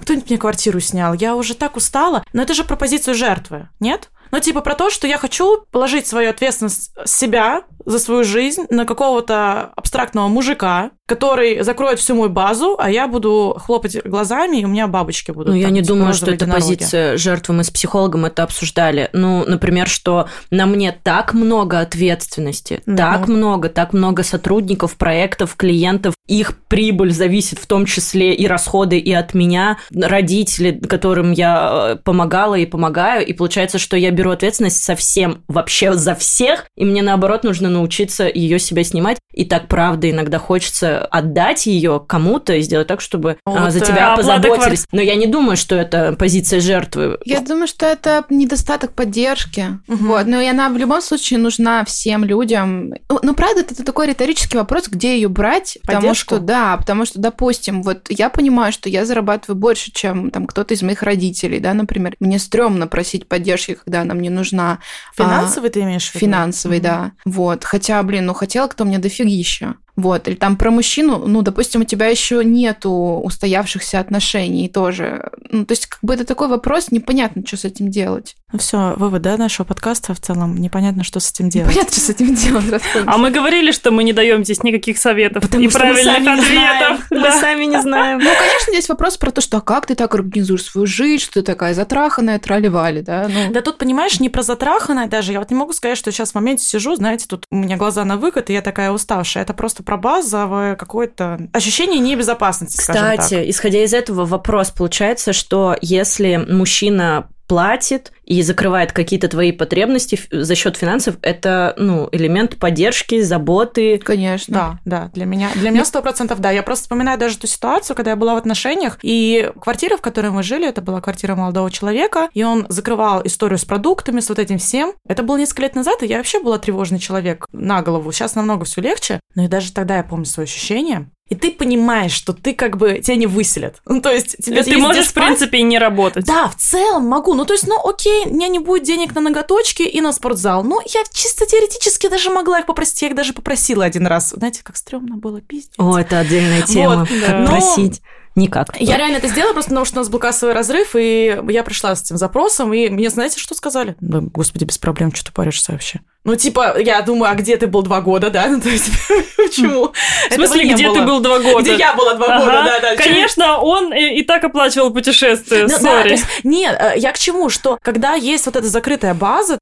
Кто-нибудь 0.00 0.28
мне 0.28 0.38
квартиру 0.38 0.80
снял. 0.80 1.14
Я 1.14 1.36
уже 1.36 1.54
так 1.54 1.76
устала. 1.76 2.24
Но 2.32 2.42
это 2.42 2.52
же 2.52 2.64
про 2.64 2.74
позицию 2.74 3.14
жертвы, 3.14 3.68
нет? 3.78 4.10
Ну, 4.32 4.40
типа 4.40 4.60
про 4.60 4.74
то, 4.74 4.90
что 4.90 5.06
я 5.06 5.18
хочу 5.18 5.64
положить 5.70 6.06
свою 6.06 6.30
ответственность 6.30 6.90
с 7.04 7.16
себя 7.16 7.62
за 7.86 7.98
свою 7.98 8.24
жизнь 8.24 8.64
на 8.68 8.84
какого-то 8.84 9.70
абстрактного 9.76 10.28
мужика, 10.28 10.90
который 11.06 11.62
закроет 11.62 12.00
всю 12.00 12.16
мою 12.16 12.28
базу, 12.30 12.76
а 12.78 12.90
я 12.90 13.06
буду 13.06 13.56
хлопать 13.64 14.04
глазами, 14.04 14.58
и 14.58 14.64
у 14.64 14.68
меня 14.68 14.88
бабочки 14.88 15.30
будут. 15.30 15.48
Ну, 15.48 15.54
я 15.54 15.66
там, 15.66 15.74
не 15.74 15.82
типа, 15.82 15.94
думаю, 15.94 16.14
что 16.14 16.32
это 16.32 16.46
позиция 16.46 17.16
жертвы. 17.16 17.54
Мы 17.54 17.64
с 17.64 17.70
психологом 17.70 18.24
это 18.24 18.42
обсуждали. 18.42 19.08
Ну, 19.12 19.44
например, 19.46 19.86
что 19.88 20.28
на 20.50 20.66
мне 20.66 20.90
так 20.90 21.32
много 21.32 21.78
ответственности, 21.78 22.82
Да. 22.86 23.12
так 23.12 23.28
много, 23.28 23.68
так 23.68 23.92
много 23.92 24.24
сотрудников, 24.24 24.96
проектов, 24.96 25.54
клиентов. 25.56 26.14
Их 26.26 26.58
прибыль 26.66 27.12
зависит 27.12 27.60
в 27.60 27.66
том 27.66 27.86
числе 27.86 28.34
и 28.34 28.48
расходы 28.48 28.98
и 28.98 29.12
от 29.12 29.32
меня, 29.32 29.78
родители, 29.94 30.72
которым 30.72 31.30
я 31.30 31.92
э, 31.92 31.96
помогала 32.02 32.56
и 32.56 32.66
помогаю. 32.66 33.24
И 33.24 33.32
получается, 33.32 33.78
что 33.78 33.96
я 33.96 34.10
беру 34.10 34.32
ответственность 34.32 34.82
совсем, 34.82 35.44
вообще 35.46 35.92
за 35.92 36.16
всех, 36.16 36.66
и 36.76 36.84
мне 36.84 37.02
наоборот 37.02 37.44
нужно 37.44 37.70
научиться 37.76 38.30
ее 38.32 38.58
себя 38.58 38.82
снимать. 38.84 39.18
И 39.36 39.44
так 39.44 39.68
правда 39.68 40.10
иногда 40.10 40.38
хочется 40.38 41.04
отдать 41.04 41.66
ее 41.66 42.02
кому-то 42.04 42.54
и 42.54 42.62
сделать 42.62 42.88
так, 42.88 43.02
чтобы 43.02 43.36
а, 43.44 43.50
Вот, 43.50 43.70
за 43.70 43.80
тебя 43.80 44.14
оплата 44.14 44.40
позаботились. 44.40 44.86
Но 44.92 45.02
я 45.02 45.14
не 45.14 45.26
думаю, 45.26 45.58
что 45.58 45.76
это 45.76 46.16
позиция 46.18 46.60
жертвы. 46.60 47.18
Я 47.26 47.42
думаю, 47.42 47.68
что 47.68 47.84
это 47.84 48.24
недостаток 48.30 48.92
поддержки. 48.92 49.78
Мгм. 49.88 50.06
Вот. 50.06 50.26
Но 50.26 50.40
и 50.40 50.46
она 50.46 50.70
в 50.70 50.78
любом 50.78 51.02
случае 51.02 51.38
нужна 51.38 51.84
всем 51.84 52.24
людям. 52.24 52.94
Ну, 53.10 53.20
ну, 53.22 53.34
правда, 53.34 53.60
это 53.60 53.84
такой 53.84 54.06
риторический 54.06 54.56
вопрос, 54.56 54.88
где 54.88 55.16
ее 55.16 55.28
брать. 55.28 55.76
Потому 55.82 56.14
что, 56.14 56.38
да, 56.38 56.74
потому 56.78 57.04
что, 57.04 57.20
допустим, 57.20 57.82
вот 57.82 58.06
я 58.08 58.30
понимаю, 58.30 58.72
что 58.72 58.88
я 58.88 59.04
зарабатываю 59.04 59.58
больше, 59.58 59.92
чем 59.92 60.30
там 60.30 60.46
кто-то 60.46 60.72
из 60.72 60.82
моих 60.82 61.02
родителей, 61.02 61.60
да, 61.60 61.74
например. 61.74 62.16
Мне 62.20 62.38
стрёмно 62.38 62.86
просить 62.86 63.28
поддержки, 63.28 63.74
когда 63.74 64.00
она 64.00 64.14
мне 64.14 64.30
нужна. 64.30 64.78
Финансовый 65.14 65.68
ты 65.68 65.82
имеешь 65.82 66.10
в 66.10 66.14
виду? 66.14 66.24
Финансовый, 66.24 66.80
да. 66.80 67.12
Вот. 67.26 67.64
Хотя, 67.64 68.02
блин, 68.02 68.24
ну 68.24 68.32
хотела 68.32 68.66
кто 68.66 68.86
мне 68.86 68.98
дофигища. 69.26 69.74
Вот. 69.96 70.28
Или 70.28 70.34
там 70.34 70.56
про 70.56 70.70
мужчину, 70.70 71.26
ну, 71.26 71.42
допустим, 71.42 71.80
у 71.80 71.84
тебя 71.84 72.06
еще 72.06 72.44
нету 72.44 72.90
устоявшихся 72.90 73.98
отношений 73.98 74.68
тоже. 74.68 75.30
Ну, 75.50 75.64
то 75.64 75.72
есть, 75.72 75.86
как 75.86 76.00
бы 76.02 76.14
это 76.14 76.24
такой 76.24 76.48
вопрос, 76.48 76.90
непонятно, 76.90 77.42
что 77.46 77.56
с 77.56 77.64
этим 77.64 77.90
делать. 77.90 78.36
Ну 78.52 78.60
все, 78.60 78.94
вывод, 78.96 79.22
да, 79.22 79.36
нашего 79.36 79.66
подкаста 79.66 80.14
в 80.14 80.20
целом. 80.20 80.56
Непонятно, 80.56 81.02
что 81.02 81.18
с 81.18 81.30
этим 81.30 81.48
делать. 81.48 81.70
Непонятно, 81.70 81.92
что 81.92 82.00
с 82.00 82.10
этим 82.10 82.34
делать. 82.34 82.82
А 83.06 83.18
мы 83.18 83.30
говорили, 83.30 83.72
что 83.72 83.90
мы 83.90 84.04
не 84.04 84.12
даем 84.12 84.44
здесь 84.44 84.62
никаких 84.62 84.98
советов 84.98 85.42
Потому 85.42 85.64
и 85.64 85.66
мы 85.66 85.72
правильных 85.72 86.22
знаем. 86.22 86.28
ответов. 86.38 87.06
Мы 87.10 87.30
сами 87.32 87.64
не 87.64 87.82
знаем. 87.82 88.18
Ну, 88.18 88.30
конечно, 88.38 88.72
здесь 88.72 88.88
вопрос 88.88 89.16
про 89.16 89.30
то, 89.30 89.40
что 89.40 89.56
а 89.56 89.60
как 89.60 89.86
ты 89.86 89.94
так 89.94 90.14
организуешь 90.14 90.64
свою 90.64 90.86
жизнь, 90.86 91.22
что 91.22 91.34
ты 91.34 91.42
такая 91.42 91.74
затраханная, 91.74 92.38
трали-вали, 92.38 93.02
да? 93.02 93.28
Ну, 93.28 93.52
Да 93.52 93.62
тут, 93.62 93.78
понимаешь, 93.78 94.20
не 94.20 94.28
про 94.28 94.42
затраханное 94.42 95.06
даже. 95.08 95.32
Я 95.32 95.40
вот 95.40 95.50
не 95.50 95.56
могу 95.56 95.72
сказать, 95.72 95.98
что 95.98 96.12
сейчас 96.12 96.32
в 96.32 96.34
моменте 96.36 96.64
сижу, 96.64 96.94
знаете, 96.94 97.26
тут 97.28 97.44
у 97.50 97.56
меня 97.56 97.76
глаза 97.76 98.04
на 98.04 98.16
выкат, 98.16 98.50
и 98.50 98.52
я 98.52 98.62
такая 98.62 98.92
уставшая. 98.92 99.42
Это 99.42 99.54
просто 99.54 99.82
про 99.86 99.96
базовое 99.96 100.76
какое-то 100.76 101.48
ощущение 101.52 102.00
небезопасности. 102.00 102.76
Кстати, 102.76 103.48
исходя 103.48 103.82
из 103.82 103.94
этого, 103.94 104.26
вопрос 104.26 104.70
получается, 104.70 105.32
что 105.32 105.76
если 105.80 106.36
мужчина 106.36 107.28
платит 107.46 108.12
и 108.24 108.42
закрывает 108.42 108.92
какие-то 108.92 109.28
твои 109.28 109.52
потребности 109.52 110.18
за 110.30 110.54
счет 110.54 110.76
финансов, 110.76 111.16
это, 111.22 111.74
ну, 111.76 112.08
элемент 112.12 112.56
поддержки, 112.56 113.20
заботы. 113.22 113.98
Конечно. 113.98 114.80
Да, 114.84 115.00
да, 115.00 115.10
для 115.14 115.26
меня, 115.26 115.50
для 115.54 115.70
меня 115.70 115.84
сто 115.84 116.02
процентов 116.02 116.40
да. 116.40 116.50
Я 116.50 116.62
просто 116.62 116.84
вспоминаю 116.84 117.18
даже 117.18 117.38
ту 117.38 117.46
ситуацию, 117.46 117.96
когда 117.96 118.10
я 118.10 118.16
была 118.16 118.34
в 118.34 118.38
отношениях, 118.38 118.98
и 119.02 119.50
квартира, 119.60 119.96
в 119.96 120.00
которой 120.00 120.30
мы 120.30 120.42
жили, 120.42 120.68
это 120.68 120.82
была 120.82 121.00
квартира 121.00 121.34
молодого 121.34 121.70
человека, 121.70 122.28
и 122.34 122.42
он 122.42 122.66
закрывал 122.68 123.22
историю 123.24 123.58
с 123.58 123.64
продуктами, 123.64 124.20
с 124.20 124.28
вот 124.28 124.38
этим 124.38 124.58
всем. 124.58 124.94
Это 125.08 125.22
было 125.22 125.36
несколько 125.36 125.62
лет 125.62 125.74
назад, 125.74 126.02
и 126.02 126.06
я 126.06 126.18
вообще 126.18 126.42
была 126.42 126.58
тревожный 126.58 126.98
человек 126.98 127.46
на 127.52 127.82
голову. 127.82 128.10
Сейчас 128.12 128.34
намного 128.34 128.64
все 128.64 128.80
легче, 128.80 129.20
но 129.34 129.44
и 129.44 129.48
даже 129.48 129.72
тогда 129.72 129.98
я 129.98 130.02
помню 130.02 130.26
свои 130.26 130.44
ощущения. 130.44 131.10
И 131.28 131.34
ты 131.34 131.50
понимаешь, 131.50 132.12
что 132.12 132.32
ты 132.32 132.54
как 132.54 132.76
бы 132.76 133.00
тебя 133.00 133.16
не 133.16 133.26
выселят. 133.26 133.80
Ну, 133.96 134.00
то 134.00 134.10
есть 134.12 134.36
тебе 134.44 134.62
ты 134.62 134.76
можешь, 134.78 135.06
в 135.06 135.12
принципе, 135.14 135.58
и 135.58 135.62
не 135.62 135.78
работать. 135.78 136.26
Да, 136.26 136.48
в 136.48 136.56
целом 136.56 137.06
могу. 137.06 137.34
Ну, 137.34 137.44
то 137.46 137.54
есть, 137.54 137.66
ну, 137.66 137.78
окей, 137.82 138.26
у 138.26 138.34
меня 138.34 138.48
не 138.48 138.58
будет 138.58 138.82
денег 138.84 139.14
на 139.14 139.20
ноготочки 139.22 139.82
и 139.82 140.00
на 140.00 140.12
спортзал. 140.12 140.62
Ну, 140.64 140.80
я 140.84 141.02
чисто 141.12 141.46
теоретически 141.46 142.08
даже 142.08 142.30
могла 142.30 142.60
их 142.60 142.66
попросить. 142.66 143.00
Я 143.02 143.08
их 143.08 143.14
даже 143.14 143.32
попросила 143.32 143.84
один 143.84 144.06
раз. 144.06 144.30
Знаете, 144.36 144.60
как 144.62 144.76
стрёмно 144.76 145.16
было 145.16 145.40
пиздец. 145.40 145.74
О, 145.78 145.98
это 145.98 146.18
отдельная 146.18 146.62
тема. 146.62 147.00
Вот, 147.00 147.08
как 147.24 147.38
но- 147.38 147.46
просить. 147.46 148.02
Никак. 148.36 148.76
Я 148.78 148.98
реально 148.98 149.16
это 149.16 149.28
сделала 149.28 149.54
просто 149.54 149.70
потому, 149.70 149.86
что 149.86 149.96
у 149.96 150.00
нас 150.00 150.10
был 150.10 150.18
кассовый 150.18 150.54
разрыв, 150.54 150.94
и 150.94 151.40
я 151.48 151.62
пришла 151.62 151.96
с 151.96 152.02
этим 152.02 152.18
запросом, 152.18 152.72
и 152.74 152.90
мне, 152.90 153.08
знаете, 153.08 153.40
что 153.40 153.54
сказали? 153.54 153.96
Да, 154.00 154.20
господи, 154.20 154.64
без 154.64 154.76
проблем, 154.76 155.14
что 155.14 155.24
ты 155.26 155.32
паришься 155.32 155.72
вообще? 155.72 156.00
Ну, 156.24 156.36
типа, 156.36 156.78
я 156.78 157.00
думаю, 157.00 157.32
а 157.32 157.34
где 157.34 157.56
ты 157.56 157.66
был 157.66 157.82
два 157.82 158.02
года, 158.02 158.28
да? 158.30 158.46
Ну, 158.56 158.60
то 158.60 158.68
есть, 158.68 158.90
почему? 159.38 159.92
В 160.30 160.34
смысле, 160.34 160.74
где 160.74 160.92
ты 160.92 161.02
был 161.02 161.20
два 161.20 161.38
года? 161.38 161.62
Где 161.62 161.76
я 161.76 161.94
была 161.94 162.14
два 162.14 162.38
года, 162.40 162.62
да, 162.64 162.80
да. 162.80 162.96
Конечно, 162.96 163.58
он 163.58 163.94
и, 163.94 164.22
так 164.22 164.44
оплачивал 164.44 164.92
путешествие, 164.92 165.62
Ну, 165.62 165.78
сори. 165.78 166.18
нет, 166.44 166.76
э, 166.78 166.92
я 166.98 167.12
к 167.12 167.18
чему? 167.18 167.48
Что 167.48 167.78
когда 167.80 168.14
есть 168.14 168.44
вот 168.44 168.56
эта 168.56 168.66
закрытая 168.66 169.14
база, 169.14 169.58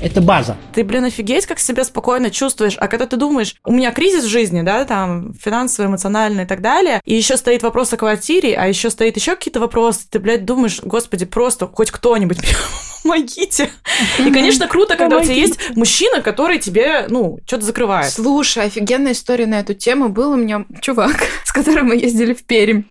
Это 0.00 0.20
база. 0.20 0.56
ты, 0.74 0.84
блин, 0.84 1.04
офигеть, 1.04 1.46
как 1.46 1.58
себя 1.58 1.84
спокойно 1.84 2.30
чувствуешь. 2.30 2.76
А 2.78 2.88
когда 2.88 3.06
ты 3.06 3.16
думаешь, 3.16 3.56
у 3.64 3.72
меня 3.72 3.92
кризис 3.92 4.24
в 4.24 4.28
жизни, 4.28 4.62
да, 4.62 4.84
там, 4.84 5.34
финансовый, 5.34 5.86
эмоциональный 5.86 6.44
и 6.44 6.46
так 6.46 6.60
далее, 6.60 7.00
и 7.04 7.14
еще 7.14 7.36
стоит 7.36 7.62
вопрос 7.62 7.92
о 7.92 7.96
квартире, 7.96 8.54
а 8.56 8.66
еще 8.66 8.90
стоит 8.90 9.16
еще 9.16 9.34
какие-то 9.34 9.60
вопросы, 9.60 10.06
ты, 10.08 10.18
блядь, 10.18 10.44
думаешь, 10.44 10.80
господи, 10.82 11.24
просто 11.24 11.66
хоть 11.66 11.90
кто-нибудь 11.90 12.38
помогите. 13.02 13.70
И, 14.18 14.30
конечно, 14.30 14.68
круто, 14.68 14.96
когда 14.96 15.18
у 15.18 15.24
тебя 15.24 15.34
есть 15.34 15.76
мужчина, 15.76 16.20
который 16.20 16.58
тебе, 16.58 17.06
ну, 17.08 17.38
что-то 17.46 17.64
закрывает. 17.64 18.12
Слушай, 18.12 18.64
офигенная 18.66 19.12
история 19.12 19.46
на 19.46 19.60
эту 19.60 19.74
тему. 19.74 20.08
Был 20.08 20.32
у 20.32 20.36
меня 20.36 20.64
чувак, 20.80 21.16
с 21.44 21.52
которым 21.52 21.86
мы 21.88 21.96
ездили 21.96 22.34
в 22.34 22.44
Пермь. 22.44 22.82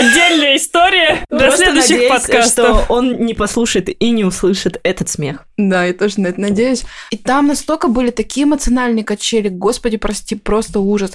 Отдельная 0.00 0.56
история 0.56 1.24
для 1.30 1.38
Просто 1.38 1.64
следующих 1.64 1.90
надеюсь, 1.90 2.10
подкастов. 2.10 2.52
что 2.52 2.92
он 2.92 3.24
не 3.24 3.34
послушает 3.34 3.88
и 3.88 4.10
не 4.10 4.24
услышит 4.24 4.80
этот 4.82 5.08
смех. 5.08 5.44
Да, 5.56 5.84
я 5.84 5.92
тоже 5.92 6.20
на 6.20 6.28
это 6.28 6.40
надеюсь. 6.40 6.84
И 7.10 7.16
там 7.16 7.48
настолько 7.48 7.88
были 7.88 8.10
такие 8.10 8.44
эмоциональные 8.44 9.04
качели, 9.04 9.48
господи, 9.48 9.98
прости, 9.98 10.34
просто 10.34 10.80
ужас. 10.80 11.12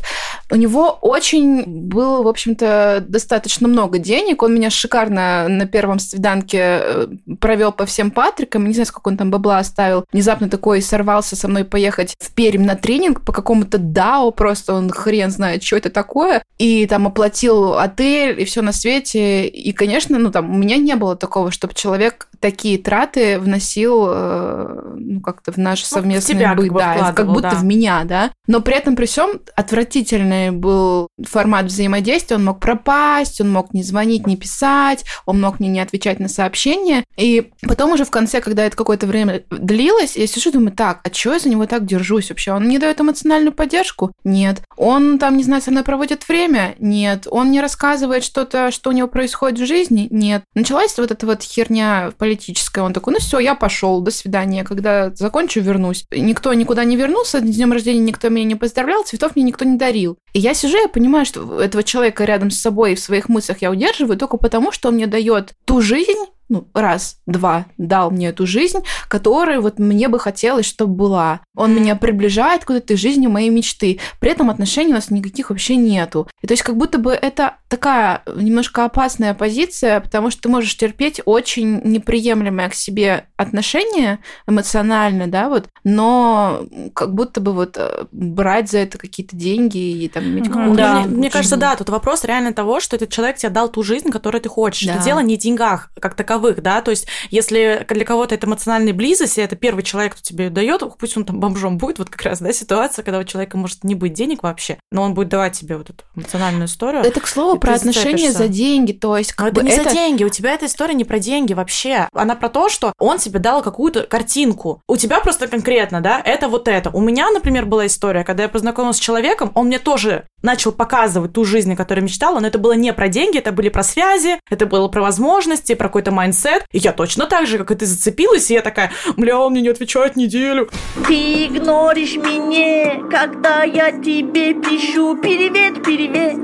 У 0.51 0.55
него 0.55 0.97
очень 1.01 1.63
было, 1.65 2.21
в 2.21 2.27
общем-то, 2.27 3.03
достаточно 3.07 3.67
много 3.67 3.97
денег. 3.97 4.43
Он 4.43 4.53
меня 4.53 4.69
шикарно 4.69 5.47
на 5.47 5.65
первом 5.65 5.99
свиданке 5.99 6.59
э, 6.61 7.07
провел 7.39 7.71
по 7.71 7.85
всем 7.85 8.11
Патрикам. 8.11 8.67
Не 8.67 8.73
знаю, 8.73 8.85
сколько 8.85 9.07
он 9.07 9.17
там 9.17 9.31
бабла 9.31 9.57
оставил. 9.57 10.05
Внезапно 10.11 10.49
такой 10.49 10.81
сорвался 10.81 11.35
со 11.35 11.47
мной 11.47 11.63
поехать 11.63 12.15
в 12.19 12.31
Пермь 12.33 12.65
на 12.65 12.75
тренинг 12.75 13.25
по 13.25 13.33
какому-то 13.33 13.77
ДАО, 13.79 14.31
просто 14.31 14.73
он 14.73 14.91
хрен 14.91 15.31
знает, 15.31 15.63
что 15.63 15.77
это 15.77 15.89
такое. 15.89 16.43
И 16.59 16.85
там 16.87 17.07
оплатил 17.07 17.77
отель 17.77 18.39
и 18.39 18.45
все 18.45 18.61
на 18.61 18.71
свете. 18.75 19.47
И, 19.47 19.71
конечно, 19.71 20.19
ну 20.19 20.31
там 20.31 20.51
у 20.51 20.57
меня 20.57 20.77
не 20.77 20.95
было 20.95 21.15
такого, 21.15 21.51
чтобы 21.51 21.73
человек 21.73 22.27
такие 22.39 22.77
траты 22.77 23.39
вносил 23.39 24.05
э, 24.07 24.93
ну, 24.97 25.21
как-то 25.21 25.51
в 25.51 25.57
наш 25.57 25.81
Ну, 25.81 25.87
совместный 25.87 26.35
тебя 26.35 26.49
как 26.49 26.57
быт, 26.57 26.71
бы 26.71 26.79
да, 26.79 27.13
как 27.13 27.27
будто 27.27 27.51
да. 27.51 27.55
в 27.55 27.63
меня, 27.63 28.03
да. 28.03 28.31
Но 28.47 28.61
при 28.61 28.75
этом 28.75 28.95
при 28.95 29.05
всем 29.05 29.41
отвратительный 29.55 30.51
был 30.51 31.07
формат 31.23 31.65
взаимодействия. 31.65 32.37
Он 32.37 32.45
мог 32.45 32.59
пропасть, 32.59 33.41
он 33.41 33.51
мог 33.51 33.73
не 33.73 33.83
звонить, 33.83 34.27
не 34.27 34.37
писать, 34.37 35.05
он 35.25 35.41
мог 35.41 35.59
мне 35.59 35.69
не 35.69 35.79
отвечать 35.79 36.19
на 36.19 36.27
сообщения. 36.27 37.03
И 37.17 37.51
потом 37.67 37.93
уже 37.93 38.05
в 38.05 38.11
конце, 38.11 38.41
когда 38.41 38.65
это 38.65 38.75
какое-то 38.75 39.07
время 39.07 39.43
длилось, 39.49 40.15
я 40.15 40.27
сижу 40.27 40.49
и 40.49 40.53
думаю, 40.53 40.71
так, 40.71 41.01
а 41.03 41.09
чего 41.09 41.33
я 41.33 41.39
за 41.39 41.49
него 41.49 41.65
так 41.65 41.85
держусь 41.85 42.29
вообще? 42.29 42.51
Он 42.51 42.65
мне 42.65 42.79
дает 42.79 42.99
эмоциональную 42.99 43.53
поддержку? 43.53 44.11
Нет. 44.23 44.61
Он 44.77 45.17
там, 45.19 45.37
не 45.37 45.43
знаю, 45.43 45.61
со 45.61 45.71
мной 45.71 45.83
проводит 45.83 46.27
время? 46.27 46.75
Нет. 46.79 47.27
Он 47.29 47.47
мне 47.47 47.61
рассказывает 47.61 48.23
что-то, 48.23 48.64
что 48.71 48.89
у 48.89 48.93
него 48.93 49.07
происходит 49.07 49.59
в 49.59 49.65
жизни? 49.65 50.07
Нет. 50.11 50.43
Началась 50.53 50.97
вот 50.97 51.11
эта 51.11 51.25
вот 51.25 51.43
херня 51.43 52.11
политическая. 52.17 52.81
Он 52.81 52.93
такой, 52.93 53.13
ну 53.13 53.19
все, 53.19 53.39
я 53.39 53.55
пошел, 53.55 54.01
до 54.01 54.11
свидания. 54.11 54.63
Когда 54.63 55.13
закончу, 55.15 55.61
вернусь. 55.61 56.05
Никто 56.11 56.53
никуда 56.53 56.83
не 56.83 56.95
вернулся, 56.95 57.39
с 57.39 57.41
днем 57.41 57.71
рождения 57.71 57.99
никто 57.99 58.29
меня 58.29 58.45
не 58.45 58.55
поздравлял, 58.55 59.03
цветов 59.03 59.35
мне 59.35 59.45
никто 59.45 59.65
не 59.65 59.77
дарил. 59.77 60.17
И 60.33 60.39
я 60.39 60.53
сижу, 60.53 60.77
я 60.77 60.87
понимаю, 60.87 61.25
что 61.25 61.61
этого 61.61 61.83
человека 61.83 62.25
рядом 62.25 62.51
с 62.51 62.59
собой 62.59 62.95
в 62.95 62.99
своих 62.99 63.29
мыслях 63.29 63.61
я 63.61 63.71
удерживаю 63.71 64.17
только 64.17 64.37
потому, 64.37 64.71
что 64.71 64.89
он 64.89 64.95
мне 64.95 65.07
дает 65.07 65.53
ту 65.65 65.81
жизнь, 65.81 66.25
ну, 66.49 66.67
раз, 66.73 67.17
два, 67.25 67.65
дал 67.77 68.11
мне 68.11 68.29
эту 68.29 68.45
жизнь, 68.45 68.79
которая 69.07 69.59
вот 69.59 69.79
мне 69.79 70.07
бы 70.07 70.19
хотелось, 70.19 70.65
чтобы 70.65 70.93
была. 70.95 71.41
Он 71.55 71.73
меня 71.73 71.95
приближает 71.95 72.65
к 72.65 72.69
вот 72.69 72.77
этой 72.77 72.97
жизни 72.97 73.27
моей 73.27 73.49
мечты. 73.49 73.99
При 74.19 74.31
этом 74.31 74.49
отношений 74.49 74.91
у 74.91 74.95
нас 74.95 75.09
никаких 75.09 75.49
вообще 75.49 75.75
нету. 75.75 76.27
И 76.41 76.47
то 76.47 76.53
есть 76.53 76.63
как 76.63 76.77
будто 76.77 76.97
бы 76.99 77.13
это 77.13 77.55
такая 77.67 78.21
немножко 78.35 78.85
опасная 78.85 79.33
позиция, 79.33 79.99
потому 79.99 80.29
что 80.29 80.43
ты 80.43 80.49
можешь 80.49 80.77
терпеть 80.77 81.21
очень 81.25 81.81
неприемлемое 81.83 82.69
к 82.69 82.75
себе 82.75 83.25
отношение 83.37 84.19
эмоционально, 84.47 85.27
да, 85.27 85.49
вот, 85.49 85.67
но 85.83 86.65
как 86.93 87.13
будто 87.13 87.41
бы 87.41 87.53
вот 87.53 87.77
э, 87.77 88.05
брать 88.11 88.69
за 88.69 88.79
это 88.79 88.97
какие-то 88.97 89.35
деньги 89.35 89.77
и 89.77 90.07
там 90.07 90.23
иметь 90.25 90.47
какую-то 90.47 90.75
да. 90.75 91.01
Мне, 91.01 91.17
мне 91.17 91.29
кажется, 91.29 91.57
да, 91.57 91.75
тут 91.75 91.89
вопрос 91.89 92.23
реально 92.23 92.53
того, 92.53 92.79
что 92.79 92.95
этот 92.95 93.09
человек 93.09 93.37
тебе 93.37 93.49
дал 93.49 93.69
ту 93.69 93.83
жизнь, 93.83 94.09
которую 94.09 94.41
ты 94.41 94.49
хочешь. 94.49 94.87
Да. 94.87 94.95
Это 94.95 95.03
дело 95.03 95.19
не 95.19 95.37
в 95.37 95.39
деньгах 95.39 95.89
как 95.99 96.13
таковых, 96.13 96.34
да, 96.61 96.81
то 96.81 96.91
есть 96.91 97.07
если 97.29 97.85
для 97.89 98.05
кого-то 98.05 98.35
это 98.35 98.47
эмоциональная 98.47 98.93
близость, 98.93 99.37
и 99.37 99.41
это 99.41 99.55
первый 99.55 99.83
человек, 99.83 100.13
кто 100.13 100.21
тебе 100.21 100.49
дает, 100.49 100.83
пусть 100.97 101.17
он 101.17 101.25
там 101.25 101.39
бомжом 101.39 101.77
будет, 101.77 101.99
вот 101.99 102.09
как 102.09 102.21
раз, 102.23 102.39
да, 102.39 102.51
ситуация, 102.53 103.03
когда 103.03 103.19
у 103.19 103.23
человека 103.23 103.57
может 103.57 103.83
не 103.83 103.95
быть 103.95 104.13
денег 104.13 104.43
вообще, 104.43 104.77
но 104.91 105.03
он 105.03 105.13
будет 105.13 105.29
давать 105.29 105.57
тебе 105.57 105.77
вот 105.77 105.89
эту 105.89 106.03
эмоциональную 106.15 106.65
историю. 106.65 107.03
Это, 107.03 107.19
к 107.19 107.27
слову, 107.27 107.59
про 107.59 107.73
отношения 107.73 108.31
зацепишься. 108.31 108.37
за 108.37 108.47
деньги, 108.47 108.91
то 108.91 109.17
есть 109.17 109.33
Но 109.37 109.45
как 109.45 109.53
это 109.53 109.61
бы 109.61 109.69
не 109.69 109.75
за 109.75 109.89
деньги, 109.89 110.23
у 110.23 110.29
тебя 110.29 110.53
эта 110.53 110.65
история 110.65 110.93
не 110.93 111.05
про 111.05 111.19
деньги 111.19 111.53
вообще. 111.53 112.07
Она 112.13 112.35
про 112.35 112.49
то, 112.49 112.69
что 112.69 112.93
он 112.99 113.17
тебе 113.17 113.39
дал 113.39 113.61
какую-то 113.61 114.03
картинку. 114.03 114.81
У 114.87 114.97
тебя 114.97 115.19
просто 115.19 115.47
конкретно, 115.47 116.01
да, 116.01 116.21
это 116.23 116.47
вот 116.47 116.67
это. 116.67 116.89
У 116.91 117.01
меня, 117.01 117.29
например, 117.31 117.65
была 117.65 117.85
история, 117.87 118.23
когда 118.23 118.43
я 118.43 118.49
познакомилась 118.49 118.97
с 118.97 118.99
человеком, 118.99 119.51
он 119.55 119.67
мне 119.67 119.79
тоже 119.79 120.25
начал 120.41 120.71
показывать 120.71 121.33
ту 121.33 121.43
жизнь, 121.43 121.73
о 121.73 121.75
которой 121.75 122.01
мечтала, 122.01 122.39
но 122.39 122.47
это 122.47 122.59
было 122.59 122.73
не 122.73 122.93
про 122.93 123.07
деньги, 123.07 123.39
это 123.39 123.51
были 123.51 123.69
про 123.69 123.83
связи, 123.83 124.39
это 124.49 124.65
было 124.65 124.87
про 124.87 125.01
возможности, 125.01 125.73
про 125.73 125.87
какой-то 125.87 126.11
mindset. 126.25 126.65
И 126.71 126.79
я 126.79 126.91
точно 126.91 127.27
так 127.27 127.47
же, 127.47 127.57
как 127.57 127.71
и 127.71 127.75
ты, 127.75 127.85
зацепилась, 127.85 128.49
и 128.51 128.55
я 128.55 128.61
такая, 128.61 128.91
бля, 129.17 129.39
он 129.39 129.51
мне 129.51 129.61
не 129.61 129.69
отвечает 129.69 130.15
неделю. 130.15 130.69
Ты 131.07 131.45
игноришь 131.45 132.15
меня, 132.15 133.07
когда 133.09 133.63
я 133.63 133.91
тебе 133.91 134.53
пишу 134.53 135.17
Привет, 135.17 135.83
привет, 135.83 136.43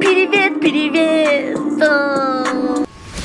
привет, 0.00 0.60
привет. 0.60 1.56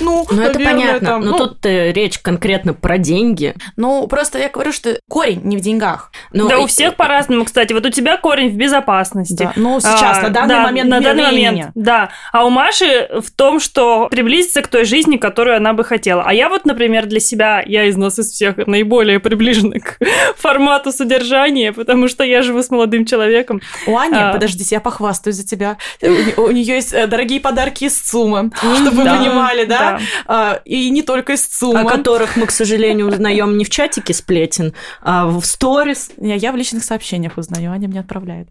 Ну, 0.02 0.26
Ну, 0.30 0.42
это 0.42 0.60
понятно. 0.60 1.08
там, 1.08 1.22
Но 1.26 1.32
ну, 1.32 1.38
тут 1.38 1.66
э, 1.66 1.92
речь 1.92 2.20
конкретно 2.20 2.74
про 2.74 2.98
деньги. 2.98 3.56
ну, 3.78 4.08
просто 4.08 4.40
я 4.40 4.50
говорю, 4.50 4.72
что 4.72 5.00
корень 5.10 5.42
не 5.44 5.58
в 5.58 5.62
деньгах. 5.62 6.12
Но 6.34 6.48
да, 6.48 6.56
и- 6.56 6.64
у 6.64 6.68
всех 6.68 6.96
по-разному, 6.96 7.46
кстати. 7.46 7.74
Вот 7.74 7.86
у 7.86 7.90
тебя 7.90 8.18
корень 8.18 8.50
в 8.50 8.56
безопасности. 8.56 9.44
Да, 9.44 9.54
ну, 9.56 9.80
сейчас, 9.80 10.22
на 10.22 10.30
данный 10.30 10.56
да, 10.56 10.62
момент 10.62 10.90
на 10.90 11.02
данный 11.02 11.24
момент, 11.24 11.72
да. 11.76 12.10
А 12.32 12.46
у 12.46 12.50
Маши 12.50 13.10
в 13.22 13.32
том, 13.32 13.60
что 13.60 14.08
приблизиться 14.10 14.62
к 14.62 14.68
той 14.68 14.86
жизни, 14.86 15.18
которую 15.18 15.58
она 15.58 15.74
бы 15.74 15.84
хотела. 15.84 16.24
А 16.26 16.34
я 16.34 16.50
вот, 16.50 16.66
например, 16.66 17.06
для 17.06 17.20
себя, 17.20 17.64
я 17.66 17.86
из 17.86 17.98
нас 17.98 18.20
из 18.20 18.32
всех 18.32 18.58
наиболее 18.68 19.20
приближена 19.20 19.80
к 19.80 19.98
формату 20.38 20.92
содержания, 20.92 21.72
потому 21.74 22.08
что 22.08 22.24
я 22.24 22.42
живу 22.42 22.62
с 22.64 22.70
молодым 22.70 23.06
человеком. 23.06 23.62
У 23.88 23.98
Ани, 23.98 24.16
А. 24.18 24.34
подождите, 24.34 24.76
я 24.76 24.82
похвастаюсь 24.82 25.38
за 25.38 25.46
тебя. 25.46 25.78
У, 26.02 26.52
нее 26.52 26.76
есть 26.76 26.94
э, 26.94 27.08
дорогие 27.08 27.40
подарки 27.40 27.86
из 27.86 28.00
ЦУМа, 28.00 28.52
чтобы 28.58 28.92
вы 28.98 29.04
понимали, 29.06 29.66
да? 29.66 29.91
Да. 29.98 30.00
А, 30.28 30.62
И 30.66 30.90
не 30.90 31.02
только 31.02 31.34
из 31.34 31.46
ЦУМа. 31.46 31.82
о 31.82 31.86
которых 31.86 32.36
мы, 32.38 32.46
к 32.46 32.52
сожалению, 32.52 33.08
узнаем 33.08 33.58
не 33.58 33.66
в 33.66 33.70
чатике 33.70 34.14
сплетен, 34.14 34.74
а 35.02 35.28
в 35.28 35.44
сторис. 35.46 36.12
Я, 36.18 36.36
я 36.36 36.52
в 36.52 36.56
личных 36.56 36.84
сообщениях 36.84 37.38
узнаю, 37.38 37.72
Аня 37.72 37.88
мне 37.88 38.00
отправляет. 38.00 38.48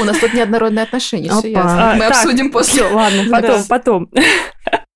У 0.00 0.04
нас 0.04 0.18
тут 0.18 0.34
неоднородные 0.34 0.82
отношения, 0.84 1.30
все 1.30 1.50
ясно. 1.50 1.92
А, 1.92 1.94
Мы 1.94 2.00
так, 2.00 2.10
обсудим 2.12 2.50
после. 2.50 2.82
Всё, 2.84 2.94
ладно, 2.94 3.24
потом, 3.30 3.64
потом. 3.68 4.08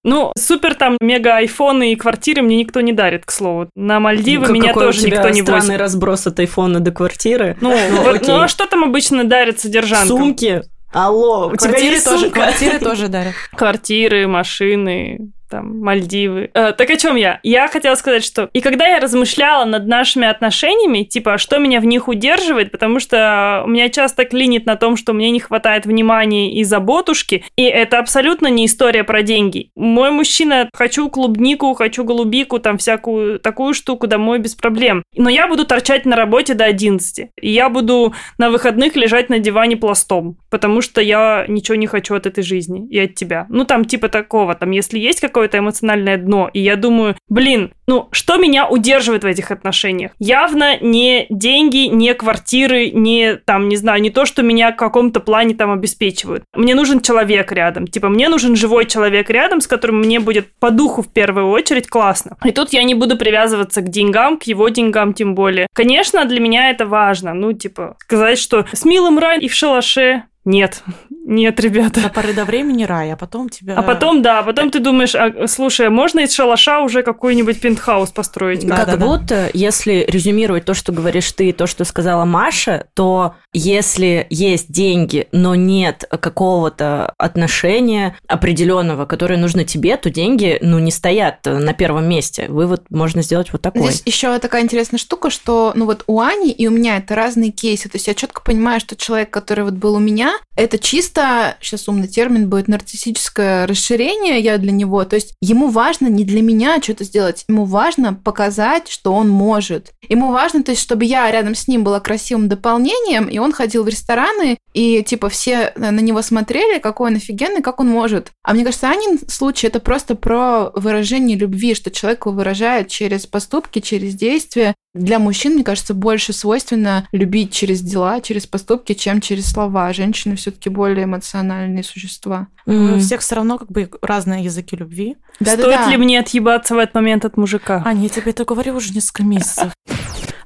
Ну, 0.05 0.33
супер 0.37 0.75
там 0.75 0.97
мега 1.01 1.37
айфоны 1.37 1.93
и 1.93 1.95
квартиры 1.97 2.43
мне 2.43 2.57
никто 2.57 2.81
не 2.81 2.93
дарит, 2.93 3.25
к 3.25 3.31
слову. 3.31 3.69
На 3.77 4.01
Мальдивы 4.01 4.47
Как- 4.47 4.55
меня 4.55 4.69
какой 4.69 4.83
у 4.83 4.87
тоже 4.89 5.03
тебя 5.03 5.19
никто 5.19 5.29
не 5.29 5.43
странный 5.43 5.61
возит. 5.67 5.81
разброс 5.81 6.27
от 6.27 6.41
айфона 6.41 6.81
до 6.81 6.91
квартиры. 6.91 7.57
Ну, 7.61 7.71
Ну, 7.91 8.03
вот, 8.03 8.27
ну, 8.27 8.41
а 8.41 8.49
что 8.49 8.67
там 8.67 8.83
обычно 8.83 9.23
дарят 9.23 9.61
содержанкам? 9.61 10.09
Сумки. 10.09 10.63
Алло, 10.93 11.47
у 11.47 11.57
тебя 11.57 11.69
Квартиры 11.71 11.95
есть 11.95 12.05
тоже, 12.05 12.25
сумка? 12.25 12.41
квартиры 12.41 12.79
тоже 12.81 13.07
дарят. 13.09 13.35
Квартиры, 13.57 14.27
машины, 14.27 15.21
там, 15.53 15.81
Мальдивы. 15.81 16.51
Э, 16.55 16.73
так 16.73 16.89
о 16.89 16.97
чем 16.97 17.17
я? 17.17 17.39
Я 17.43 17.69
хотела 17.69 17.95
сказать, 17.95 18.25
что 18.25 18.49
и 18.55 18.63
когда 18.63 18.87
я 18.87 19.01
размышляла 19.01 19.67
над 19.67 19.87
нашими 19.87 20.27
отношениями, 20.27 21.05
типа, 21.05 21.37
что 21.37 21.59
меня 21.59 21.79
в 21.81 21.85
них 21.85 22.09
удерживает, 22.09 22.71
потому 22.73 22.99
что 23.01 23.63
у 23.67 23.69
меня 23.69 23.91
часто 23.91 24.25
клинит 24.25 24.65
на 24.65 24.77
том, 24.77 24.97
что 24.97 25.13
мне 25.13 25.31
не 25.31 25.41
хватает 25.41 25.85
внимания 25.85 26.55
и 26.55 26.65
заботушки, 26.65 27.45
и 27.57 27.65
это 27.65 27.99
абсолютно 27.99 28.47
не 28.47 28.65
история 28.65 29.05
про 29.05 29.21
деньги. 29.21 29.69
Мой 29.77 30.11
мужчина, 30.11 30.71
хочу 30.73 31.11
клубнику, 31.11 31.75
хочу 31.75 32.03
голубику, 32.03 32.59
там 32.59 32.79
всякую 32.79 33.39
такую 33.39 33.75
штуку 33.75 34.07
домой 34.07 34.39
без 34.39 34.55
проблем. 34.55 35.03
Но 35.15 35.29
я 35.29 35.49
буду 35.49 35.67
торчать 35.67 36.07
на 36.07 36.17
работе 36.17 36.55
до 36.55 36.65
11. 36.65 37.29
И 37.43 37.51
я 37.51 37.69
буду 37.69 38.15
на 38.39 38.51
выходных 38.51 38.97
лежать 38.97 39.29
на 39.29 39.39
диване 39.39 39.77
пластом, 39.77 40.39
потому 40.49 40.81
что 40.81 41.03
я 41.03 41.45
ничего 41.47 41.75
не 41.75 41.87
хочу 41.87 42.15
от 42.15 42.25
этой 42.25 42.43
жизни 42.43 42.89
и 42.89 42.99
от 42.99 43.15
тебя. 43.15 43.47
Ну, 43.51 43.67
там 43.67 43.85
типа 43.85 44.09
такого, 44.09 44.55
там, 44.55 44.71
если 44.71 44.99
есть 44.99 45.21
какое-то 45.43 45.59
эмоциональное 45.59 46.19
дно, 46.19 46.49
и 46.53 46.61
я 46.61 46.77
думаю, 46.77 47.17
блин, 47.29 47.73
ну, 47.89 48.09
что 48.13 48.37
меня 48.37 48.69
удерживает 48.69 49.25
в 49.25 49.27
этих 49.27 49.51
отношениях? 49.51 50.13
Явно 50.21 50.79
не 50.79 51.27
деньги, 51.31 51.89
не 51.89 52.15
квартиры, 52.15 52.91
не, 52.91 53.35
там, 53.35 53.69
не 53.69 53.77
знаю, 53.77 54.01
не 54.01 54.11
то, 54.11 54.25
что 54.25 54.43
меня 54.43 54.71
в 54.71 54.77
каком-то 54.77 55.19
плане 55.19 55.57
там 55.57 55.73
обеспечивают. 55.73 56.45
Мне 56.55 56.77
нужен 56.77 57.01
человек 57.01 57.51
рядом. 57.51 57.89
Типа, 57.89 58.09
мне 58.09 58.29
нужен 58.29 58.55
живой 58.55 58.87
человек 58.87 59.31
рядом, 59.31 59.61
с 59.61 59.67
которым 59.67 59.99
мне 59.99 60.21
будет 60.21 60.47
по 60.61 60.71
духу 60.71 61.03
в 61.03 61.13
первую 61.13 61.49
очередь 61.49 61.89
классно. 61.89 62.37
И 62.45 62.53
тут 62.53 62.73
я 62.73 62.85
не 62.85 62.95
буду 62.95 63.17
привязываться 63.17 63.81
к 63.81 63.89
деньгам, 63.89 64.39
к 64.39 64.45
его 64.45 64.69
деньгам 64.69 65.13
тем 65.13 65.35
более. 65.35 65.67
Конечно, 65.75 66.25
для 66.25 66.39
меня 66.39 66.71
это 66.71 66.87
важно. 66.87 67.35
Ну, 67.35 67.53
типа, 67.53 67.97
сказать, 67.99 68.39
что 68.39 68.65
с 68.73 68.85
милым 68.85 69.19
рай 69.19 69.41
и 69.41 69.49
в 69.49 69.55
шалаше 69.55 70.23
нет, 70.45 70.83
нет, 71.25 71.61
ребята. 71.61 72.01
До 72.01 72.09
поры 72.09 72.33
до 72.33 72.45
времени 72.45 72.85
рай, 72.85 73.13
а 73.13 73.17
потом 73.17 73.49
тебя... 73.49 73.77
А 73.77 73.83
потом, 73.83 74.23
да, 74.23 74.43
потом 74.43 74.71
ты 74.71 74.81
думаешь, 74.81 75.15
а, 75.15 75.47
слушай, 75.47 75.87
а 75.87 75.91
можно 75.91 76.21
из 76.21 76.35
шалаша 76.35 76.81
уже 76.81 77.03
какой-нибудь 77.03 77.61
пентхаус 77.61 78.11
построить? 78.11 78.67
Да, 78.67 78.77
как 78.77 78.99
да, 78.99 79.07
будто, 79.07 79.27
да. 79.29 79.49
если 79.53 80.05
резюмировать 80.09 80.65
то, 80.65 80.75
что 80.75 80.91
говоришь 80.91 81.31
ты, 81.33 81.51
и 81.51 81.53
то, 81.53 81.67
что 81.67 81.85
сказала 81.85 82.25
Маша, 82.25 82.87
то 82.95 83.37
если 83.53 84.27
есть 84.31 84.73
деньги, 84.73 85.29
но 85.33 85.55
нет 85.55 86.05
какого-то 86.09 87.15
отношения 87.19 88.17
определенного, 88.27 89.07
которое 89.07 89.37
нужно 89.37 89.65
тебе, 89.65 89.97
то 89.97 90.11
деньги, 90.11 90.59
ну, 90.61 90.79
не 90.81 90.91
стоят 90.91 91.45
на 91.45 91.73
первом 91.73 92.09
месте. 92.09 92.47
Вывод 92.49 92.85
можно 92.91 93.23
сделать 93.23 93.53
вот 93.53 93.63
такой. 93.63 93.83
Здесь 93.83 94.03
еще 94.07 94.37
такая 94.39 94.63
интересная 94.63 94.99
штука, 94.99 95.31
что, 95.31 95.73
ну, 95.77 95.85
вот 95.85 96.03
у 96.07 96.21
Ани 96.21 96.51
и 96.51 96.67
у 96.67 96.71
меня 96.71 96.97
это 96.97 97.15
разные 97.15 97.53
кейсы. 97.53 97.89
То 97.89 97.97
есть 97.97 98.09
я 98.09 98.15
четко 98.15 98.43
понимаю, 98.43 98.81
что 98.81 98.97
человек, 98.97 99.31
который 99.31 99.65
вот 99.65 99.75
был 99.75 99.95
у 99.95 100.01
меня, 100.01 100.35
это 100.57 100.79
чисто, 100.79 101.12
сейчас 101.61 101.89
умный 101.89 102.09
термин 102.09 102.49
будет, 102.49 102.69
нарциссическое 102.69 103.67
расширение 103.67 104.41
я 104.41 104.59
для 104.59 104.73
него. 104.73 105.05
То 105.05 105.17
есть 105.17 105.35
ему 105.41 105.69
важно 105.69 106.07
не 106.07 106.25
для 106.25 106.43
меня 106.43 106.81
что-то 106.81 107.05
сделать, 107.05 107.45
ему 107.49 107.65
важно 107.65 108.15
показать, 108.15 108.89
что 108.89 109.13
он 109.13 109.29
может. 109.29 109.93
Ему 110.09 110.33
важно, 110.33 110.63
то 110.63 110.71
есть, 110.73 110.83
чтобы 110.83 111.05
я 111.05 111.31
рядом 111.31 111.55
с 111.55 111.69
ним 111.69 111.85
была 111.85 112.01
красивым 112.01 112.49
дополнением, 112.49 113.27
и 113.27 113.39
он 113.39 113.53
ходил 113.53 113.85
в 113.85 113.89
рестораны, 113.89 114.59
и 114.73 115.03
типа 115.03 115.29
все 115.29 115.73
на 115.77 116.01
него 116.01 116.23
смотрели, 116.23 116.79
какой 116.79 117.11
он 117.11 117.17
офигенный, 117.17 117.63
как 117.63 117.81
он 117.81 117.89
может. 117.89 118.33
А 118.43 118.55
мне 118.55 118.65
кажется, 118.65 118.91
Анин 118.91 119.19
случай 119.29 119.67
это 119.67 119.81
просто 119.81 120.15
про 120.15 120.71
выражение 120.75 121.37
любви, 121.37 121.75
что 121.75 121.91
человек 121.91 122.27
его 122.27 122.35
выражает 122.35 122.89
через 122.89 123.27
поступки, 123.27 123.81
через 123.81 124.15
действия. 124.15 124.75
Для 124.95 125.19
мужчин, 125.19 125.55
мне 125.55 125.65
кажется, 125.65 125.95
больше 125.95 126.35
свойственно 126.35 127.09
любить 127.13 127.53
через 127.53 127.81
дела, 127.81 128.21
через 128.21 128.47
поступки, 128.47 128.93
чем 128.93 129.23
через 129.23 129.51
слова. 129.51 129.93
Женщины 129.95 130.37
все-таки 130.37 130.69
более 130.69 131.05
эмоциональные 131.05 131.83
существа. 131.83 132.49
Mm. 132.67 132.97
У 132.97 132.99
всех 132.99 133.23
все 133.23 133.37
равно 133.37 133.59
как 133.59 133.71
бы 133.73 133.91
разные 134.03 134.45
языки 134.45 134.77
любви. 134.77 135.17
Да, 135.41 135.53
Стоит 135.55 135.77
да, 135.77 135.85
да. 135.87 135.91
ли 135.91 135.97
мне 135.97 136.21
отъебаться 136.21 136.75
в 136.75 136.79
этот 136.79 136.95
момент 136.95 137.25
от 137.25 137.39
мужика? 137.39 137.83
А, 137.87 137.95
нет, 137.95 138.15
я 138.17 138.21
тебе 138.21 138.33
это 138.33 138.45
говорю 138.45 138.77
уже 138.77 138.93
несколько 138.93 139.23
месяцев. 139.23 139.73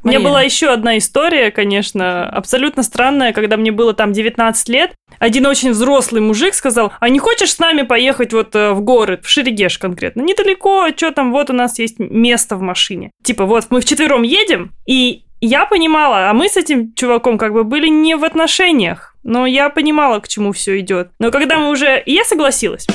У 0.06 0.08
меня 0.08 0.20
была 0.20 0.42
еще 0.42 0.68
одна 0.68 0.98
история, 0.98 1.50
конечно, 1.50 2.28
абсолютно 2.28 2.84
странная, 2.84 3.32
когда 3.32 3.56
мне 3.56 3.72
было 3.72 3.92
там 3.92 4.12
19 4.12 4.68
лет. 4.68 4.92
Один 5.18 5.46
очень 5.46 5.70
взрослый 5.70 6.20
мужик 6.20 6.54
сказал, 6.54 6.92
а 7.00 7.08
не 7.08 7.18
хочешь 7.18 7.52
с 7.52 7.58
нами 7.58 7.82
поехать 7.82 8.32
вот 8.32 8.54
э, 8.54 8.72
в 8.72 8.82
горы, 8.82 9.18
в 9.22 9.28
Шерегеш 9.28 9.78
конкретно? 9.78 10.20
Недалеко, 10.20 10.88
что 10.96 11.10
там, 11.10 11.32
вот 11.32 11.50
у 11.50 11.52
нас 11.52 11.80
есть 11.80 11.98
место 11.98 12.54
в 12.54 12.60
машине. 12.60 13.10
Типа, 13.24 13.46
вот 13.46 13.66
мы 13.70 13.80
вчетвером 13.80 14.22
едем, 14.22 14.72
и 14.86 15.24
я 15.40 15.66
понимала, 15.66 16.30
а 16.30 16.34
мы 16.34 16.48
с 16.48 16.56
этим 16.56 16.94
чуваком 16.94 17.36
как 17.36 17.52
бы 17.52 17.64
были 17.64 17.88
не 17.88 18.16
в 18.16 18.24
отношениях, 18.24 19.16
но 19.24 19.44
я 19.44 19.70
понимала, 19.70 20.20
к 20.20 20.28
чему 20.28 20.52
все 20.52 20.78
идет. 20.78 21.10
Но 21.18 21.32
когда 21.32 21.58
мы 21.58 21.70
уже... 21.70 22.00
И 22.06 22.12
я 22.12 22.24
согласилась. 22.24 22.86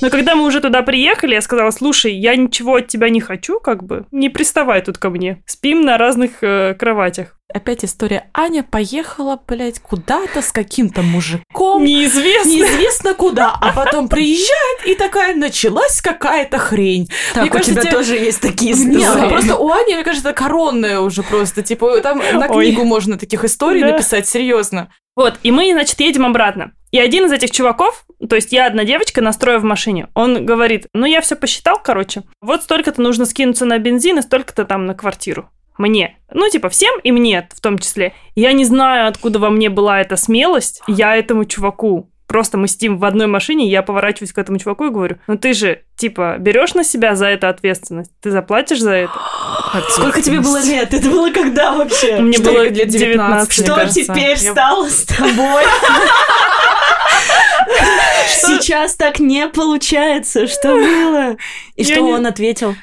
Но 0.00 0.10
когда 0.10 0.34
мы 0.34 0.44
уже 0.44 0.60
туда 0.60 0.82
приехали, 0.82 1.34
я 1.34 1.40
сказала, 1.40 1.70
слушай, 1.70 2.12
я 2.12 2.36
ничего 2.36 2.76
от 2.76 2.88
тебя 2.88 3.08
не 3.08 3.20
хочу, 3.20 3.60
как 3.60 3.84
бы, 3.84 4.06
не 4.10 4.28
приставай 4.28 4.82
тут 4.82 4.98
ко 4.98 5.10
мне. 5.10 5.42
Спим 5.46 5.82
на 5.82 5.98
разных 5.98 6.42
э, 6.42 6.74
кроватях. 6.74 7.38
Опять 7.52 7.84
история. 7.84 8.30
Аня 8.32 8.62
поехала, 8.62 9.40
блядь, 9.46 9.78
куда-то 9.78 10.40
с 10.40 10.50
каким-то 10.50 11.02
мужиком. 11.02 11.84
Неизвестно. 11.84 12.48
Неизвестно 12.48 13.14
куда. 13.14 13.54
А 13.60 13.72
потом 13.72 14.08
приезжает, 14.08 14.86
и 14.86 14.94
такая 14.94 15.36
началась 15.36 16.00
какая-то 16.00 16.58
хрень. 16.58 17.08
Так, 17.34 17.42
мне 17.42 17.50
у 17.50 17.52
кажется, 17.52 17.80
тебя 17.82 17.90
тоже 17.90 18.16
есть 18.16 18.40
такие 18.40 18.72
истории. 18.72 18.96
Нет, 18.96 19.28
просто 19.28 19.56
у 19.56 19.70
Ани, 19.70 19.94
мне 19.94 20.04
кажется, 20.04 20.32
коронная 20.32 21.00
уже 21.00 21.22
просто. 21.22 21.62
Типа, 21.62 22.00
там 22.00 22.18
на 22.18 22.48
книгу 22.48 22.80
Ой. 22.80 22.86
можно 22.86 23.18
таких 23.18 23.44
историй 23.44 23.82
да. 23.82 23.92
написать, 23.92 24.26
серьезно. 24.26 24.90
Вот, 25.14 25.38
и 25.42 25.50
мы, 25.52 25.70
значит, 25.72 26.00
едем 26.00 26.26
обратно. 26.26 26.72
И 26.90 26.98
один 26.98 27.26
из 27.26 27.32
этих 27.32 27.50
чуваков, 27.50 28.04
то 28.28 28.36
есть 28.36 28.52
я 28.52 28.66
одна 28.66 28.84
девочка, 28.84 29.20
настроя 29.20 29.58
в 29.58 29.64
машине, 29.64 30.08
он 30.14 30.46
говорит, 30.46 30.86
ну 30.92 31.06
я 31.06 31.20
все 31.20 31.36
посчитал, 31.36 31.80
короче, 31.82 32.22
вот 32.40 32.62
столько-то 32.62 33.00
нужно 33.00 33.26
скинуться 33.26 33.64
на 33.64 33.78
бензин 33.78 34.18
и 34.18 34.22
столько-то 34.22 34.64
там 34.64 34.86
на 34.86 34.94
квартиру. 34.94 35.50
Мне. 35.78 36.18
Ну, 36.32 36.48
типа, 36.48 36.68
всем 36.68 36.98
и 37.00 37.12
мне 37.12 37.48
в 37.52 37.60
том 37.60 37.78
числе. 37.78 38.12
Я 38.34 38.52
не 38.52 38.64
знаю, 38.64 39.08
откуда 39.08 39.38
во 39.38 39.50
мне 39.50 39.70
была 39.70 40.00
эта 40.00 40.16
смелость. 40.16 40.82
Я 40.86 41.16
этому 41.16 41.44
чуваку 41.44 42.10
просто 42.34 42.58
мы 42.58 42.66
сидим 42.66 42.98
в 42.98 43.04
одной 43.04 43.28
машине, 43.28 43.68
я 43.68 43.82
поворачиваюсь 43.82 44.32
к 44.32 44.38
этому 44.38 44.58
чуваку 44.58 44.86
и 44.86 44.90
говорю, 44.90 45.18
ну 45.28 45.38
ты 45.38 45.52
же, 45.52 45.82
типа, 45.96 46.34
берешь 46.40 46.74
на 46.74 46.82
себя 46.82 47.14
за 47.14 47.26
это 47.26 47.48
ответственность? 47.48 48.10
Ты 48.20 48.32
заплатишь 48.32 48.80
за 48.80 48.90
это? 48.92 49.12
Сколько 49.90 50.20
тебе 50.20 50.40
было 50.40 50.60
лет? 50.60 50.92
Это 50.92 51.08
было 51.08 51.30
когда 51.30 51.72
вообще? 51.72 52.18
Мне 52.18 52.38
было 52.38 52.68
лет 52.68 52.88
19, 52.88 53.52
Что 53.52 53.86
теперь 53.88 54.36
стало 54.36 54.88
с 54.88 55.04
тобой? 55.04 55.62
Сейчас 58.28 58.96
так 58.96 59.20
не 59.20 59.46
получается. 59.48 60.46
Что 60.48 60.74
было? 60.74 61.36
И 61.76 61.84
что 61.84 62.02
он 62.02 62.26
ответил? 62.26 62.74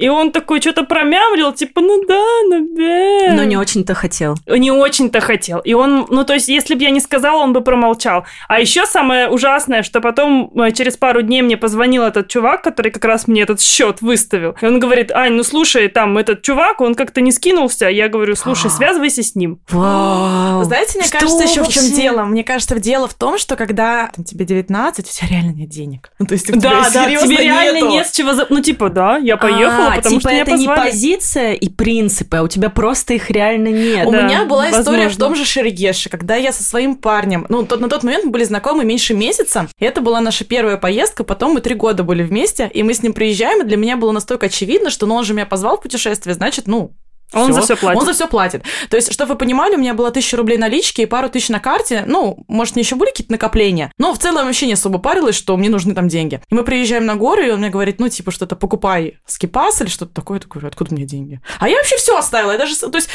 И 0.00 0.08
он 0.08 0.32
такой 0.32 0.62
что-то 0.62 0.84
промямлил, 0.84 1.52
типа, 1.52 1.82
ну 1.82 2.02
да, 2.08 2.24
ну 2.48 2.66
да. 2.74 3.34
Но 3.34 3.44
не 3.44 3.58
очень-то 3.58 3.92
хотел. 3.92 4.34
Не 4.46 4.70
очень-то 4.70 5.20
хотел. 5.20 5.58
И 5.58 5.74
он, 5.74 6.06
ну 6.08 6.24
то 6.24 6.32
есть, 6.32 6.48
если 6.48 6.74
бы 6.74 6.82
я 6.82 6.88
не 6.88 7.00
сказала, 7.00 7.42
он 7.42 7.52
бы 7.52 7.60
промолчал. 7.60 8.24
А 8.48 8.60
еще 8.60 8.86
самое 8.86 9.28
ужасное, 9.28 9.82
что 9.82 10.00
потом 10.00 10.50
э, 10.58 10.72
через 10.72 10.96
пару 10.96 11.20
дней 11.20 11.42
мне 11.42 11.58
позвонил 11.58 12.02
этот 12.02 12.28
чувак, 12.28 12.62
который 12.62 12.90
как 12.90 13.04
раз 13.04 13.28
мне 13.28 13.42
этот 13.42 13.60
счет 13.60 14.00
выставил. 14.00 14.56
И 14.62 14.64
он 14.64 14.80
говорит, 14.80 15.12
Ань, 15.12 15.34
ну 15.34 15.42
слушай, 15.42 15.88
там 15.88 16.16
этот 16.16 16.40
чувак, 16.40 16.80
он 16.80 16.94
как-то 16.94 17.20
не 17.20 17.30
скинулся. 17.30 17.90
Я 17.90 18.08
говорю, 18.08 18.36
слушай, 18.36 18.70
связывайся 18.70 19.22
с 19.22 19.34
ним. 19.34 19.60
Вау. 19.68 20.64
Знаете, 20.64 20.98
мне 20.98 21.06
что 21.06 21.18
кажется, 21.18 21.44
еще 21.44 21.62
в 21.62 21.68
чем 21.68 21.84
дело? 21.92 22.24
Мне 22.24 22.42
кажется, 22.42 22.80
дело 22.80 23.06
в 23.06 23.12
том, 23.12 23.36
что 23.36 23.54
когда 23.54 24.10
там, 24.16 24.24
тебе 24.24 24.46
19, 24.46 25.06
у 25.06 25.12
тебя 25.12 25.28
реально 25.28 25.50
нет 25.50 25.68
денег. 25.68 26.10
Ну, 26.18 26.24
то 26.24 26.32
есть, 26.32 26.50
да, 26.58 26.88
да, 26.90 27.04
тебе 27.04 27.36
реально 27.36 27.76
нету. 27.76 27.90
нет 27.90 28.06
с 28.06 28.12
чего... 28.12 28.32
За... 28.32 28.46
Ну, 28.48 28.60
типа, 28.60 28.88
да, 28.88 29.18
я 29.18 29.36
поехала, 29.36 29.89
а, 29.92 29.96
потому 29.96 30.18
типа 30.18 30.30
что 30.30 30.38
это 30.38 30.52
не 30.52 30.66
позиция 30.66 31.52
и 31.52 31.68
принципы, 31.68 32.38
а 32.38 32.42
у 32.42 32.48
тебя 32.48 32.70
просто 32.70 33.14
их 33.14 33.30
реально 33.30 33.68
нет. 33.68 34.06
У 34.06 34.12
да, 34.12 34.22
меня 34.22 34.44
была 34.44 34.64
возможно. 34.64 34.80
история 34.82 35.08
в 35.08 35.16
том 35.16 35.34
же 35.34 35.44
Шерегеше, 35.44 36.08
когда 36.08 36.36
я 36.36 36.52
со 36.52 36.62
своим 36.62 36.96
парнем, 36.96 37.46
ну, 37.48 37.64
тот, 37.64 37.80
на 37.80 37.88
тот 37.88 38.02
момент 38.02 38.24
мы 38.24 38.30
были 38.30 38.44
знакомы 38.44 38.84
меньше 38.84 39.14
месяца, 39.14 39.68
и 39.78 39.84
это 39.84 40.00
была 40.00 40.20
наша 40.20 40.44
первая 40.44 40.76
поездка, 40.76 41.24
потом 41.24 41.54
мы 41.54 41.60
три 41.60 41.74
года 41.74 42.02
были 42.02 42.22
вместе, 42.22 42.70
и 42.72 42.82
мы 42.82 42.94
с 42.94 43.02
ним 43.02 43.12
приезжаем, 43.12 43.62
и 43.62 43.64
для 43.64 43.76
меня 43.76 43.96
было 43.96 44.12
настолько 44.12 44.46
очевидно, 44.46 44.90
что 44.90 45.06
ну, 45.06 45.14
он 45.14 45.24
же 45.24 45.34
меня 45.34 45.46
позвал 45.46 45.78
в 45.78 45.82
путешествие, 45.82 46.34
значит, 46.34 46.66
ну, 46.66 46.92
он 47.32 47.52
всё. 47.52 47.54
за 47.54 47.62
все 47.62 47.76
платит. 47.76 48.00
Он 48.00 48.06
за 48.06 48.12
все 48.12 48.26
платит. 48.26 48.62
То 48.88 48.96
есть, 48.96 49.12
чтобы 49.12 49.34
вы 49.34 49.38
понимали, 49.38 49.74
у 49.76 49.78
меня 49.78 49.94
было 49.94 50.10
тысяча 50.10 50.36
рублей 50.36 50.58
налички 50.58 51.02
и 51.02 51.06
пару 51.06 51.28
тысяч 51.28 51.48
на 51.48 51.60
карте. 51.60 52.04
Ну, 52.06 52.44
может, 52.48 52.76
не 52.76 52.82
еще 52.82 52.96
были 52.96 53.10
какие-то 53.10 53.32
накопления. 53.32 53.92
Но 53.98 54.12
в 54.12 54.18
целом 54.18 54.46
вообще 54.46 54.66
не 54.66 54.74
особо 54.74 54.98
парилась, 54.98 55.36
что 55.36 55.56
мне 55.56 55.68
нужны 55.68 55.94
там 55.94 56.08
деньги. 56.08 56.42
И 56.50 56.54
мы 56.54 56.64
приезжаем 56.64 57.06
на 57.06 57.16
горы, 57.16 57.48
и 57.48 57.50
он 57.50 57.60
мне 57.60 57.70
говорит, 57.70 58.00
ну, 58.00 58.08
типа, 58.08 58.30
что-то 58.30 58.56
покупай 58.56 59.18
скипас 59.26 59.80
или 59.80 59.88
что-то 59.88 60.14
такое. 60.14 60.38
Я 60.38 60.42
такой, 60.42 60.62
откуда 60.66 60.94
мне 60.94 61.04
деньги? 61.04 61.40
А 61.58 61.68
я 61.68 61.76
вообще 61.76 61.96
все 61.96 62.16
оставила. 62.16 62.52
Я 62.52 62.58
даже, 62.58 62.76
то 62.76 62.96
есть, 62.96 63.08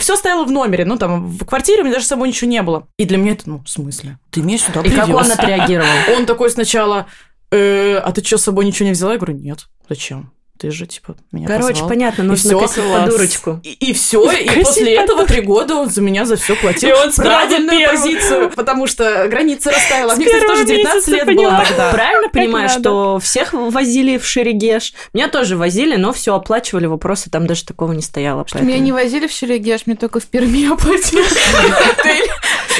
все 0.00 0.14
оставила 0.14 0.44
в 0.44 0.50
номере. 0.50 0.84
Ну, 0.84 0.96
там, 0.96 1.26
в 1.26 1.44
квартире 1.44 1.82
у 1.82 1.84
меня 1.84 1.94
даже 1.94 2.06
с 2.06 2.08
собой 2.08 2.28
ничего 2.28 2.50
не 2.50 2.62
было. 2.62 2.86
И 2.96 3.04
для 3.04 3.18
меня 3.18 3.32
это, 3.32 3.48
ну, 3.48 3.62
в 3.64 3.68
смысле? 3.68 4.18
Ты 4.30 4.42
меня 4.42 4.58
сюда 4.58 4.80
И 4.80 4.90
как 4.90 5.08
он 5.08 5.30
отреагировал? 5.30 5.88
Он 6.16 6.26
такой 6.26 6.50
сначала, 6.50 7.06
э, 7.50 7.96
а 7.96 8.12
ты 8.12 8.24
что, 8.24 8.38
с 8.38 8.44
собой 8.44 8.64
ничего 8.64 8.86
не 8.86 8.92
взяла? 8.92 9.12
Я 9.12 9.18
говорю, 9.18 9.38
нет. 9.38 9.66
Зачем? 9.88 10.32
Ты 10.60 10.70
же, 10.70 10.86
типа, 10.86 11.16
меня 11.32 11.46
Короче, 11.46 11.68
позвал. 11.70 11.88
понятно, 11.88 12.22
И 12.22 12.26
нужно 12.26 12.50
всё. 12.50 12.60
косить 12.60 12.84
под 12.84 13.08
дурочку. 13.08 13.60
И, 13.62 13.70
и 13.72 13.92
все, 13.94 14.30
и 14.30 14.46
Косить 14.46 14.62
после 14.62 14.94
этого 14.94 15.24
три 15.24 15.40
года 15.40 15.76
он 15.76 15.88
за 15.88 16.02
меня 16.02 16.26
за 16.26 16.36
все 16.36 16.54
платил. 16.54 16.90
И 16.90 16.92
он 16.92 17.10
правильную 17.12 17.88
позицию, 17.88 18.50
потому 18.50 18.86
что 18.86 19.26
граница 19.28 19.70
растаяла. 19.70 20.10
С 20.14 20.16
Мне, 20.18 20.26
кстати, 20.26 20.46
тоже 20.46 20.64
19 20.66 20.94
месяца 20.94 21.10
лет 21.10 21.36
было 21.36 21.64
тогда. 21.66 21.90
Правильно 21.92 22.58
надо. 22.58 22.78
что 22.78 23.18
всех 23.20 23.52
возили 23.54 24.18
в 24.18 24.26
Шерегеш? 24.26 24.92
Меня 25.14 25.28
тоже 25.28 25.56
возили, 25.56 25.96
но 25.96 26.12
все 26.12 26.34
оплачивали, 26.34 26.84
вопроса 26.86 27.30
там 27.30 27.46
даже 27.46 27.64
такого 27.64 27.92
не 27.92 28.02
стояло. 28.02 28.44
Что 28.46 28.62
меня 28.62 28.78
не 28.78 28.92
возили 28.92 29.26
в 29.26 29.32
Шерегеш, 29.32 29.86
мне 29.86 29.96
только 29.96 30.20
в 30.20 30.26
Перми 30.26 30.70
оплатили. 30.72 31.24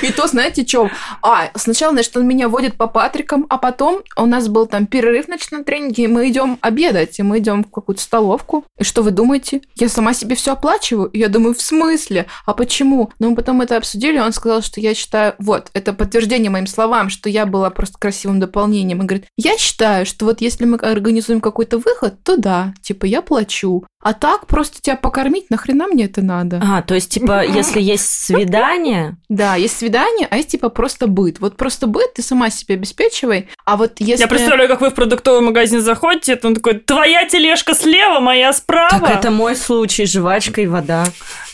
И 0.03 0.13
то, 0.13 0.27
знаете, 0.27 0.67
что? 0.67 0.91
А, 1.23 1.51
сначала, 1.55 1.93
значит, 1.93 2.17
он 2.17 2.27
меня 2.27 2.49
водит 2.49 2.77
по 2.77 2.87
Патрикам, 2.87 3.47
а 3.49 3.59
потом 3.59 4.03
у 4.17 4.27
нас 4.27 4.49
был 4.49 4.67
там 4.67 4.87
перерыв 4.87 5.29
на 5.29 5.35
ночном 5.35 5.65
тренинге, 5.65 6.05
и 6.05 6.07
мы 6.07 6.29
идем 6.29 6.59
обедать, 6.61 7.19
и 7.19 7.23
мы 7.23 7.39
идем 7.39 7.65
в 7.71 7.75
какую-то 7.75 8.03
столовку. 8.03 8.65
И 8.79 8.85
что 8.85 9.03
вы 9.03 9.11
думаете? 9.11 9.63
Я 9.77 9.89
сама 9.89 10.13
себе 10.13 10.35
все 10.35 10.53
оплачиваю? 10.53 11.09
И 11.09 11.19
я 11.19 11.29
думаю, 11.29 11.55
в 11.55 11.63
смысле? 11.63 12.27
А 12.45 12.55
почему? 12.55 13.11
Но 13.19 13.31
мы 13.31 13.37
потом 13.37 13.63
это 13.63 13.77
обсудили, 13.77 14.19
он 14.19 14.33
сказал, 14.33 14.63
что 14.63 14.81
я 14.81 14.95
считаю, 14.95 15.35
вот, 15.39 15.71
это 15.73 15.93
подтверждение 15.93 16.51
моим 16.51 16.67
словам, 16.67 17.09
что 17.09 17.29
я 17.29 17.47
была 17.47 17.71
просто 17.71 17.99
красивым 17.99 18.41
дополнением. 18.41 19.03
И 19.03 19.07
говорит, 19.07 19.27
я 19.37 19.57
считаю, 19.57 20.05
что 20.05 20.27
вот 20.27 20.41
если 20.41 20.65
мы 20.65 20.77
организуем 20.77 21.41
какой-то 21.41 21.79
выход, 21.79 22.23
то 22.23 22.37
да, 22.37 22.75
типа, 22.83 23.07
я 23.07 23.23
плачу. 23.23 23.85
А 24.03 24.15
так 24.15 24.47
просто 24.47 24.81
тебя 24.81 24.97
покормить, 24.97 25.51
нахрена 25.51 25.87
мне 25.87 26.07
это 26.07 26.23
надо? 26.23 26.61
А, 26.65 26.81
то 26.81 26.95
есть, 26.95 27.11
типа, 27.11 27.45
если 27.47 27.81
есть 27.81 28.09
свидание, 28.25 29.17
Да, 29.29 29.57
есть 29.57 29.77
свидание, 29.77 30.27
а 30.31 30.39
есть 30.39 30.51
типа 30.51 30.71
просто 30.71 31.07
быт. 31.07 31.39
Вот 31.41 31.57
просто 31.57 31.87
быт 31.87 32.15
ты 32.15 32.23
сама 32.23 32.49
себе 32.49 32.77
обеспечивай, 32.77 33.49
а 33.67 33.77
вот 33.77 33.95
если... 33.99 34.23
Я 34.23 34.29
представляю, 34.29 34.69
как 34.69 34.81
вы 34.81 34.91
в 34.91 34.95
продуктовый 34.95 35.43
магазин 35.43 35.83
заходите, 35.83 36.33
это 36.33 36.49
он 36.49 36.55
такой, 36.55 36.75
твоя 36.75 37.29
тележка 37.29 37.75
слева, 37.75 38.21
моя 38.21 38.53
справа. 38.55 38.89
так 38.89 39.11
это 39.11 39.31
мой 39.31 39.55
случай, 39.55 40.07
жвачка 40.07 40.63
и 40.63 40.67
вода. 40.67 41.05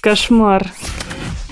Кошмар. 0.01 0.71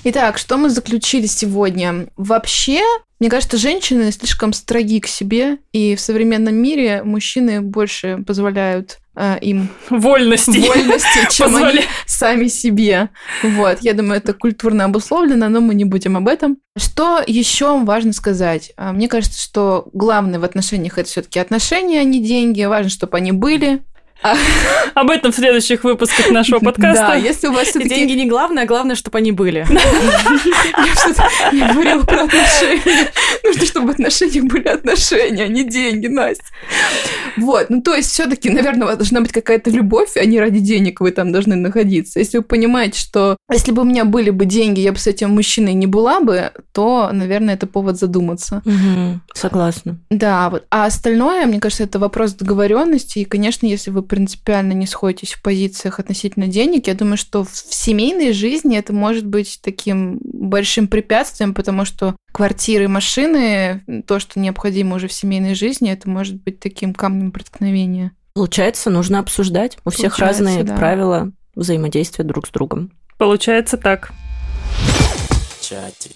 Итак, 0.06 0.36
что 0.36 0.58
мы 0.58 0.68
заключили 0.68 1.24
сегодня? 1.24 2.08
Вообще, 2.16 2.82
мне 3.20 3.30
кажется, 3.30 3.56
женщины 3.56 4.12
слишком 4.12 4.52
строги 4.52 5.00
к 5.00 5.06
себе, 5.06 5.56
и 5.72 5.96
в 5.96 6.00
современном 6.00 6.54
мире 6.56 7.02
мужчины 7.02 7.62
больше 7.62 8.22
позволяют 8.26 8.98
э, 9.16 9.38
им 9.40 9.70
Вольности. 9.88 10.58
вольности, 10.58 11.26
чем 11.30 11.56
они 11.56 11.80
сами 12.04 12.48
себе. 12.48 13.08
Вот, 13.42 13.78
я 13.80 13.94
думаю, 13.94 14.18
это 14.18 14.34
культурно 14.34 14.84
обусловлено, 14.84 15.48
но 15.48 15.62
мы 15.62 15.74
не 15.74 15.86
будем 15.86 16.18
об 16.18 16.28
этом. 16.28 16.58
Что 16.76 17.22
еще 17.26 17.82
важно 17.82 18.12
сказать? 18.12 18.72
А, 18.76 18.92
Мне 18.92 19.08
кажется, 19.08 19.40
что 19.40 19.88
главное 19.94 20.38
в 20.38 20.44
отношениях 20.44 20.98
это 20.98 21.08
все-таки 21.08 21.38
отношения, 21.38 22.00
а 22.00 22.04
не 22.04 22.22
деньги. 22.22 22.62
Важно, 22.64 22.90
чтобы 22.90 23.16
они 23.16 23.32
были. 23.32 23.82
Об 24.94 25.10
этом 25.10 25.32
в 25.32 25.34
следующих 25.34 25.84
выпусках 25.84 26.30
нашего 26.30 26.60
Да, 26.60 26.66
подкаста. 26.66 27.16
если 27.16 27.48
у 27.48 27.52
вас 27.52 27.68
все-таки 27.68 27.88
деньги 27.94 28.12
не 28.12 28.26
главное, 28.26 28.64
а 28.64 28.66
главное, 28.66 28.96
чтобы 28.96 29.18
они 29.18 29.32
были. 29.32 29.66
Я 31.52 31.72
говорила 31.72 32.02
про 32.02 32.22
отношения. 32.24 33.10
Нужно, 33.44 33.66
чтобы 33.66 33.88
в 33.88 33.90
отношениях 33.90 34.44
были 34.44 34.68
отношения, 34.68 35.44
а 35.44 35.48
не 35.48 35.64
деньги, 35.64 36.06
Настя. 36.06 36.44
Вот, 37.36 37.68
ну 37.68 37.82
то 37.82 37.94
есть 37.94 38.10
все-таки, 38.10 38.50
наверное, 38.50 38.84
у 38.84 38.86
вас 38.86 38.96
должна 38.96 39.20
быть 39.20 39.32
какая-то 39.32 39.70
любовь, 39.70 40.16
а 40.16 40.24
не 40.24 40.40
ради 40.40 40.60
денег 40.60 41.00
вы 41.00 41.10
там 41.10 41.32
должны 41.32 41.56
находиться. 41.56 42.18
Если 42.18 42.38
вы 42.38 42.44
понимаете, 42.44 42.98
что 42.98 43.36
если 43.50 43.72
бы 43.72 43.82
у 43.82 43.84
меня 43.84 44.04
были 44.04 44.30
бы 44.30 44.44
деньги, 44.46 44.80
я 44.80 44.92
бы 44.92 44.98
с 44.98 45.06
этим 45.06 45.30
мужчиной 45.30 45.74
не 45.74 45.86
была 45.86 46.20
бы, 46.20 46.52
то, 46.72 47.10
наверное, 47.12 47.54
это 47.54 47.66
повод 47.66 47.98
задуматься. 47.98 48.62
Мгм, 48.64 49.22
согласна. 49.34 49.98
Да, 50.10 50.50
вот. 50.50 50.64
А 50.70 50.86
остальное, 50.86 51.44
мне 51.46 51.60
кажется, 51.60 51.84
это 51.84 51.98
вопрос 51.98 52.32
договоренности. 52.34 53.20
И, 53.20 53.24
конечно, 53.24 53.66
если 53.66 53.90
вы 53.90 54.02
принципиально 54.14 54.74
не 54.74 54.86
сходитесь 54.86 55.32
в 55.32 55.42
позициях 55.42 55.98
относительно 55.98 56.46
денег, 56.46 56.86
я 56.86 56.94
думаю, 56.94 57.16
что 57.16 57.42
в 57.42 57.50
семейной 57.52 58.32
жизни 58.32 58.78
это 58.78 58.92
может 58.92 59.26
быть 59.26 59.58
таким 59.60 60.20
большим 60.22 60.86
препятствием, 60.86 61.52
потому 61.52 61.84
что 61.84 62.14
квартиры, 62.30 62.86
машины, 62.86 63.82
то, 64.06 64.20
что 64.20 64.38
необходимо 64.38 64.94
уже 64.94 65.08
в 65.08 65.12
семейной 65.12 65.56
жизни, 65.56 65.90
это 65.90 66.08
может 66.08 66.40
быть 66.40 66.60
таким 66.60 66.94
камнем 66.94 67.32
преткновения. 67.32 68.12
Получается, 68.34 68.88
нужно 68.88 69.18
обсуждать. 69.18 69.78
У 69.84 69.90
всех 69.90 70.16
Получается, 70.16 70.44
разные 70.44 70.62
да. 70.62 70.76
правила 70.76 71.32
взаимодействия 71.56 72.24
друг 72.24 72.46
с 72.46 72.50
другом. 72.50 72.92
Получается 73.18 73.76
так. 73.78 74.12
Чатик, 75.60 76.12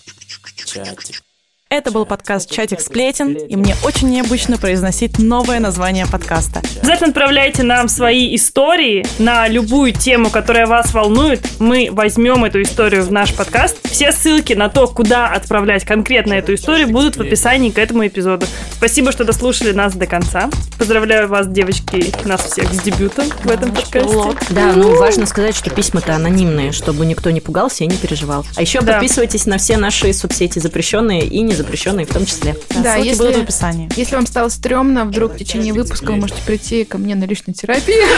чатик. 0.64 1.27
Это 1.70 1.90
был 1.90 2.06
подкаст 2.06 2.50
«Чатик 2.50 2.80
сплетен», 2.80 3.34
и 3.34 3.54
мне 3.54 3.76
очень 3.84 4.08
необычно 4.08 4.56
произносить 4.56 5.18
новое 5.18 5.60
название 5.60 6.06
подкаста. 6.06 6.62
Обязательно 6.78 7.08
отправляйте 7.10 7.62
нам 7.62 7.88
свои 7.88 8.34
истории 8.34 9.04
на 9.18 9.46
любую 9.48 9.92
тему, 9.92 10.30
которая 10.30 10.66
вас 10.66 10.94
волнует. 10.94 11.46
Мы 11.58 11.90
возьмем 11.92 12.46
эту 12.46 12.62
историю 12.62 13.02
в 13.04 13.12
наш 13.12 13.34
подкаст. 13.34 13.76
Все 13.86 14.12
ссылки 14.12 14.54
на 14.54 14.70
то, 14.70 14.86
куда 14.86 15.26
отправлять 15.26 15.84
конкретно 15.84 16.32
эту 16.32 16.54
историю, 16.54 16.88
будут 16.88 17.16
в 17.18 17.20
описании 17.20 17.68
к 17.68 17.76
этому 17.76 18.06
эпизоду. 18.06 18.46
Спасибо, 18.72 19.12
что 19.12 19.24
дослушали 19.24 19.72
нас 19.72 19.92
до 19.94 20.06
конца. 20.06 20.48
Поздравляю 20.78 21.28
вас, 21.28 21.48
девочки, 21.48 22.14
нас 22.24 22.46
всех 22.50 22.72
с 22.72 22.80
дебютом 22.80 23.26
в 23.44 23.50
этом 23.50 23.74
подкасте. 23.74 24.38
Да, 24.54 24.72
ну 24.74 24.96
важно 24.96 25.26
сказать, 25.26 25.54
что 25.54 25.68
письма-то 25.68 26.14
анонимные, 26.14 26.72
чтобы 26.72 27.04
никто 27.04 27.30
не 27.30 27.42
пугался 27.42 27.84
и 27.84 27.88
не 27.88 27.96
переживал. 27.98 28.46
А 28.56 28.62
еще 28.62 28.80
Да. 28.80 28.92
подписывайтесь 28.94 29.44
на 29.44 29.58
все 29.58 29.76
наши 29.76 30.14
соцсети, 30.14 30.60
запрещенные 30.60 31.26
и 31.26 31.42
незапрещенные 31.58 32.06
в 32.06 32.12
том 32.12 32.24
числе. 32.24 32.56
Да, 32.70 32.94
Ссылки 32.94 33.06
если- 33.08 33.18
будут 33.18 33.36
в 33.36 33.42
описании. 33.42 33.88
Если 33.96 34.14
вам 34.14 34.26
стало 34.26 34.48
стрёмно, 34.48 35.04
вдруг 35.04 35.34
в 35.34 35.36
течение 35.38 35.72
выпуска 35.72 36.06
вы 36.12 36.16
можете 36.16 36.40
прийти 36.42 36.84
ко 36.84 36.98
мне 36.98 37.14
на 37.14 37.24
личную 37.24 37.54
терапию. 37.54 38.06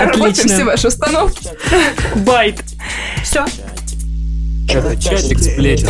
Работаем 0.00 0.48
все 0.48 0.64
ваши 0.64 0.88
установки. 0.88 1.48
Байт. 2.16 2.56
Все. 3.22 3.44
Это 4.68 5.00
чатик 5.00 5.38
сплетен. 5.40 5.88